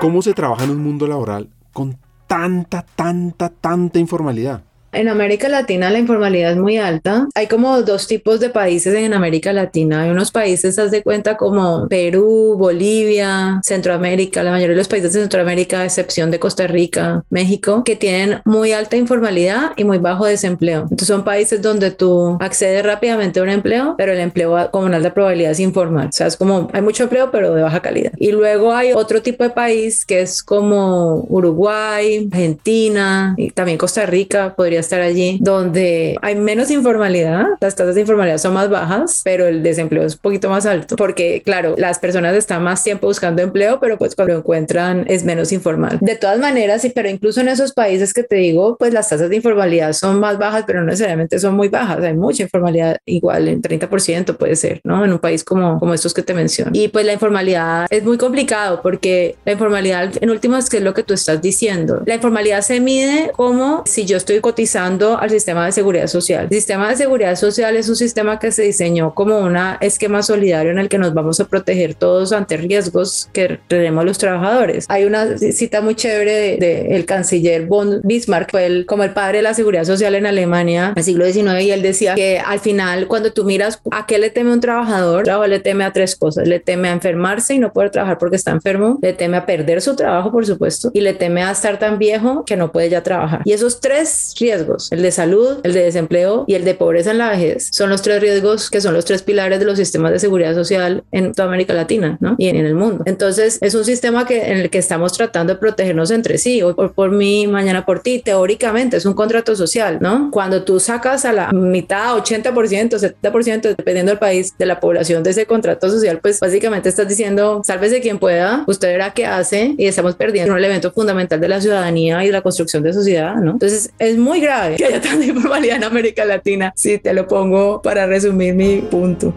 ¿Cómo 0.00 0.22
se 0.22 0.32
trabaja 0.32 0.64
en 0.64 0.70
un 0.70 0.82
mundo 0.82 1.06
laboral 1.06 1.48
con 1.72 1.98
tanta, 2.26 2.84
tanta, 2.94 3.48
tanta 3.48 3.98
informalidad? 3.98 4.62
En 4.90 5.08
América 5.08 5.48
Latina 5.50 5.90
la 5.90 5.98
informalidad 5.98 6.52
es 6.52 6.56
muy 6.56 6.78
alta. 6.78 7.28
Hay 7.34 7.46
como 7.46 7.82
dos 7.82 8.06
tipos 8.06 8.40
de 8.40 8.48
países 8.48 8.94
en 8.94 9.12
América 9.12 9.52
Latina. 9.52 10.02
Hay 10.02 10.10
unos 10.10 10.30
países, 10.30 10.78
haz 10.78 10.90
de 10.90 11.02
cuenta, 11.02 11.36
como 11.36 11.86
Perú, 11.88 12.56
Bolivia, 12.58 13.60
Centroamérica, 13.62 14.42
la 14.42 14.50
mayoría 14.50 14.74
de 14.74 14.78
los 14.78 14.88
países 14.88 15.12
de 15.12 15.20
Centroamérica, 15.20 15.80
a 15.80 15.84
excepción 15.84 16.30
de 16.30 16.38
Costa 16.38 16.66
Rica, 16.66 17.22
México, 17.28 17.84
que 17.84 17.96
tienen 17.96 18.40
muy 18.46 18.72
alta 18.72 18.96
informalidad 18.96 19.72
y 19.76 19.84
muy 19.84 19.98
bajo 19.98 20.24
desempleo. 20.24 20.82
Entonces 20.82 21.08
son 21.08 21.22
países 21.22 21.60
donde 21.60 21.90
tú 21.90 22.38
accedes 22.40 22.82
rápidamente 22.82 23.40
a 23.40 23.42
un 23.42 23.50
empleo, 23.50 23.94
pero 23.98 24.12
el 24.12 24.20
empleo 24.20 24.70
con 24.70 24.84
una 24.84 24.96
alta 24.96 25.12
probabilidad 25.12 25.52
es 25.52 25.60
informal. 25.60 26.08
O 26.08 26.12
sea, 26.12 26.26
es 26.28 26.36
como 26.36 26.68
hay 26.72 26.80
mucho 26.80 27.02
empleo, 27.02 27.30
pero 27.30 27.54
de 27.54 27.62
baja 27.62 27.80
calidad. 27.80 28.12
Y 28.16 28.32
luego 28.32 28.72
hay 28.72 28.92
otro 28.92 29.20
tipo 29.20 29.44
de 29.44 29.50
país 29.50 30.06
que 30.06 30.22
es 30.22 30.42
como 30.42 31.26
Uruguay, 31.28 32.28
Argentina 32.32 33.34
y 33.36 33.50
también 33.50 33.76
Costa 33.76 34.06
Rica, 34.06 34.54
podría 34.56 34.77
estar 34.78 35.00
allí, 35.00 35.38
donde 35.40 36.16
hay 36.22 36.34
menos 36.36 36.70
informalidad, 36.70 37.46
las 37.60 37.74
tasas 37.74 37.94
de 37.94 38.02
informalidad 38.02 38.38
son 38.38 38.54
más 38.54 38.68
bajas, 38.68 39.22
pero 39.24 39.46
el 39.46 39.62
desempleo 39.62 40.04
es 40.04 40.14
un 40.14 40.20
poquito 40.20 40.50
más 40.50 40.66
alto, 40.66 40.96
porque 40.96 41.42
claro, 41.44 41.74
las 41.78 41.98
personas 41.98 42.34
están 42.34 42.62
más 42.62 42.82
tiempo 42.82 43.06
buscando 43.06 43.42
empleo, 43.42 43.78
pero 43.80 43.98
pues 43.98 44.14
cuando 44.14 44.34
lo 44.34 44.40
encuentran 44.40 45.04
es 45.08 45.24
menos 45.24 45.52
informal. 45.52 45.98
De 46.00 46.16
todas 46.16 46.38
maneras, 46.38 46.82
sí, 46.82 46.92
pero 46.94 47.08
incluso 47.08 47.40
en 47.40 47.48
esos 47.48 47.72
países 47.72 48.12
que 48.14 48.22
te 48.22 48.36
digo, 48.36 48.76
pues 48.78 48.92
las 48.92 49.08
tasas 49.08 49.30
de 49.30 49.36
informalidad 49.36 49.92
son 49.92 50.20
más 50.20 50.38
bajas, 50.38 50.64
pero 50.66 50.80
no 50.80 50.86
necesariamente 50.86 51.38
son 51.38 51.54
muy 51.54 51.68
bajas, 51.68 52.02
hay 52.02 52.14
mucha 52.14 52.42
informalidad, 52.42 52.98
igual 53.06 53.48
en 53.48 53.62
30% 53.62 54.36
puede 54.36 54.56
ser, 54.56 54.80
¿no? 54.84 55.04
En 55.04 55.12
un 55.12 55.18
país 55.18 55.44
como, 55.44 55.78
como 55.78 55.94
estos 55.94 56.14
que 56.14 56.22
te 56.22 56.34
menciono. 56.34 56.70
Y 56.74 56.88
pues 56.88 57.04
la 57.06 57.12
informalidad 57.12 57.86
es 57.90 58.04
muy 58.04 58.18
complicado 58.18 58.80
porque 58.82 59.36
la 59.44 59.52
informalidad, 59.52 60.12
en 60.20 60.30
últimas, 60.30 60.68
¿qué 60.68 60.78
es 60.78 60.82
lo 60.82 60.94
que 60.94 61.02
tú 61.02 61.14
estás 61.14 61.40
diciendo? 61.40 62.02
La 62.06 62.14
informalidad 62.14 62.62
se 62.62 62.80
mide 62.80 63.30
como 63.34 63.82
si 63.86 64.04
yo 64.04 64.16
estoy 64.16 64.40
cotizando 64.40 64.67
al 64.76 65.30
sistema 65.30 65.66
de 65.66 65.72
seguridad 65.72 66.06
social. 66.06 66.48
El 66.50 66.56
sistema 66.56 66.90
de 66.90 66.96
seguridad 66.96 67.36
social 67.36 67.76
es 67.76 67.88
un 67.88 67.96
sistema 67.96 68.38
que 68.38 68.52
se 68.52 68.62
diseñó 68.62 69.14
como 69.14 69.38
un 69.38 69.56
esquema 69.80 70.22
solidario 70.22 70.70
en 70.72 70.78
el 70.78 70.88
que 70.88 70.98
nos 70.98 71.14
vamos 71.14 71.40
a 71.40 71.46
proteger 71.46 71.94
todos 71.94 72.32
ante 72.32 72.56
riesgos 72.56 73.28
que 73.32 73.58
tenemos 73.68 74.04
los 74.04 74.18
trabajadores. 74.18 74.86
Hay 74.88 75.04
una 75.04 75.38
cita 75.38 75.80
muy 75.80 75.94
chévere 75.94 76.32
del 76.32 76.60
de, 76.60 76.96
el 76.96 77.06
canciller 77.06 77.66
von 77.66 78.00
Bismarck, 78.04 78.50
fue 78.50 78.66
el, 78.66 78.86
como 78.86 79.04
el 79.04 79.12
padre 79.12 79.38
de 79.38 79.42
la 79.42 79.54
seguridad 79.54 79.84
social 79.84 80.14
en 80.14 80.26
Alemania 80.26 80.92
el 80.96 81.04
siglo 81.04 81.24
XIX 81.26 81.62
y 81.62 81.70
él 81.70 81.82
decía 81.82 82.14
que 82.14 82.38
al 82.38 82.60
final 82.60 83.08
cuando 83.08 83.32
tú 83.32 83.44
miras 83.44 83.80
a 83.90 84.06
qué 84.06 84.18
le 84.18 84.30
teme 84.30 84.52
un 84.52 84.60
trabajador, 84.60 85.24
trabajo 85.24 85.46
le 85.46 85.60
teme 85.60 85.84
a 85.84 85.92
tres 85.92 86.16
cosas. 86.16 86.46
Le 86.46 86.60
teme 86.60 86.88
a 86.88 86.92
enfermarse 86.92 87.54
y 87.54 87.58
no 87.58 87.72
poder 87.72 87.90
trabajar 87.90 88.18
porque 88.18 88.36
está 88.36 88.50
enfermo, 88.50 88.98
le 89.02 89.12
teme 89.12 89.36
a 89.36 89.46
perder 89.46 89.80
su 89.80 89.96
trabajo, 89.96 90.30
por 90.30 90.46
supuesto, 90.46 90.90
y 90.92 91.00
le 91.00 91.14
teme 91.14 91.42
a 91.42 91.50
estar 91.50 91.78
tan 91.78 91.98
viejo 91.98 92.44
que 92.44 92.56
no 92.56 92.72
puede 92.72 92.90
ya 92.90 93.02
trabajar. 93.02 93.42
Y 93.44 93.52
esos 93.52 93.80
tres 93.80 94.34
riesgos 94.38 94.57
el 94.90 95.02
de 95.02 95.12
salud, 95.12 95.58
el 95.62 95.72
de 95.72 95.84
desempleo 95.84 96.44
y 96.46 96.54
el 96.54 96.64
de 96.64 96.74
pobreza 96.74 97.10
en 97.10 97.18
la 97.18 97.30
vejez, 97.30 97.68
son 97.72 97.90
los 97.90 98.02
tres 98.02 98.20
riesgos 98.20 98.70
que 98.70 98.80
son 98.80 98.94
los 98.94 99.04
tres 99.04 99.22
pilares 99.22 99.58
de 99.58 99.64
los 99.64 99.78
sistemas 99.78 100.12
de 100.12 100.18
seguridad 100.18 100.54
social 100.54 101.04
en 101.12 101.32
toda 101.32 101.48
América 101.48 101.74
Latina 101.74 102.16
¿no? 102.20 102.34
y 102.38 102.48
en, 102.48 102.56
el 102.58 102.74
mundo. 102.74 103.04
Entonces, 103.06 103.58
es 103.60 103.74
un 103.74 103.84
sistema 103.84 104.26
que, 104.26 104.50
en 104.50 104.58
el 104.58 104.70
que 104.70 104.78
estamos 104.78 105.12
tratando 105.12 105.54
de 105.54 105.58
protegernos 105.58 106.10
entre 106.10 106.38
sí, 106.38 106.60
hoy 106.62 106.74
por, 106.74 106.92
por 106.92 107.10
mí, 107.10 107.46
mañana 107.46 107.86
por 107.86 108.00
ti, 108.00 108.20
teóricamente 108.20 108.96
es 108.96 109.06
un 109.06 109.14
contrato 109.14 109.54
social, 109.54 109.98
¿no? 110.00 110.30
Cuando 110.30 110.64
tú 110.64 110.80
sacas 110.80 111.24
a 111.24 111.32
la 111.32 111.52
mitad, 111.52 112.16
80%, 112.16 113.14
70%, 113.22 113.76
dependiendo 113.76 114.10
del 114.10 114.18
país, 114.18 114.54
de 114.58 114.66
la 114.66 114.80
población 114.80 115.22
de 115.22 115.30
ese 115.30 115.46
contrato 115.46 115.88
social, 115.88 116.18
pues 116.20 116.40
básicamente 116.40 116.88
estás 116.88 117.08
diciendo, 117.08 117.62
sálvese 117.64 118.00
quien 118.00 118.18
pueda, 118.18 118.64
usted 118.66 118.88
verá 118.88 119.12
qué 119.12 119.26
hace 119.26 119.74
y 119.78 119.86
estamos 119.86 120.16
perdiendo 120.16 120.52
un 120.52 120.58
elemento 120.58 120.90
fundamental 120.92 121.40
de 121.40 121.48
la 121.48 121.60
ciudadanía 121.60 122.22
y 122.24 122.26
de 122.26 122.32
la 122.32 122.42
construcción 122.42 122.82
de 122.82 122.92
sociedad, 122.92 123.36
¿no? 123.36 123.52
Entonces, 123.52 123.90
es 123.98 124.16
muy 124.16 124.40
grave 124.40 124.47
que 124.76 124.84
haya 124.84 125.00
tanta 125.00 125.24
informalidad 125.24 125.76
en 125.76 125.84
América 125.84 126.24
Latina. 126.24 126.72
Sí, 126.76 126.98
te 126.98 127.12
lo 127.12 127.26
pongo 127.26 127.82
para 127.82 128.06
resumir 128.06 128.54
mi 128.54 128.78
punto. 128.78 129.32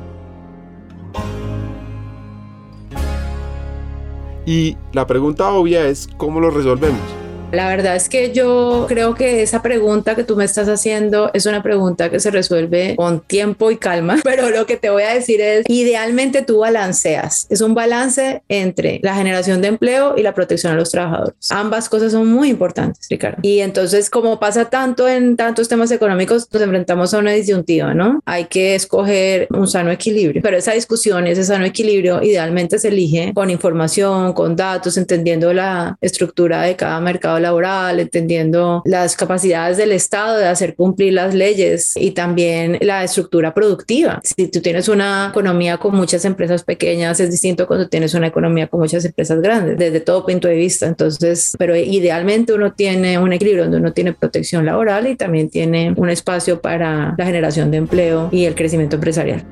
Y 4.46 4.78
la 4.92 5.06
pregunta 5.06 5.50
obvia 5.52 5.86
es, 5.86 6.10
¿cómo 6.18 6.40
lo 6.40 6.50
resolvemos? 6.50 7.21
La 7.52 7.68
verdad 7.68 7.96
es 7.96 8.08
que 8.08 8.32
yo 8.32 8.86
creo 8.88 9.14
que 9.14 9.42
esa 9.42 9.62
pregunta 9.62 10.16
que 10.16 10.24
tú 10.24 10.36
me 10.38 10.46
estás 10.46 10.70
haciendo 10.70 11.32
es 11.34 11.46
una 11.46 11.62
pregunta 11.62 12.10
que 12.10 12.20
se 12.20 12.32
resuelve 12.32 12.96
con 12.96 13.20
tiempo 13.20 13.72
y 13.72 13.78
calma, 13.78 14.20
pero 14.24 14.50
lo 14.50 14.66
que 14.66 14.78
te 14.78 14.90
voy 14.90 15.04
a 15.04 15.14
decir 15.14 15.42
es, 15.42 15.66
idealmente 15.68 16.44
tú 16.44 16.60
balanceas, 16.60 17.48
es 17.50 17.62
un 17.62 17.74
balance 17.74 18.42
entre 18.48 19.00
la 19.04 19.16
generación 19.16 19.62
de 19.62 19.68
empleo 19.68 20.16
y 20.18 20.24
la 20.24 20.34
protección 20.34 20.74
a 20.74 20.76
los 20.76 20.92
trabajadores. 20.92 21.36
Ambas 21.50 21.90
cosas 21.90 22.14
son 22.14 22.28
muy 22.28 22.50
importantes, 22.50 23.08
Ricardo. 23.10 23.40
Y 23.42 23.60
entonces, 23.60 24.10
como 24.10 24.40
pasa 24.40 24.70
tanto 24.70 25.08
en 25.10 25.36
tantos 25.36 25.68
temas 25.68 25.92
económicos, 25.92 26.48
nos 26.52 26.62
enfrentamos 26.62 27.14
a 27.14 27.20
una 27.20 27.32
disyuntiva, 27.32 27.94
¿no? 27.94 28.22
Hay 28.26 28.46
que 28.46 28.76
escoger 28.76 29.48
un 29.52 29.68
sano 29.68 29.92
equilibrio, 29.92 30.42
pero 30.42 30.56
esa 30.56 30.72
discusión, 30.72 31.28
ese 31.28 31.44
sano 31.44 31.66
equilibrio, 31.66 32.24
idealmente 32.24 32.80
se 32.80 32.88
elige 32.88 33.34
con 33.34 33.50
información, 33.50 34.34
con 34.34 34.56
datos, 34.56 34.98
entendiendo 34.98 35.54
la 35.54 35.98
estructura 36.00 36.62
de 36.62 36.76
cada 36.76 37.00
mercado 37.02 37.41
laboral, 37.42 38.00
entendiendo 38.00 38.82
las 38.86 39.16
capacidades 39.16 39.78
del 39.78 39.92
Estado 39.92 40.38
de 40.38 40.48
hacer 40.48 40.76
cumplir 40.76 41.14
las 41.14 41.34
leyes 41.34 41.94
y 41.96 42.12
también 42.12 42.78
la 42.82 43.04
estructura 43.04 43.54
productiva. 43.54 44.20
Si 44.24 44.48
tú 44.48 44.62
tienes 44.62 44.88
una 44.88 45.30
economía 45.30 45.78
con 45.78 45.96
muchas 45.96 46.26
empresas 46.26 46.64
pequeñas, 46.64 47.20
es 47.20 47.32
distinto 47.32 47.68
cuando 47.68 47.88
tienes 47.88 48.14
una 48.14 48.28
economía 48.28 48.68
con 48.68 48.80
muchas 48.80 49.06
empresas 49.06 49.42
grandes, 49.42 49.78
desde 49.78 50.00
todo 50.00 50.26
punto 50.26 50.48
de 50.48 50.56
vista. 50.56 50.88
Entonces, 50.88 51.56
pero 51.58 51.76
idealmente 51.76 52.54
uno 52.54 52.74
tiene 52.74 53.18
un 53.18 53.34
equilibrio 53.34 53.64
donde 53.64 53.78
uno 53.78 53.94
tiene 53.94 54.14
protección 54.14 54.66
laboral 54.66 55.08
y 55.08 55.16
también 55.16 55.50
tiene 55.50 55.94
un 55.96 56.10
espacio 56.10 56.62
para 56.62 57.16
la 57.18 57.26
generación 57.26 57.72
de 57.72 57.78
empleo 57.78 58.30
y 58.32 58.46
el 58.46 58.56
crecimiento 58.56 58.96
empresarial. 58.96 59.44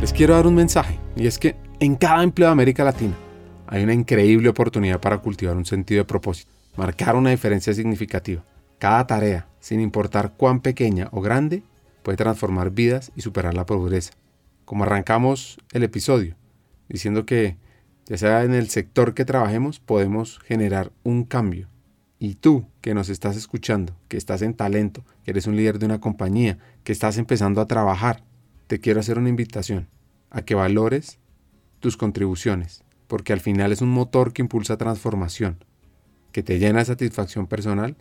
Les 0.00 0.12
quiero 0.12 0.34
dar 0.34 0.46
un 0.46 0.54
mensaje 0.54 0.98
y 1.16 1.26
es 1.26 1.38
que 1.38 1.56
en 1.80 1.96
cada 1.96 2.22
empleo 2.22 2.48
de 2.48 2.52
América 2.52 2.84
Latina 2.84 3.14
hay 3.70 3.84
una 3.84 3.92
increíble 3.92 4.48
oportunidad 4.48 4.98
para 4.98 5.18
cultivar 5.18 5.56
un 5.56 5.66
sentido 5.66 6.00
de 6.00 6.06
propósito, 6.06 6.50
marcar 6.76 7.16
una 7.16 7.30
diferencia 7.30 7.74
significativa. 7.74 8.42
Cada 8.78 9.06
tarea, 9.06 9.46
sin 9.60 9.80
importar 9.80 10.32
cuán 10.36 10.60
pequeña 10.60 11.08
o 11.12 11.20
grande, 11.20 11.62
puede 12.02 12.16
transformar 12.16 12.70
vidas 12.70 13.12
y 13.14 13.20
superar 13.20 13.52
la 13.52 13.66
pobreza. 13.66 14.12
Como 14.64 14.84
arrancamos 14.84 15.58
el 15.72 15.82
episodio, 15.82 16.34
diciendo 16.88 17.26
que 17.26 17.58
ya 18.06 18.16
sea 18.16 18.44
en 18.44 18.54
el 18.54 18.70
sector 18.70 19.12
que 19.12 19.26
trabajemos, 19.26 19.80
podemos 19.80 20.38
generar 20.38 20.90
un 21.02 21.24
cambio. 21.24 21.68
Y 22.18 22.36
tú 22.36 22.64
que 22.80 22.94
nos 22.94 23.10
estás 23.10 23.36
escuchando, 23.36 23.94
que 24.08 24.16
estás 24.16 24.40
en 24.40 24.54
talento, 24.54 25.04
que 25.24 25.32
eres 25.32 25.46
un 25.46 25.56
líder 25.56 25.78
de 25.78 25.86
una 25.86 26.00
compañía, 26.00 26.58
que 26.84 26.92
estás 26.92 27.18
empezando 27.18 27.60
a 27.60 27.68
trabajar, 27.68 28.24
te 28.66 28.80
quiero 28.80 29.00
hacer 29.00 29.18
una 29.18 29.28
invitación 29.28 29.88
a 30.30 30.40
que 30.40 30.54
valores 30.54 31.18
tus 31.80 31.98
contribuciones, 31.98 32.82
porque 33.08 33.32
al 33.32 33.40
final 33.40 33.72
es 33.72 33.82
un 33.82 33.88
motor 33.88 34.32
que 34.32 34.42
impulsa 34.42 34.76
transformación, 34.76 35.64
que 36.30 36.42
te 36.44 36.58
llena 36.58 36.78
de 36.78 36.84
satisfacción 36.84 37.46
personal 37.46 37.96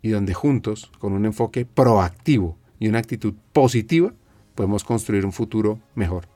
y 0.00 0.08
donde 0.08 0.32
juntos, 0.32 0.90
con 0.98 1.12
un 1.12 1.26
enfoque 1.26 1.66
proactivo 1.66 2.56
y 2.78 2.88
una 2.88 3.00
actitud 3.00 3.34
positiva, 3.52 4.14
podemos 4.54 4.84
construir 4.84 5.26
un 5.26 5.32
futuro 5.32 5.80
mejor, 5.94 6.28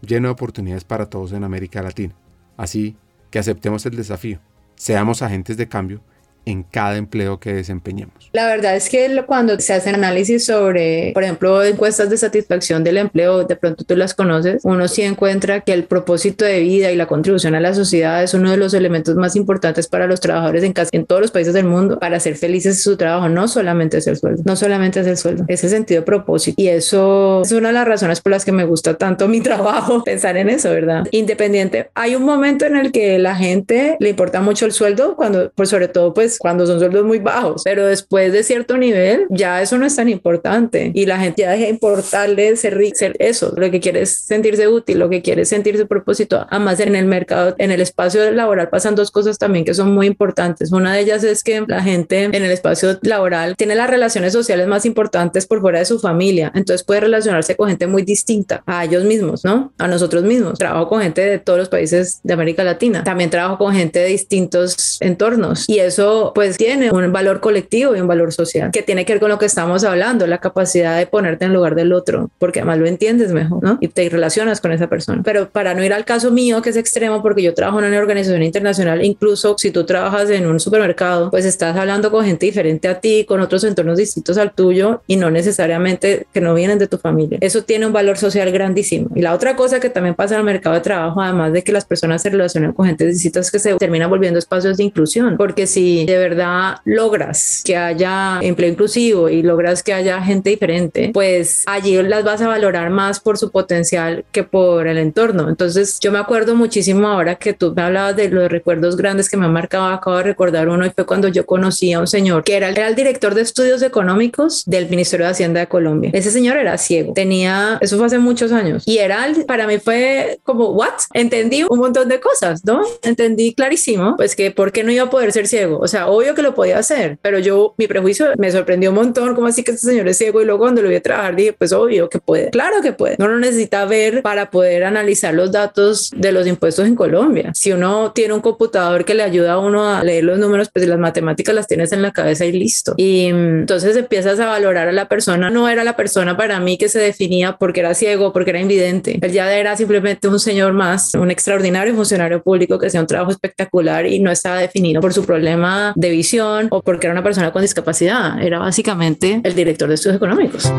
lleno 0.00 0.28
de 0.28 0.32
oportunidades 0.32 0.84
para 0.84 1.10
todos 1.10 1.32
en 1.32 1.44
América 1.44 1.82
Latina. 1.82 2.14
Así 2.56 2.96
que 3.30 3.38
aceptemos 3.38 3.84
el 3.84 3.96
desafío, 3.96 4.38
seamos 4.76 5.22
agentes 5.22 5.56
de 5.56 5.68
cambio 5.68 6.00
en 6.46 6.62
cada 6.62 6.96
empleo 6.96 7.38
que 7.38 7.52
desempeñemos. 7.52 8.30
La 8.32 8.46
verdad 8.46 8.76
es 8.76 8.88
que 8.88 9.24
cuando 9.26 9.58
se 9.58 9.72
hacen 9.74 9.96
análisis 9.96 10.46
sobre, 10.46 11.10
por 11.12 11.24
ejemplo, 11.24 11.62
encuestas 11.62 12.08
de 12.08 12.16
satisfacción 12.16 12.84
del 12.84 12.98
empleo, 12.98 13.44
de 13.44 13.56
pronto 13.56 13.84
tú 13.84 13.96
las 13.96 14.14
conoces, 14.14 14.62
uno 14.64 14.86
sí 14.88 15.02
encuentra 15.02 15.60
que 15.62 15.72
el 15.72 15.84
propósito 15.84 16.44
de 16.44 16.60
vida 16.60 16.92
y 16.92 16.96
la 16.96 17.06
contribución 17.06 17.54
a 17.56 17.60
la 17.60 17.74
sociedad 17.74 18.22
es 18.22 18.32
uno 18.32 18.50
de 18.50 18.56
los 18.56 18.74
elementos 18.74 19.16
más 19.16 19.34
importantes 19.34 19.88
para 19.88 20.06
los 20.06 20.20
trabajadores 20.20 20.62
en 20.62 20.72
casi 20.72 20.96
en 20.96 21.04
todos 21.04 21.20
los 21.20 21.30
países 21.32 21.52
del 21.52 21.66
mundo 21.66 21.98
para 21.98 22.20
ser 22.20 22.36
felices 22.36 22.76
en 22.76 22.82
su 22.82 22.96
trabajo, 22.96 23.28
no 23.28 23.48
solamente 23.48 23.98
es 23.98 24.06
el 24.06 24.16
sueldo, 24.16 24.42
no 24.46 24.54
solamente 24.54 25.00
es 25.00 25.06
el 25.06 25.16
sueldo, 25.16 25.44
ese 25.48 25.68
sentido 25.68 26.02
de 26.02 26.06
propósito. 26.06 26.54
Y 26.62 26.68
eso 26.68 27.42
es 27.42 27.50
una 27.52 27.68
de 27.68 27.74
las 27.74 27.88
razones 27.88 28.20
por 28.20 28.30
las 28.30 28.44
que 28.44 28.52
me 28.52 28.64
gusta 28.64 28.94
tanto 28.94 29.26
mi 29.26 29.40
trabajo, 29.46 30.04
pensar 30.04 30.36
en 30.36 30.48
eso, 30.48 30.70
¿verdad? 30.70 31.04
Independiente, 31.10 31.90
hay 31.94 32.14
un 32.14 32.22
momento 32.22 32.66
en 32.66 32.76
el 32.76 32.92
que 32.92 33.18
la 33.18 33.34
gente 33.34 33.96
le 33.98 34.10
importa 34.10 34.40
mucho 34.40 34.64
el 34.64 34.72
sueldo, 34.72 35.16
cuando, 35.16 35.50
por 35.50 35.66
sobre 35.66 35.88
todo, 35.88 36.14
pues 36.14 36.35
cuando 36.38 36.66
son 36.66 36.78
sueldos 36.78 37.04
muy 37.04 37.18
bajos, 37.18 37.62
pero 37.64 37.86
después 37.86 38.32
de 38.32 38.42
cierto 38.42 38.76
nivel 38.76 39.26
ya 39.30 39.62
eso 39.62 39.78
no 39.78 39.86
es 39.86 39.96
tan 39.96 40.08
importante 40.08 40.92
y 40.94 41.06
la 41.06 41.18
gente 41.18 41.42
ya 41.42 41.50
deja 41.50 41.64
de 41.64 41.70
importarle 41.70 42.56
ser, 42.56 42.80
ser 42.94 43.16
eso, 43.18 43.52
lo 43.56 43.70
que 43.70 43.80
quiere 43.80 44.02
es 44.02 44.12
sentirse 44.18 44.68
útil, 44.68 44.98
lo 44.98 45.08
que 45.08 45.22
quiere 45.22 45.42
es 45.42 45.48
sentirse 45.48 45.86
propósito. 45.86 46.46
Además 46.50 46.80
en 46.80 46.94
el 46.94 47.06
mercado, 47.06 47.54
en 47.58 47.70
el 47.70 47.80
espacio 47.80 48.30
laboral 48.30 48.68
pasan 48.68 48.94
dos 48.94 49.10
cosas 49.10 49.38
también 49.38 49.64
que 49.64 49.74
son 49.74 49.94
muy 49.94 50.06
importantes. 50.06 50.72
Una 50.72 50.94
de 50.94 51.00
ellas 51.00 51.24
es 51.24 51.42
que 51.42 51.64
la 51.66 51.82
gente 51.82 52.24
en 52.24 52.34
el 52.34 52.50
espacio 52.50 52.98
laboral 53.02 53.56
tiene 53.56 53.74
las 53.74 53.90
relaciones 53.90 54.32
sociales 54.32 54.66
más 54.66 54.84
importantes 54.84 55.46
por 55.46 55.60
fuera 55.60 55.78
de 55.78 55.84
su 55.84 55.98
familia, 55.98 56.52
entonces 56.54 56.84
puede 56.84 57.00
relacionarse 57.00 57.56
con 57.56 57.68
gente 57.68 57.86
muy 57.86 58.02
distinta 58.02 58.62
a 58.66 58.84
ellos 58.84 59.04
mismos, 59.04 59.44
¿no? 59.44 59.72
A 59.78 59.88
nosotros 59.88 60.24
mismos. 60.24 60.58
Trabajo 60.58 60.88
con 60.88 61.02
gente 61.02 61.20
de 61.20 61.38
todos 61.38 61.58
los 61.58 61.68
países 61.68 62.20
de 62.22 62.34
América 62.34 62.64
Latina. 62.64 63.04
También 63.04 63.30
trabajo 63.30 63.58
con 63.58 63.74
gente 63.74 63.98
de 63.98 64.06
distintos 64.06 64.98
entornos 65.00 65.68
y 65.68 65.78
eso 65.78 66.25
pues 66.34 66.56
tiene 66.56 66.90
un 66.90 67.12
valor 67.12 67.40
colectivo 67.40 67.96
y 67.96 68.00
un 68.00 68.06
valor 68.06 68.32
social 68.32 68.70
que 68.70 68.82
tiene 68.82 69.04
que 69.04 69.14
ver 69.14 69.20
con 69.20 69.28
lo 69.28 69.38
que 69.38 69.46
estamos 69.46 69.84
hablando, 69.84 70.26
la 70.26 70.38
capacidad 70.38 70.98
de 70.98 71.06
ponerte 71.06 71.44
en 71.44 71.52
lugar 71.52 71.74
del 71.74 71.92
otro, 71.92 72.30
porque 72.38 72.60
además 72.60 72.78
lo 72.78 72.86
entiendes 72.86 73.32
mejor, 73.32 73.62
¿no? 73.62 73.78
Y 73.80 73.88
te 73.88 74.08
relacionas 74.08 74.60
con 74.60 74.72
esa 74.72 74.88
persona. 74.88 75.22
Pero 75.24 75.48
para 75.48 75.74
no 75.74 75.84
ir 75.84 75.92
al 75.92 76.04
caso 76.04 76.30
mío, 76.30 76.62
que 76.62 76.70
es 76.70 76.76
extremo, 76.76 77.22
porque 77.22 77.42
yo 77.42 77.54
trabajo 77.54 77.78
en 77.80 77.86
una 77.86 77.98
organización 77.98 78.42
internacional, 78.42 79.04
incluso 79.04 79.54
si 79.58 79.70
tú 79.70 79.84
trabajas 79.84 80.30
en 80.30 80.46
un 80.46 80.60
supermercado, 80.60 81.30
pues 81.30 81.44
estás 81.44 81.76
hablando 81.76 82.10
con 82.10 82.24
gente 82.24 82.46
diferente 82.46 82.88
a 82.88 83.00
ti, 83.00 83.24
con 83.24 83.40
otros 83.40 83.64
entornos 83.64 83.98
distintos 83.98 84.38
al 84.38 84.52
tuyo 84.52 85.02
y 85.06 85.16
no 85.16 85.30
necesariamente 85.30 86.26
que 86.32 86.40
no 86.40 86.54
vienen 86.54 86.78
de 86.78 86.86
tu 86.86 86.98
familia. 86.98 87.38
Eso 87.40 87.62
tiene 87.62 87.86
un 87.86 87.92
valor 87.92 88.18
social 88.18 88.50
grandísimo. 88.50 89.08
Y 89.14 89.22
la 89.22 89.34
otra 89.34 89.56
cosa 89.56 89.80
que 89.80 89.90
también 89.90 90.14
pasa 90.14 90.34
en 90.34 90.40
el 90.40 90.46
mercado 90.46 90.74
de 90.74 90.80
trabajo, 90.80 91.20
además 91.20 91.52
de 91.52 91.62
que 91.62 91.72
las 91.72 91.84
personas 91.84 92.22
se 92.22 92.30
relacionan 92.30 92.72
con 92.72 92.86
gente 92.86 93.06
distinta, 93.06 93.40
es 93.40 93.50
que 93.50 93.58
se 93.58 93.74
terminan 93.74 94.10
volviendo 94.10 94.38
espacios 94.38 94.76
de 94.76 94.84
inclusión, 94.84 95.36
porque 95.36 95.66
si 95.66 96.06
de 96.16 96.28
verdad 96.28 96.78
logras 96.84 97.62
que 97.64 97.76
haya 97.76 98.38
empleo 98.42 98.70
inclusivo 98.70 99.28
y 99.28 99.42
logras 99.42 99.82
que 99.82 99.92
haya 99.92 100.22
gente 100.22 100.50
diferente, 100.50 101.10
pues 101.12 101.64
allí 101.66 102.00
las 102.02 102.24
vas 102.24 102.40
a 102.40 102.48
valorar 102.48 102.90
más 102.90 103.20
por 103.20 103.38
su 103.38 103.50
potencial 103.50 104.24
que 104.32 104.44
por 104.44 104.86
el 104.86 104.98
entorno. 104.98 105.48
Entonces 105.48 105.98
yo 106.00 106.12
me 106.12 106.18
acuerdo 106.18 106.54
muchísimo 106.54 107.08
ahora 107.08 107.36
que 107.36 107.52
tú 107.52 107.72
me 107.74 107.82
hablabas 107.82 108.16
de 108.16 108.28
los 108.28 108.50
recuerdos 108.50 108.96
grandes 108.96 109.28
que 109.28 109.36
me 109.36 109.46
han 109.46 109.52
marcado, 109.52 109.86
acabo 109.86 110.16
de 110.16 110.22
recordar 110.24 110.68
uno 110.68 110.86
y 110.86 110.90
fue 110.90 111.06
cuando 111.06 111.28
yo 111.28 111.46
conocí 111.46 111.92
a 111.92 112.00
un 112.00 112.06
señor 112.06 112.44
que 112.44 112.56
era, 112.56 112.70
era 112.70 112.88
el 112.88 112.94
director 112.94 113.34
de 113.34 113.42
estudios 113.42 113.82
económicos 113.82 114.64
del 114.66 114.88
Ministerio 114.88 115.26
de 115.26 115.32
Hacienda 115.32 115.60
de 115.60 115.66
Colombia. 115.66 116.10
Ese 116.12 116.30
señor 116.30 116.56
era 116.56 116.78
ciego, 116.78 117.12
tenía, 117.12 117.78
eso 117.80 117.96
fue 117.96 118.06
hace 118.06 118.18
muchos 118.18 118.52
años 118.52 118.82
y 118.86 118.98
era, 118.98 119.26
para 119.46 119.66
mí 119.66 119.78
fue 119.78 120.38
como, 120.44 120.70
¿what? 120.70 120.94
Entendí 121.12 121.64
un 121.68 121.78
montón 121.78 122.08
de 122.08 122.20
cosas, 122.20 122.64
¿no? 122.64 122.82
Entendí 123.02 123.54
clarísimo, 123.54 124.16
pues 124.16 124.36
que 124.36 124.50
por 124.50 124.72
qué 124.72 124.84
no 124.84 124.92
iba 124.92 125.04
a 125.04 125.10
poder 125.10 125.32
ser 125.32 125.46
ciego. 125.46 125.78
O 125.78 125.88
sea, 125.88 126.05
obvio 126.06 126.34
que 126.34 126.42
lo 126.42 126.54
podía 126.54 126.78
hacer, 126.78 127.18
pero 127.22 127.38
yo, 127.38 127.74
mi 127.78 127.86
prejuicio 127.86 128.26
me 128.38 128.50
sorprendió 128.50 128.90
un 128.90 128.96
montón, 128.96 129.34
como 129.34 129.46
así 129.46 129.62
que 129.62 129.72
este 129.72 129.86
señor 129.86 130.08
es 130.08 130.18
ciego 130.18 130.40
y 130.40 130.44
luego 130.44 130.60
cuando 130.60 130.82
lo 130.82 130.88
vi 130.88 130.96
a 130.96 131.02
trabajar 131.02 131.36
dije, 131.36 131.52
pues 131.52 131.72
obvio 131.72 132.08
que 132.08 132.18
puede, 132.18 132.50
claro 132.50 132.80
que 132.82 132.92
puede, 132.92 133.16
no 133.18 133.28
lo 133.28 133.38
necesita 133.38 133.84
ver 133.84 134.22
para 134.22 134.50
poder 134.50 134.84
analizar 134.84 135.34
los 135.34 135.52
datos 135.52 136.10
de 136.16 136.32
los 136.32 136.46
impuestos 136.46 136.86
en 136.86 136.94
Colombia. 136.94 137.52
Si 137.54 137.72
uno 137.72 138.12
tiene 138.12 138.34
un 138.34 138.40
computador 138.40 139.04
que 139.04 139.14
le 139.14 139.22
ayuda 139.22 139.54
a 139.54 139.58
uno 139.58 139.88
a 139.88 140.02
leer 140.02 140.24
los 140.24 140.38
números, 140.38 140.70
pues 140.72 140.86
las 140.86 140.98
matemáticas 140.98 141.54
las 141.54 141.66
tienes 141.66 141.92
en 141.92 142.02
la 142.02 142.12
cabeza 142.12 142.44
y 142.44 142.52
listo. 142.52 142.94
Y 142.96 143.32
mm, 143.32 143.60
entonces 143.60 143.96
empiezas 143.96 144.40
a 144.40 144.46
valorar 144.46 144.88
a 144.88 144.92
la 144.92 145.08
persona, 145.08 145.50
no 145.50 145.68
era 145.68 145.84
la 145.84 145.96
persona 145.96 146.36
para 146.36 146.60
mí 146.60 146.78
que 146.78 146.88
se 146.88 146.98
definía 146.98 147.56
porque 147.58 147.80
era 147.80 147.94
ciego, 147.94 148.32
porque 148.32 148.50
era 148.50 148.60
invidente, 148.60 149.18
él 149.20 149.32
ya 149.32 149.52
era 149.54 149.76
simplemente 149.76 150.28
un 150.28 150.38
señor 150.38 150.72
más, 150.72 151.14
un 151.14 151.30
extraordinario 151.30 151.94
funcionario 151.94 152.42
público 152.42 152.78
que 152.78 152.86
hacía 152.86 153.00
un 153.00 153.06
trabajo 153.06 153.30
espectacular 153.30 154.06
y 154.06 154.20
no 154.20 154.30
estaba 154.30 154.58
definido 154.58 155.00
por 155.00 155.12
su 155.12 155.24
problema 155.24 155.85
de 155.94 156.10
visión 156.10 156.68
o 156.70 156.82
porque 156.82 157.06
era 157.06 157.14
una 157.14 157.22
persona 157.22 157.52
con 157.52 157.62
discapacidad, 157.62 158.42
era 158.42 158.58
básicamente 158.58 159.40
el 159.44 159.54
director 159.54 159.88
de 159.88 159.94
estudios 159.94 160.16
económicos. 160.16 160.72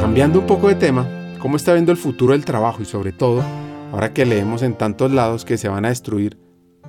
Cambiando 0.00 0.40
un 0.40 0.46
poco 0.46 0.68
de 0.68 0.74
tema, 0.74 1.06
¿cómo 1.38 1.56
está 1.56 1.72
viendo 1.72 1.92
el 1.92 1.98
futuro 1.98 2.32
del 2.32 2.44
trabajo 2.44 2.82
y 2.82 2.84
sobre 2.84 3.12
todo, 3.12 3.42
ahora 3.92 4.12
que 4.12 4.26
leemos 4.26 4.62
en 4.62 4.74
tantos 4.74 5.12
lados 5.12 5.44
que 5.44 5.58
se 5.58 5.68
van 5.68 5.84
a 5.84 5.88
destruir 5.88 6.36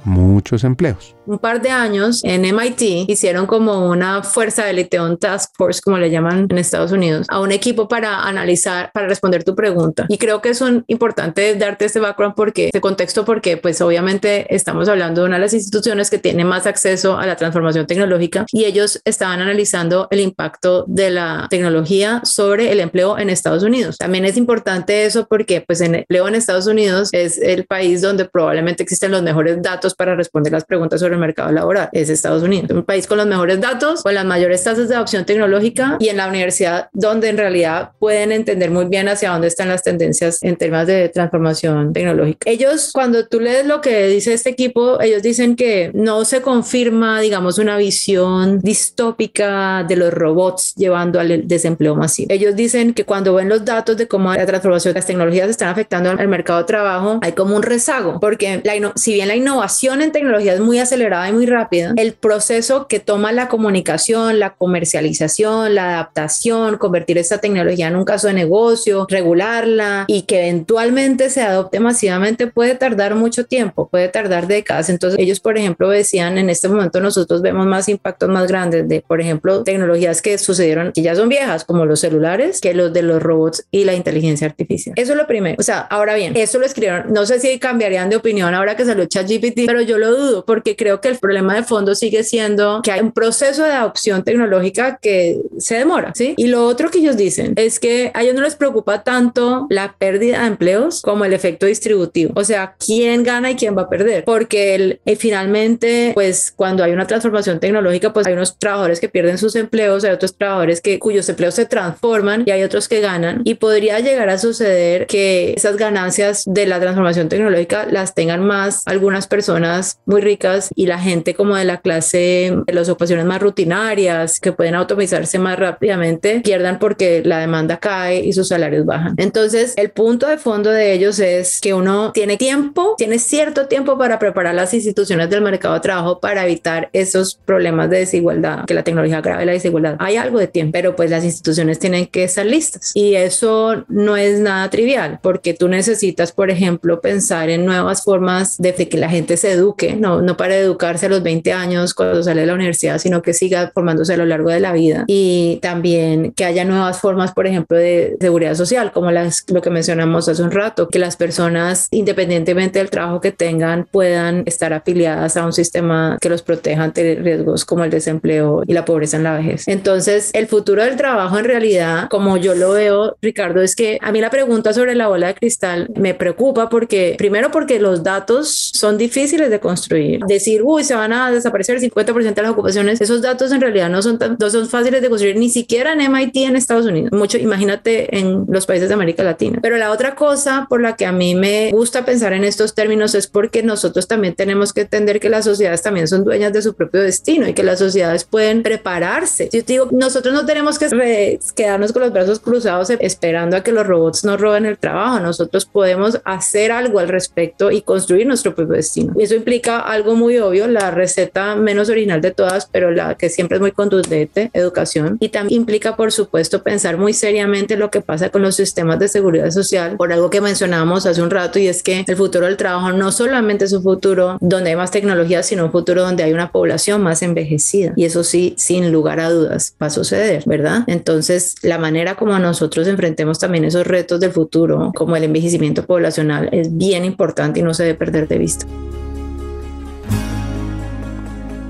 muchos 0.03 0.63
empleos. 0.63 1.15
Un 1.27 1.37
par 1.37 1.61
de 1.61 1.69
años 1.69 2.21
en 2.23 2.45
MIT 2.45 3.09
hicieron 3.09 3.45
como 3.45 3.87
una 3.87 4.23
fuerza 4.23 4.65
de 4.65 4.71
élite, 4.71 4.97
task 5.19 5.51
force, 5.55 5.79
como 5.81 5.97
le 5.97 6.09
llaman 6.09 6.47
en 6.49 6.57
Estados 6.57 6.91
Unidos, 6.91 7.27
a 7.29 7.39
un 7.39 7.51
equipo 7.51 7.87
para 7.87 8.23
analizar, 8.23 8.91
para 8.91 9.07
responder 9.07 9.43
tu 9.43 9.55
pregunta. 9.55 10.05
Y 10.09 10.17
creo 10.17 10.41
que 10.41 10.49
es 10.49 10.63
importante 10.87 11.55
darte 11.55 11.85
este 11.85 11.99
background 11.99 12.35
porque, 12.35 12.65
este 12.65 12.81
contexto, 12.81 13.23
porque 13.23 13.57
pues 13.57 13.81
obviamente 13.81 14.53
estamos 14.53 14.89
hablando 14.89 15.21
de 15.21 15.27
una 15.27 15.37
de 15.37 15.43
las 15.43 15.53
instituciones 15.53 16.09
que 16.09 16.17
tiene 16.17 16.43
más 16.43 16.65
acceso 16.65 17.17
a 17.17 17.25
la 17.25 17.35
transformación 17.35 17.85
tecnológica 17.85 18.45
y 18.51 18.65
ellos 18.65 18.99
estaban 19.05 19.41
analizando 19.41 20.07
el 20.11 20.19
impacto 20.19 20.85
de 20.87 21.11
la 21.11 21.47
tecnología 21.49 22.21
sobre 22.23 22.71
el 22.71 22.79
empleo 22.79 23.17
en 23.17 23.29
Estados 23.29 23.63
Unidos. 23.63 23.97
También 23.97 24.25
es 24.25 24.37
importante 24.37 25.05
eso 25.05 25.27
porque 25.27 25.61
pues 25.61 25.81
el 25.81 25.95
empleo 25.95 26.27
en 26.27 26.35
Estados 26.35 26.67
Unidos 26.67 27.09
es 27.11 27.37
el 27.37 27.65
país 27.65 28.01
donde 28.01 28.25
probablemente 28.25 28.83
existen 28.83 29.11
los 29.11 29.21
mejores 29.21 29.61
datos 29.61 29.95
para 29.95 30.15
responder 30.15 30.51
las 30.51 30.65
preguntas 30.65 30.99
sobre 30.99 31.15
el 31.15 31.20
mercado 31.21 31.51
laboral. 31.51 31.89
Es 31.93 32.09
Estados 32.09 32.43
Unidos, 32.43 32.69
un 32.71 32.83
país 32.83 33.07
con 33.07 33.17
los 33.17 33.27
mejores 33.27 33.59
datos, 33.61 34.03
con 34.03 34.13
las 34.13 34.25
mayores 34.25 34.63
tasas 34.63 34.89
de 34.89 34.95
adopción 34.95 35.25
tecnológica 35.25 35.97
y 35.99 36.09
en 36.09 36.17
la 36.17 36.27
universidad 36.27 36.89
donde 36.93 37.29
en 37.29 37.37
realidad 37.37 37.91
pueden 37.99 38.31
entender 38.31 38.71
muy 38.71 38.85
bien 38.85 39.07
hacia 39.07 39.31
dónde 39.31 39.47
están 39.47 39.69
las 39.69 39.83
tendencias 39.83 40.41
en 40.41 40.55
temas 40.55 40.87
de 40.87 41.09
transformación 41.09 41.93
tecnológica. 41.93 42.49
Ellos, 42.49 42.91
cuando 42.93 43.27
tú 43.27 43.39
lees 43.39 43.65
lo 43.65 43.81
que 43.81 44.07
dice 44.07 44.33
este 44.33 44.49
equipo, 44.49 44.99
ellos 45.01 45.21
dicen 45.21 45.55
que 45.55 45.91
no 45.93 46.25
se 46.25 46.41
confirma, 46.41 47.21
digamos, 47.21 47.57
una 47.57 47.77
visión 47.77 48.59
distópica 48.59 49.83
de 49.87 49.95
los 49.95 50.13
robots 50.13 50.73
llevando 50.75 51.19
al 51.19 51.47
desempleo 51.47 51.95
masivo. 51.95 52.27
Ellos 52.31 52.55
dicen 52.55 52.93
que 52.93 53.05
cuando 53.05 53.33
ven 53.33 53.49
los 53.49 53.63
datos 53.65 53.97
de 53.97 54.07
cómo 54.07 54.33
la 54.33 54.45
transformación 54.45 54.93
de 54.93 54.99
las 54.99 55.07
tecnologías 55.07 55.49
están 55.49 55.69
afectando 55.69 56.09
al 56.11 56.27
mercado 56.27 56.59
de 56.59 56.65
trabajo, 56.65 57.19
hay 57.21 57.33
como 57.33 57.55
un 57.55 57.63
rezago, 57.63 58.19
porque 58.19 58.61
la, 58.63 58.93
si 58.95 59.13
bien 59.13 59.27
la 59.27 59.35
innovación 59.35 60.01
en 60.01 60.11
tecnología 60.11 60.53
es 60.53 60.59
muy 60.59 60.79
acelerada 60.79 61.00
y 61.01 61.33
muy 61.33 61.45
rápida, 61.45 61.93
el 61.97 62.13
proceso 62.13 62.87
que 62.87 62.99
toma 62.99 63.31
la 63.31 63.47
comunicación, 63.47 64.39
la 64.39 64.53
comercialización, 64.53 65.73
la 65.75 65.95
adaptación, 65.95 66.77
convertir 66.77 67.17
esta 67.17 67.39
tecnología 67.39 67.87
en 67.87 67.95
un 67.95 68.05
caso 68.05 68.27
de 68.27 68.33
negocio, 68.33 69.07
regularla 69.09 70.05
y 70.07 70.23
que 70.23 70.41
eventualmente 70.41 71.29
se 71.29 71.41
adopte 71.41 71.79
masivamente 71.79 72.47
puede 72.47 72.75
tardar 72.75 73.15
mucho 73.15 73.45
tiempo, 73.45 73.87
puede 73.89 74.09
tardar 74.09 74.47
décadas. 74.47 74.89
Entonces 74.89 75.19
ellos, 75.19 75.39
por 75.39 75.57
ejemplo, 75.57 75.89
decían, 75.89 76.37
en 76.37 76.49
este 76.49 76.67
momento 76.67 76.99
nosotros 76.99 77.41
vemos 77.41 77.65
más 77.65 77.89
impactos 77.89 78.29
más 78.29 78.47
grandes 78.47 78.87
de, 78.87 79.01
por 79.01 79.21
ejemplo, 79.21 79.63
tecnologías 79.63 80.21
que 80.21 80.37
sucedieron, 80.37 80.91
que 80.91 81.01
ya 81.01 81.15
son 81.15 81.29
viejas, 81.29 81.65
como 81.65 81.85
los 81.85 81.99
celulares, 81.99 82.61
que 82.61 82.73
los 82.73 82.93
de 82.93 83.01
los 83.01 83.21
robots 83.21 83.65
y 83.71 83.85
la 83.85 83.93
inteligencia 83.93 84.47
artificial. 84.47 84.93
Eso 84.97 85.13
es 85.13 85.17
lo 85.17 85.27
primero. 85.27 85.55
O 85.59 85.63
sea, 85.63 85.79
ahora 85.79 86.13
bien, 86.15 86.35
eso 86.35 86.59
lo 86.59 86.65
escribieron, 86.65 87.11
no 87.11 87.25
sé 87.25 87.39
si 87.39 87.57
cambiarían 87.59 88.09
de 88.09 88.17
opinión 88.17 88.53
ahora 88.53 88.75
que 88.75 88.85
salió 88.85 89.05
ChatGPT, 89.05 89.61
pero 89.65 89.81
yo 89.81 89.97
lo 89.97 90.11
dudo 90.11 90.45
porque 90.45 90.75
creo 90.75 90.90
creo 90.91 91.01
que 91.01 91.07
el 91.07 91.19
problema 91.19 91.55
de 91.55 91.63
fondo 91.63 91.95
sigue 91.95 92.23
siendo 92.23 92.81
que 92.83 92.91
hay 92.91 92.99
un 92.99 93.11
proceso 93.11 93.63
de 93.63 93.71
adopción 93.71 94.23
tecnológica 94.23 94.99
que 95.01 95.39
se 95.57 95.75
demora, 95.75 96.11
¿sí? 96.15 96.33
Y 96.37 96.47
lo 96.47 96.65
otro 96.65 96.89
que 96.89 96.99
ellos 96.99 97.15
dicen 97.15 97.53
es 97.55 97.79
que 97.79 98.11
a 98.13 98.23
ellos 98.23 98.35
no 98.35 98.41
les 98.41 98.55
preocupa 98.55 99.03
tanto 99.03 99.67
la 99.69 99.95
pérdida 99.97 100.41
de 100.41 100.47
empleos 100.47 101.01
como 101.01 101.23
el 101.23 101.33
efecto 101.33 101.65
distributivo, 101.65 102.33
o 102.35 102.43
sea, 102.43 102.75
quién 102.83 103.23
gana 103.23 103.51
y 103.51 103.55
quién 103.55 103.77
va 103.77 103.83
a 103.83 103.89
perder, 103.89 104.25
porque 104.25 104.75
el, 104.75 104.99
eh, 105.05 105.15
finalmente, 105.15 106.11
pues 106.13 106.51
cuando 106.53 106.83
hay 106.83 106.91
una 106.91 107.07
transformación 107.07 107.59
tecnológica, 107.59 108.11
pues 108.11 108.27
hay 108.27 108.33
unos 108.33 108.57
trabajadores 108.57 108.99
que 108.99 109.07
pierden 109.07 109.37
sus 109.37 109.55
empleos, 109.55 110.03
hay 110.03 110.11
otros 110.11 110.35
trabajadores 110.35 110.81
que 110.81 110.99
cuyos 110.99 111.29
empleos 111.29 111.55
se 111.55 111.65
transforman 111.65 112.43
y 112.45 112.51
hay 112.51 112.63
otros 112.63 112.89
que 112.89 112.99
ganan. 112.99 113.41
Y 113.45 113.55
podría 113.55 113.99
llegar 113.99 114.29
a 114.29 114.37
suceder 114.37 115.07
que 115.07 115.53
esas 115.53 115.77
ganancias 115.77 116.43
de 116.45 116.65
la 116.65 116.79
transformación 116.79 117.29
tecnológica 117.29 117.87
las 117.89 118.13
tengan 118.13 118.45
más 118.45 118.83
algunas 118.87 119.27
personas 119.27 119.99
muy 120.05 120.21
ricas 120.21 120.69
y 120.81 120.87
la 120.87 120.97
gente 120.97 121.35
como 121.35 121.55
de 121.55 121.63
la 121.63 121.79
clase 121.79 122.57
de 122.65 122.73
las 122.73 122.89
ocupaciones 122.89 123.23
más 123.23 123.39
rutinarias 123.39 124.39
que 124.39 124.51
pueden 124.51 124.73
automatizarse 124.73 125.37
más 125.37 125.59
rápidamente 125.59 126.41
pierdan 126.43 126.79
porque 126.79 127.21
la 127.23 127.37
demanda 127.37 127.77
cae 127.77 128.21
y 128.21 128.33
sus 128.33 128.47
salarios 128.47 128.83
bajan. 128.83 129.13
Entonces, 129.17 129.75
el 129.77 129.91
punto 129.91 130.25
de 130.25 130.39
fondo 130.39 130.71
de 130.71 130.91
ellos 130.93 131.19
es 131.19 131.61
que 131.61 131.75
uno 131.75 132.11
tiene 132.13 132.35
tiempo, 132.37 132.95
tiene 132.97 133.19
cierto 133.19 133.67
tiempo 133.67 133.95
para 133.95 134.17
preparar 134.17 134.55
las 134.55 134.73
instituciones 134.73 135.29
del 135.29 135.43
mercado 135.43 135.75
de 135.75 135.81
trabajo 135.81 136.19
para 136.19 136.45
evitar 136.45 136.89
esos 136.93 137.35
problemas 137.45 137.91
de 137.91 137.99
desigualdad, 137.99 138.65
que 138.65 138.73
la 138.73 138.83
tecnología 138.83 139.21
grave 139.21 139.45
la 139.45 139.51
desigualdad. 139.51 139.97
Hay 139.99 140.15
algo 140.15 140.39
de 140.39 140.47
tiempo, 140.47 140.71
pero 140.73 140.95
pues 140.95 141.11
las 141.11 141.23
instituciones 141.23 141.77
tienen 141.77 142.07
que 142.07 142.23
estar 142.23 142.47
listas 142.47 142.91
y 142.95 143.13
eso 143.13 143.83
no 143.87 144.17
es 144.17 144.39
nada 144.39 144.67
trivial 144.71 145.19
porque 145.21 145.53
tú 145.53 145.67
necesitas, 145.67 146.31
por 146.31 146.49
ejemplo, 146.49 147.01
pensar 147.01 147.51
en 147.51 147.65
nuevas 147.65 148.03
formas 148.03 148.57
de 148.57 148.73
que 148.73 148.97
la 148.97 149.09
gente 149.09 149.37
se 149.37 149.51
eduque, 149.51 149.95
no, 149.95 150.23
no 150.23 150.37
para 150.37 150.55
educarse 150.71 151.05
a 151.05 151.09
los 151.09 151.23
20 151.23 151.53
años 151.53 151.93
cuando 151.93 152.23
sale 152.23 152.41
de 152.41 152.47
la 152.47 152.53
universidad, 152.53 152.97
sino 152.97 153.21
que 153.21 153.33
siga 153.33 153.71
formándose 153.73 154.13
a 154.13 154.17
lo 154.17 154.25
largo 154.25 154.49
de 154.49 154.59
la 154.59 154.73
vida 154.73 155.03
y 155.07 155.59
también 155.61 156.31
que 156.31 156.45
haya 156.45 156.65
nuevas 156.65 156.99
formas, 156.99 157.33
por 157.33 157.47
ejemplo, 157.47 157.77
de 157.77 158.17
seguridad 158.19 158.55
social, 158.55 158.91
como 158.91 159.11
las, 159.11 159.45
lo 159.49 159.61
que 159.61 159.69
mencionamos 159.69 160.27
hace 160.27 160.41
un 160.43 160.51
rato, 160.51 160.87
que 160.87 160.99
las 160.99 161.15
personas, 161.15 161.87
independientemente 161.91 162.79
del 162.79 162.89
trabajo 162.89 163.21
que 163.21 163.31
tengan, 163.31 163.87
puedan 163.91 164.43
estar 164.45 164.73
afiliadas 164.73 165.37
a 165.37 165.45
un 165.45 165.53
sistema 165.53 166.17
que 166.21 166.29
los 166.29 166.41
proteja 166.41 166.83
ante 166.83 167.15
riesgos 167.15 167.65
como 167.65 167.83
el 167.83 167.89
desempleo 167.89 168.63
y 168.65 168.73
la 168.73 168.85
pobreza 168.85 169.17
en 169.17 169.23
la 169.23 169.35
vejez. 169.35 169.67
Entonces, 169.67 170.31
el 170.33 170.47
futuro 170.47 170.83
del 170.83 170.95
trabajo 170.95 171.37
en 171.37 171.45
realidad, 171.45 172.07
como 172.09 172.37
yo 172.37 172.55
lo 172.55 172.71
veo, 172.71 173.17
Ricardo, 173.21 173.61
es 173.61 173.75
que 173.75 173.97
a 174.01 174.11
mí 174.11 174.21
la 174.21 174.29
pregunta 174.29 174.73
sobre 174.73 174.95
la 174.95 175.07
bola 175.07 175.27
de 175.27 175.35
cristal 175.35 175.89
me 175.95 176.13
preocupa 176.13 176.69
porque, 176.69 177.15
primero 177.17 177.51
porque 177.51 177.79
los 177.79 178.03
datos 178.03 178.71
son 178.73 178.97
difíciles 178.97 179.49
de 179.49 179.59
construir. 179.59 180.21
Decir, 180.27 180.60
uy, 180.61 180.83
se 180.83 180.95
van 180.95 181.13
a 181.13 181.31
desaparecer 181.31 181.77
el 181.77 181.81
50% 181.81 182.33
de 182.33 182.41
las 182.41 182.51
ocupaciones, 182.51 183.01
esos 183.01 183.21
datos 183.21 183.51
en 183.51 183.61
realidad 183.61 183.89
no 183.89 184.01
son, 184.01 184.17
tan, 184.17 184.37
no 184.39 184.49
son 184.49 184.67
fáciles 184.67 185.01
de 185.01 185.09
construir 185.09 185.37
ni 185.37 185.49
siquiera 185.49 185.93
en 185.93 186.11
MIT 186.11 186.35
en 186.37 186.55
Estados 186.55 186.85
Unidos. 186.85 187.11
Mucho, 187.11 187.37
imagínate 187.37 188.17
en 188.17 188.45
los 188.47 188.65
países 188.65 188.87
de 188.89 188.93
América 188.93 189.23
Latina. 189.23 189.59
Pero 189.61 189.77
la 189.77 189.91
otra 189.91 190.15
cosa 190.15 190.67
por 190.69 190.81
la 190.81 190.95
que 190.95 191.05
a 191.05 191.11
mí 191.11 191.35
me 191.35 191.71
gusta 191.71 192.05
pensar 192.05 192.33
en 192.33 192.43
estos 192.43 192.73
términos 192.73 193.15
es 193.15 193.27
porque 193.27 193.63
nosotros 193.63 194.07
también 194.07 194.35
tenemos 194.35 194.73
que 194.73 194.81
entender 194.81 195.19
que 195.19 195.29
las 195.29 195.45
sociedades 195.45 195.81
también 195.81 196.07
son 196.07 196.23
dueñas 196.23 196.53
de 196.53 196.61
su 196.61 196.73
propio 196.73 197.01
destino 197.01 197.47
y 197.47 197.53
que 197.53 197.63
las 197.63 197.79
sociedades 197.79 198.23
pueden 198.23 198.63
prepararse. 198.63 199.49
Yo 199.51 199.63
te 199.63 199.73
digo, 199.73 199.89
nosotros 199.91 200.33
no 200.33 200.45
tenemos 200.45 200.77
que 200.77 201.39
quedarnos 201.55 201.91
con 201.91 202.01
los 202.01 202.13
brazos 202.13 202.39
cruzados 202.39 202.89
esperando 202.89 203.57
a 203.57 203.63
que 203.63 203.71
los 203.71 203.85
robots 203.85 204.23
nos 204.23 204.39
roben 204.39 204.65
el 204.65 204.77
trabajo. 204.77 205.19
Nosotros 205.19 205.65
podemos 205.65 206.19
hacer 206.25 206.71
algo 206.71 206.99
al 206.99 207.09
respecto 207.09 207.71
y 207.71 207.81
construir 207.81 208.27
nuestro 208.27 208.55
propio 208.55 208.75
destino. 208.75 209.13
Y 209.17 209.23
eso 209.23 209.35
implica 209.35 209.79
algo 209.79 210.15
muy 210.15 210.37
obvio, 210.37 210.50
la 210.53 210.91
receta 210.91 211.55
menos 211.55 211.89
original 211.89 212.21
de 212.21 212.31
todas, 212.31 212.67
pero 212.71 212.91
la 212.91 213.15
que 213.15 213.29
siempre 213.29 213.57
es 213.57 213.61
muy 213.61 213.71
contundente, 213.71 214.51
educación. 214.53 215.17
Y 215.19 215.29
también 215.29 215.61
implica, 215.61 215.95
por 215.95 216.11
supuesto, 216.11 216.63
pensar 216.63 216.97
muy 216.97 217.13
seriamente 217.13 217.77
lo 217.77 217.89
que 217.91 218.01
pasa 218.01 218.29
con 218.29 218.41
los 218.41 218.55
sistemas 218.55 218.99
de 218.99 219.07
seguridad 219.07 219.49
social, 219.51 219.95
por 219.97 220.11
algo 220.11 220.29
que 220.29 220.41
mencionábamos 220.41 221.05
hace 221.05 221.21
un 221.21 221.29
rato, 221.29 221.59
y 221.59 221.67
es 221.67 221.83
que 221.83 222.03
el 222.07 222.15
futuro 222.15 222.45
del 222.45 222.57
trabajo 222.57 222.91
no 222.91 223.11
solamente 223.11 223.65
es 223.65 223.73
un 223.73 223.83
futuro 223.83 224.37
donde 224.41 224.71
hay 224.71 224.75
más 224.75 224.91
tecnología, 224.91 225.43
sino 225.43 225.65
un 225.65 225.71
futuro 225.71 226.01
donde 226.03 226.23
hay 226.23 226.33
una 226.33 226.51
población 226.51 227.01
más 227.01 227.21
envejecida. 227.21 227.93
Y 227.95 228.05
eso 228.05 228.23
sí, 228.23 228.53
sin 228.57 228.91
lugar 228.91 229.19
a 229.19 229.29
dudas, 229.29 229.75
va 229.81 229.87
a 229.87 229.89
suceder, 229.89 230.43
¿verdad? 230.45 230.83
Entonces, 230.87 231.55
la 231.61 231.77
manera 231.77 232.15
como 232.15 232.37
nosotros 232.39 232.87
enfrentemos 232.87 233.39
también 233.39 233.65
esos 233.65 233.85
retos 233.87 234.19
del 234.19 234.31
futuro, 234.31 234.91
como 234.95 235.15
el 235.15 235.23
envejecimiento 235.23 235.85
poblacional, 235.85 236.49
es 236.51 236.75
bien 236.75 237.05
importante 237.05 237.59
y 237.59 237.63
no 237.63 237.73
se 237.73 237.83
debe 237.83 237.97
perder 237.97 238.27
de 238.27 238.37
vista. 238.37 238.65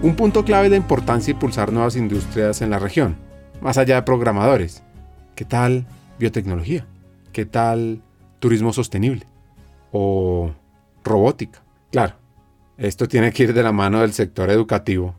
Un 0.03 0.15
punto 0.15 0.43
clave 0.43 0.69
de 0.69 0.77
importancia 0.77 1.31
impulsar 1.31 1.71
nuevas 1.71 1.95
industrias 1.95 2.63
en 2.63 2.71
la 2.71 2.79
región, 2.79 3.17
más 3.61 3.77
allá 3.77 3.95
de 3.95 4.01
programadores. 4.01 4.81
¿Qué 5.35 5.45
tal 5.45 5.85
biotecnología? 6.17 6.87
¿Qué 7.31 7.45
tal 7.45 8.01
turismo 8.39 8.73
sostenible? 8.73 9.27
¿O 9.91 10.53
robótica? 11.03 11.61
Claro, 11.91 12.15
esto 12.79 13.07
tiene 13.07 13.31
que 13.31 13.43
ir 13.43 13.53
de 13.53 13.61
la 13.61 13.71
mano 13.71 14.01
del 14.01 14.13
sector 14.13 14.49
educativo 14.49 15.13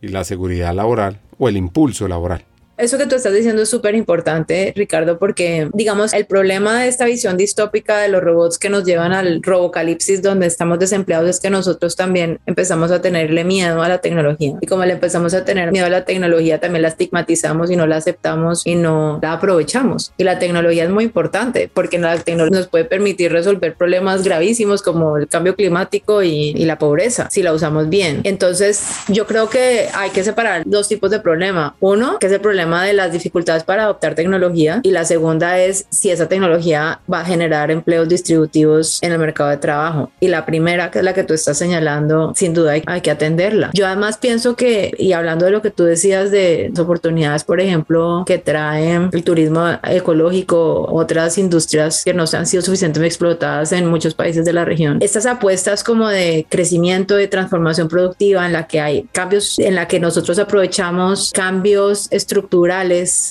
y 0.00 0.08
la 0.08 0.24
seguridad 0.24 0.74
laboral 0.74 1.20
o 1.38 1.50
el 1.50 1.58
impulso 1.58 2.08
laboral. 2.08 2.46
Eso 2.76 2.98
que 2.98 3.06
tú 3.06 3.14
estás 3.14 3.32
diciendo 3.32 3.62
es 3.62 3.70
súper 3.70 3.94
importante, 3.94 4.72
Ricardo, 4.74 5.18
porque 5.18 5.68
digamos, 5.72 6.12
el 6.12 6.26
problema 6.26 6.80
de 6.80 6.88
esta 6.88 7.04
visión 7.04 7.36
distópica 7.36 7.98
de 7.98 8.08
los 8.08 8.22
robots 8.22 8.58
que 8.58 8.68
nos 8.68 8.84
llevan 8.84 9.12
al 9.12 9.42
robocalipsis 9.42 10.22
donde 10.22 10.46
estamos 10.46 10.80
desempleados 10.80 11.30
es 11.30 11.40
que 11.40 11.50
nosotros 11.50 11.94
también 11.94 12.40
empezamos 12.46 12.90
a 12.90 13.00
tenerle 13.00 13.44
miedo 13.44 13.82
a 13.82 13.88
la 13.88 13.98
tecnología. 13.98 14.54
Y 14.60 14.66
como 14.66 14.84
le 14.84 14.94
empezamos 14.94 15.34
a 15.34 15.44
tener 15.44 15.70
miedo 15.70 15.86
a 15.86 15.90
la 15.90 16.04
tecnología, 16.04 16.58
también 16.58 16.82
la 16.82 16.88
estigmatizamos 16.88 17.70
y 17.70 17.76
no 17.76 17.86
la 17.86 17.96
aceptamos 17.96 18.66
y 18.66 18.74
no 18.74 19.20
la 19.22 19.34
aprovechamos. 19.34 20.12
Y 20.16 20.24
la 20.24 20.40
tecnología 20.40 20.84
es 20.84 20.90
muy 20.90 21.04
importante 21.04 21.70
porque 21.72 21.98
la 21.98 22.18
tecnología 22.18 22.58
nos 22.58 22.68
puede 22.68 22.86
permitir 22.86 23.30
resolver 23.30 23.74
problemas 23.74 24.24
gravísimos 24.24 24.82
como 24.82 25.16
el 25.16 25.28
cambio 25.28 25.54
climático 25.54 26.24
y, 26.24 26.50
y 26.50 26.64
la 26.64 26.78
pobreza, 26.78 27.28
si 27.30 27.42
la 27.42 27.52
usamos 27.52 27.88
bien. 27.88 28.20
Entonces, 28.24 28.82
yo 29.06 29.26
creo 29.26 29.48
que 29.48 29.88
hay 29.94 30.10
que 30.10 30.24
separar 30.24 30.62
dos 30.66 30.88
tipos 30.88 31.10
de 31.12 31.20
problema. 31.20 31.76
Uno, 31.78 32.18
que 32.18 32.26
es 32.26 32.32
el 32.32 32.40
problema 32.40 32.63
de 32.64 32.92
las 32.94 33.12
dificultades 33.12 33.62
para 33.62 33.84
adoptar 33.84 34.14
tecnología 34.14 34.80
y 34.82 34.90
la 34.90 35.04
segunda 35.04 35.58
es 35.58 35.86
si 35.90 36.10
esa 36.10 36.28
tecnología 36.28 37.00
va 37.12 37.20
a 37.20 37.24
generar 37.24 37.70
empleos 37.70 38.08
distributivos 38.08 39.02
en 39.02 39.12
el 39.12 39.18
mercado 39.18 39.50
de 39.50 39.58
trabajo. 39.58 40.10
Y 40.20 40.28
la 40.28 40.46
primera, 40.46 40.90
que 40.90 40.98
es 41.00 41.04
la 41.04 41.14
que 41.14 41.24
tú 41.24 41.34
estás 41.34 41.58
señalando, 41.58 42.32
sin 42.34 42.54
duda 42.54 42.74
hay, 42.86 43.00
que 43.00 43.10
atenderla. 43.10 43.70
Yo 43.74 43.86
además 43.86 44.16
pienso 44.16 44.56
que, 44.56 44.94
y 44.98 45.12
hablando 45.12 45.44
de 45.44 45.50
lo 45.50 45.60
que 45.60 45.70
tú 45.70 45.84
decías 45.84 46.30
de 46.30 46.72
oportunidades, 46.78 47.44
por 47.44 47.60
ejemplo, 47.60 48.24
que 48.26 48.38
traen 48.38 49.10
el 49.12 49.24
turismo 49.24 49.78
ecológico, 49.84 50.86
otras 50.90 51.36
industrias 51.36 52.02
que 52.02 52.14
no 52.14 52.26
se 52.26 52.38
han 52.38 52.46
sido 52.46 52.62
suficientemente 52.62 53.08
explotadas 53.08 53.72
en 53.72 53.86
muchos 53.86 54.14
países 54.14 54.44
de 54.44 54.52
la 54.52 54.64
región, 54.64 54.98
estas 55.00 55.26
apuestas 55.26 55.84
como 55.84 56.08
de 56.08 56.46
crecimiento, 56.48 57.16
de 57.16 57.28
transformación 57.28 57.88
productiva 57.88 58.46
en 58.46 58.52
la 58.52 58.66
que 58.66 58.80
hay 58.80 59.06
cambios, 59.12 59.58
en 59.58 59.74
la 59.74 59.86
que 59.86 60.00
nosotros 60.00 60.38
aprovechamos 60.38 61.32
cambios 61.32 62.08
estructurales 62.10 62.53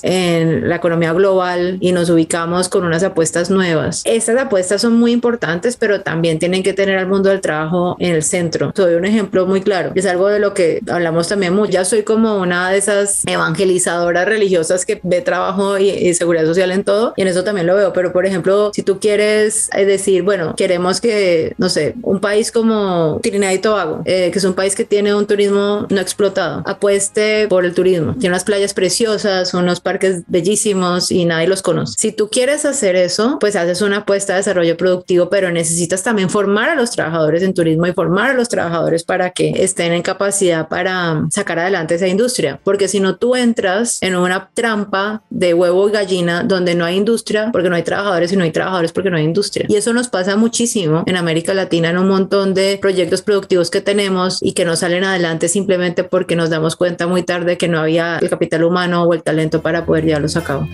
en 0.03 0.67
la 0.69 0.75
economía 0.75 1.13
global 1.13 1.77
y 1.79 1.91
nos 1.91 2.09
ubicamos 2.09 2.69
con 2.69 2.83
unas 2.83 3.03
apuestas 3.03 3.49
nuevas. 3.49 4.01
Estas 4.05 4.37
apuestas 4.37 4.81
son 4.81 4.93
muy 4.93 5.11
importantes, 5.11 5.77
pero 5.77 6.01
también 6.01 6.39
tienen 6.39 6.63
que 6.63 6.73
tener 6.73 6.97
al 6.97 7.07
mundo 7.07 7.29
del 7.29 7.41
trabajo 7.41 7.95
en 7.99 8.15
el 8.15 8.23
centro. 8.23 8.71
Soy 8.75 8.95
un 8.95 9.05
ejemplo 9.05 9.45
muy 9.45 9.61
claro. 9.61 9.91
Es 9.95 10.05
algo 10.05 10.27
de 10.27 10.39
lo 10.39 10.53
que 10.53 10.81
hablamos 10.89 11.27
también 11.27 11.53
mucho. 11.53 11.71
Ya 11.71 11.85
soy 11.85 12.03
como 12.03 12.39
una 12.39 12.71
de 12.71 12.77
esas 12.77 13.23
evangelizadoras 13.25 14.25
religiosas 14.25 14.85
que 14.85 14.99
ve 15.03 15.21
trabajo 15.21 15.77
y, 15.77 16.13
seguridad 16.13 16.45
social 16.45 16.71
en 16.71 16.83
todo 16.83 17.13
y 17.15 17.21
en 17.21 17.27
eso 17.27 17.43
también 17.43 17.67
lo 17.67 17.75
veo. 17.75 17.93
Pero 17.93 18.13
por 18.13 18.25
ejemplo, 18.25 18.71
si 18.73 18.83
tú 18.83 18.99
quieres 18.99 19.69
eh, 19.73 19.85
decir, 19.85 20.23
bueno, 20.23 20.53
queremos 20.55 21.01
que, 21.01 21.53
no 21.57 21.69
sé, 21.69 21.95
un 22.01 22.19
país 22.19 22.51
como 22.51 23.19
Trinidad 23.23 23.51
y 23.51 23.59
Tobago, 23.59 24.01
eh, 24.05 24.29
que 24.31 24.39
es 24.39 24.45
un 24.45 24.53
país 24.53 24.75
que 24.75 24.85
tiene 24.85 25.15
un 25.15 25.25
turismo 25.25 25.87
no 25.89 26.01
explotado, 26.01 26.61
apueste 26.65 27.47
por 27.47 27.65
el 27.65 27.73
turismo. 27.73 28.13
Tiene 28.13 28.29
unas 28.29 28.43
playas 28.43 28.73
preciosas 28.73 29.12
son 29.21 29.63
unos 29.63 29.79
parques 29.79 30.23
bellísimos 30.27 31.11
y 31.11 31.25
nadie 31.25 31.47
los 31.47 31.61
conoce. 31.61 31.95
Si 31.97 32.11
tú 32.11 32.29
quieres 32.29 32.65
hacer 32.65 32.95
eso, 32.95 33.37
pues 33.39 33.55
haces 33.55 33.81
una 33.81 33.97
apuesta 33.97 34.33
de 34.33 34.39
desarrollo 34.39 34.77
productivo, 34.77 35.29
pero 35.29 35.51
necesitas 35.51 36.03
también 36.03 36.29
formar 36.29 36.69
a 36.69 36.75
los 36.75 36.91
trabajadores 36.91 37.43
en 37.43 37.53
turismo 37.53 37.87
y 37.87 37.93
formar 37.93 38.31
a 38.31 38.33
los 38.33 38.49
trabajadores 38.49 39.03
para 39.03 39.31
que 39.31 39.63
estén 39.63 39.93
en 39.93 40.01
capacidad 40.01 40.67
para 40.67 41.25
sacar 41.29 41.59
adelante 41.59 41.95
esa 41.95 42.07
industria. 42.07 42.59
Porque 42.63 42.87
si 42.87 42.99
no, 42.99 43.15
tú 43.15 43.35
entras 43.35 44.01
en 44.01 44.15
una 44.15 44.49
trampa 44.53 45.21
de 45.29 45.53
huevo 45.53 45.89
y 45.89 45.91
gallina 45.91 46.43
donde 46.43 46.75
no 46.75 46.85
hay 46.85 46.97
industria 46.97 47.49
porque 47.51 47.69
no 47.69 47.75
hay 47.75 47.83
trabajadores 47.83 48.31
y 48.31 48.37
no 48.37 48.43
hay 48.43 48.51
trabajadores 48.51 48.91
porque 48.91 49.09
no 49.09 49.17
hay 49.17 49.23
industria. 49.23 49.65
Y 49.69 49.75
eso 49.75 49.93
nos 49.93 50.07
pasa 50.07 50.35
muchísimo 50.35 51.03
en 51.05 51.17
América 51.17 51.53
Latina 51.53 51.89
en 51.89 51.97
un 51.97 52.07
montón 52.07 52.53
de 52.53 52.77
proyectos 52.81 53.21
productivos 53.21 53.69
que 53.69 53.81
tenemos 53.81 54.41
y 54.41 54.53
que 54.53 54.65
no 54.65 54.75
salen 54.75 55.03
adelante 55.03 55.47
simplemente 55.47 56.03
porque 56.03 56.35
nos 56.35 56.49
damos 56.49 56.75
cuenta 56.75 57.07
muy 57.07 57.23
tarde 57.23 57.57
que 57.57 57.67
no 57.67 57.79
había 57.79 58.17
el 58.19 58.29
capital 58.29 58.63
humano 58.63 59.02
o 59.03 59.13
el 59.13 59.23
talento 59.23 59.61
para 59.61 59.85
poder 59.85 60.05
llevarlos 60.05 60.35
a 60.37 60.43
cabo. 60.43 60.67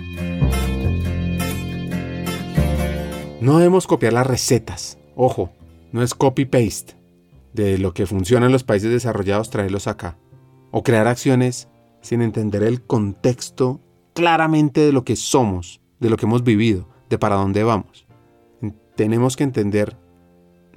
No 3.41 3.57
debemos 3.57 3.87
copiar 3.87 4.13
las 4.13 4.27
recetas. 4.27 4.97
Ojo, 5.15 5.49
no 5.91 6.03
es 6.03 6.13
copy-paste. 6.13 6.97
de 7.53 7.79
lo 7.79 7.93
que 7.93 8.05
funciona 8.05 8.45
en 8.45 8.51
los 8.51 8.63
países 8.63 8.91
desarrollados, 8.91 9.49
traerlos 9.49 9.87
acá. 9.87 10.17
O 10.71 10.83
crear 10.83 11.07
acciones 11.07 11.67
sin 12.01 12.21
entender 12.21 12.63
el 12.63 12.81
contexto 12.81 13.81
claramente 14.13 14.81
de 14.81 14.91
lo 14.91 15.03
que 15.03 15.15
somos, 15.15 15.81
de 15.99 16.09
lo 16.09 16.17
que 16.17 16.25
hemos 16.25 16.43
vivido, 16.43 16.87
de 17.09 17.17
para 17.17 17.35
dónde 17.35 17.63
vamos. 17.63 18.05
Tenemos 18.95 19.35
que 19.35 19.45
entender 19.45 19.97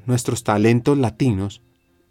nuestros 0.06 0.44
talentos 0.44 0.96
latinos 0.96 1.62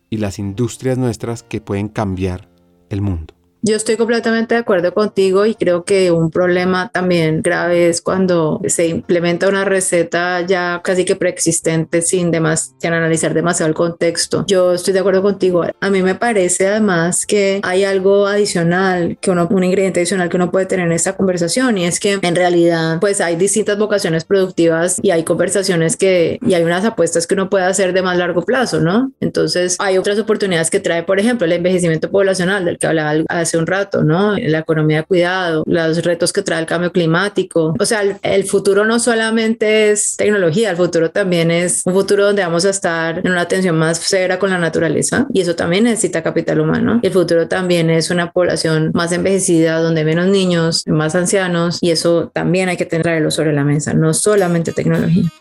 y 0.10 0.18
las 0.18 0.40
industrias 0.40 0.98
nuestras 0.98 1.42
que 1.42 1.62
pueden 1.62 1.88
cambiar 1.88 2.50
el 2.90 3.02
mundo. 3.02 3.34
Yo 3.64 3.76
estoy 3.76 3.96
completamente 3.96 4.56
de 4.56 4.62
acuerdo 4.62 4.92
contigo 4.92 5.46
y 5.46 5.54
creo 5.54 5.84
que 5.84 6.10
un 6.10 6.32
problema 6.32 6.90
también 6.92 7.44
grave 7.44 7.90
es 7.90 8.02
cuando 8.02 8.60
se 8.66 8.88
implementa 8.88 9.48
una 9.48 9.66
receta 9.66 10.42
ya 10.42 10.82
casi 10.84 11.06
que 11.06 11.16
preexistente 11.16 12.02
sin, 12.02 12.32
sin 12.32 12.94
analizar 12.94 13.36
demasiado 13.36 13.70
el 13.70 13.76
contexto. 13.76 14.46
Yo 14.48 14.74
estoy 14.74 14.94
de 14.94 15.02
acuerdo 15.02 15.22
contigo. 15.22 15.64
A 15.80 15.90
mí 15.92 16.02
me 16.02 16.16
parece 16.16 16.70
además 16.70 17.28
que 17.28 17.60
hay 17.62 17.84
algo 17.84 18.26
adicional, 18.26 19.20
que 19.22 19.30
uno, 19.30 19.48
un 19.52 19.64
ingrediente 19.64 20.00
adicional 20.00 20.30
que 20.30 20.38
uno 20.38 20.50
puede 20.50 20.66
tener 20.66 20.88
en 20.88 20.94
esta 20.94 21.16
conversación 21.16 21.78
y 21.78 21.86
es 21.86 22.00
que 22.00 22.18
en 22.20 22.36
realidad 22.36 23.00
pues 23.00 23.22
hay 23.22 23.36
distintas 23.36 23.78
vocaciones 23.78 24.26
productivas 24.26 24.98
y 25.04 25.12
hay 25.12 25.24
conversaciones 25.24 25.98
que 25.98 26.40
y 26.42 26.56
hay 26.56 26.64
unas 26.64 26.84
apuestas 26.84 27.28
que 27.28 27.36
uno 27.36 27.52
puede 27.52 27.66
hacer 27.66 27.94
de 27.94 28.02
más 28.02 28.18
largo 28.18 28.42
plazo, 28.42 28.80
¿no? 28.80 29.12
Entonces 29.20 29.76
hay 29.78 30.00
otras 30.00 30.18
oportunidades 30.18 30.72
que 30.72 30.80
trae, 30.80 31.04
por 31.04 31.20
ejemplo, 31.20 31.46
el 31.46 31.52
envejecimiento 31.52 32.10
poblacional 32.10 32.66
del 32.66 32.80
que 32.80 32.88
hablaba 32.88 33.24
hace 33.30 33.51
un 33.58 33.68
rato, 33.68 34.04
¿no? 34.04 34.38
La 34.38 34.60
economía 34.60 34.98
de 34.98 35.04
cuidado, 35.04 35.64
los 35.66 36.04
retos 36.04 36.34
que 36.34 36.42
trae 36.42 36.60
el 36.60 36.66
cambio 36.66 36.92
climático. 36.92 37.74
O 37.80 37.86
sea, 37.86 38.02
el, 38.22 38.44
futuro 38.44 38.86
no 38.86 39.00
solamente 39.00 39.92
es 39.92 40.18
tecnología, 40.18 40.72
el 40.72 40.78
futuro 40.78 41.12
también 41.12 41.52
es 41.52 41.84
un 41.86 41.94
futuro 41.94 42.26
donde 42.26 42.44
vamos 42.44 42.66
a 42.66 42.70
estar 42.70 43.20
en 43.20 43.32
una 43.32 43.42
atención 43.42 43.78
más 43.78 43.98
severa 43.98 44.40
con 44.40 44.50
la 44.50 44.58
naturaleza 44.58 45.28
y 45.34 45.42
eso 45.42 45.56
también 45.56 45.86
necesita 45.86 46.24
capital 46.24 46.60
humano. 46.60 47.00
El 47.04 47.12
futuro 47.12 47.48
también 47.48 47.90
es 47.90 48.10
una 48.10 48.32
población 48.32 48.92
más 48.94 49.12
envejecida, 49.12 49.80
donde 49.80 50.04
menos 50.04 50.28
niños, 50.28 50.84
más 50.88 51.16
ancianos 51.16 51.78
y 51.82 51.92
eso 51.92 52.32
también 52.34 52.70
hay 52.70 52.78
que 52.78 52.86
tenerlo 52.86 53.32
sobre 53.32 53.54
la 53.54 53.64
mesa, 53.64 53.94
no 53.94 54.14
solamente 54.14 54.74
tecnología. 54.74 55.32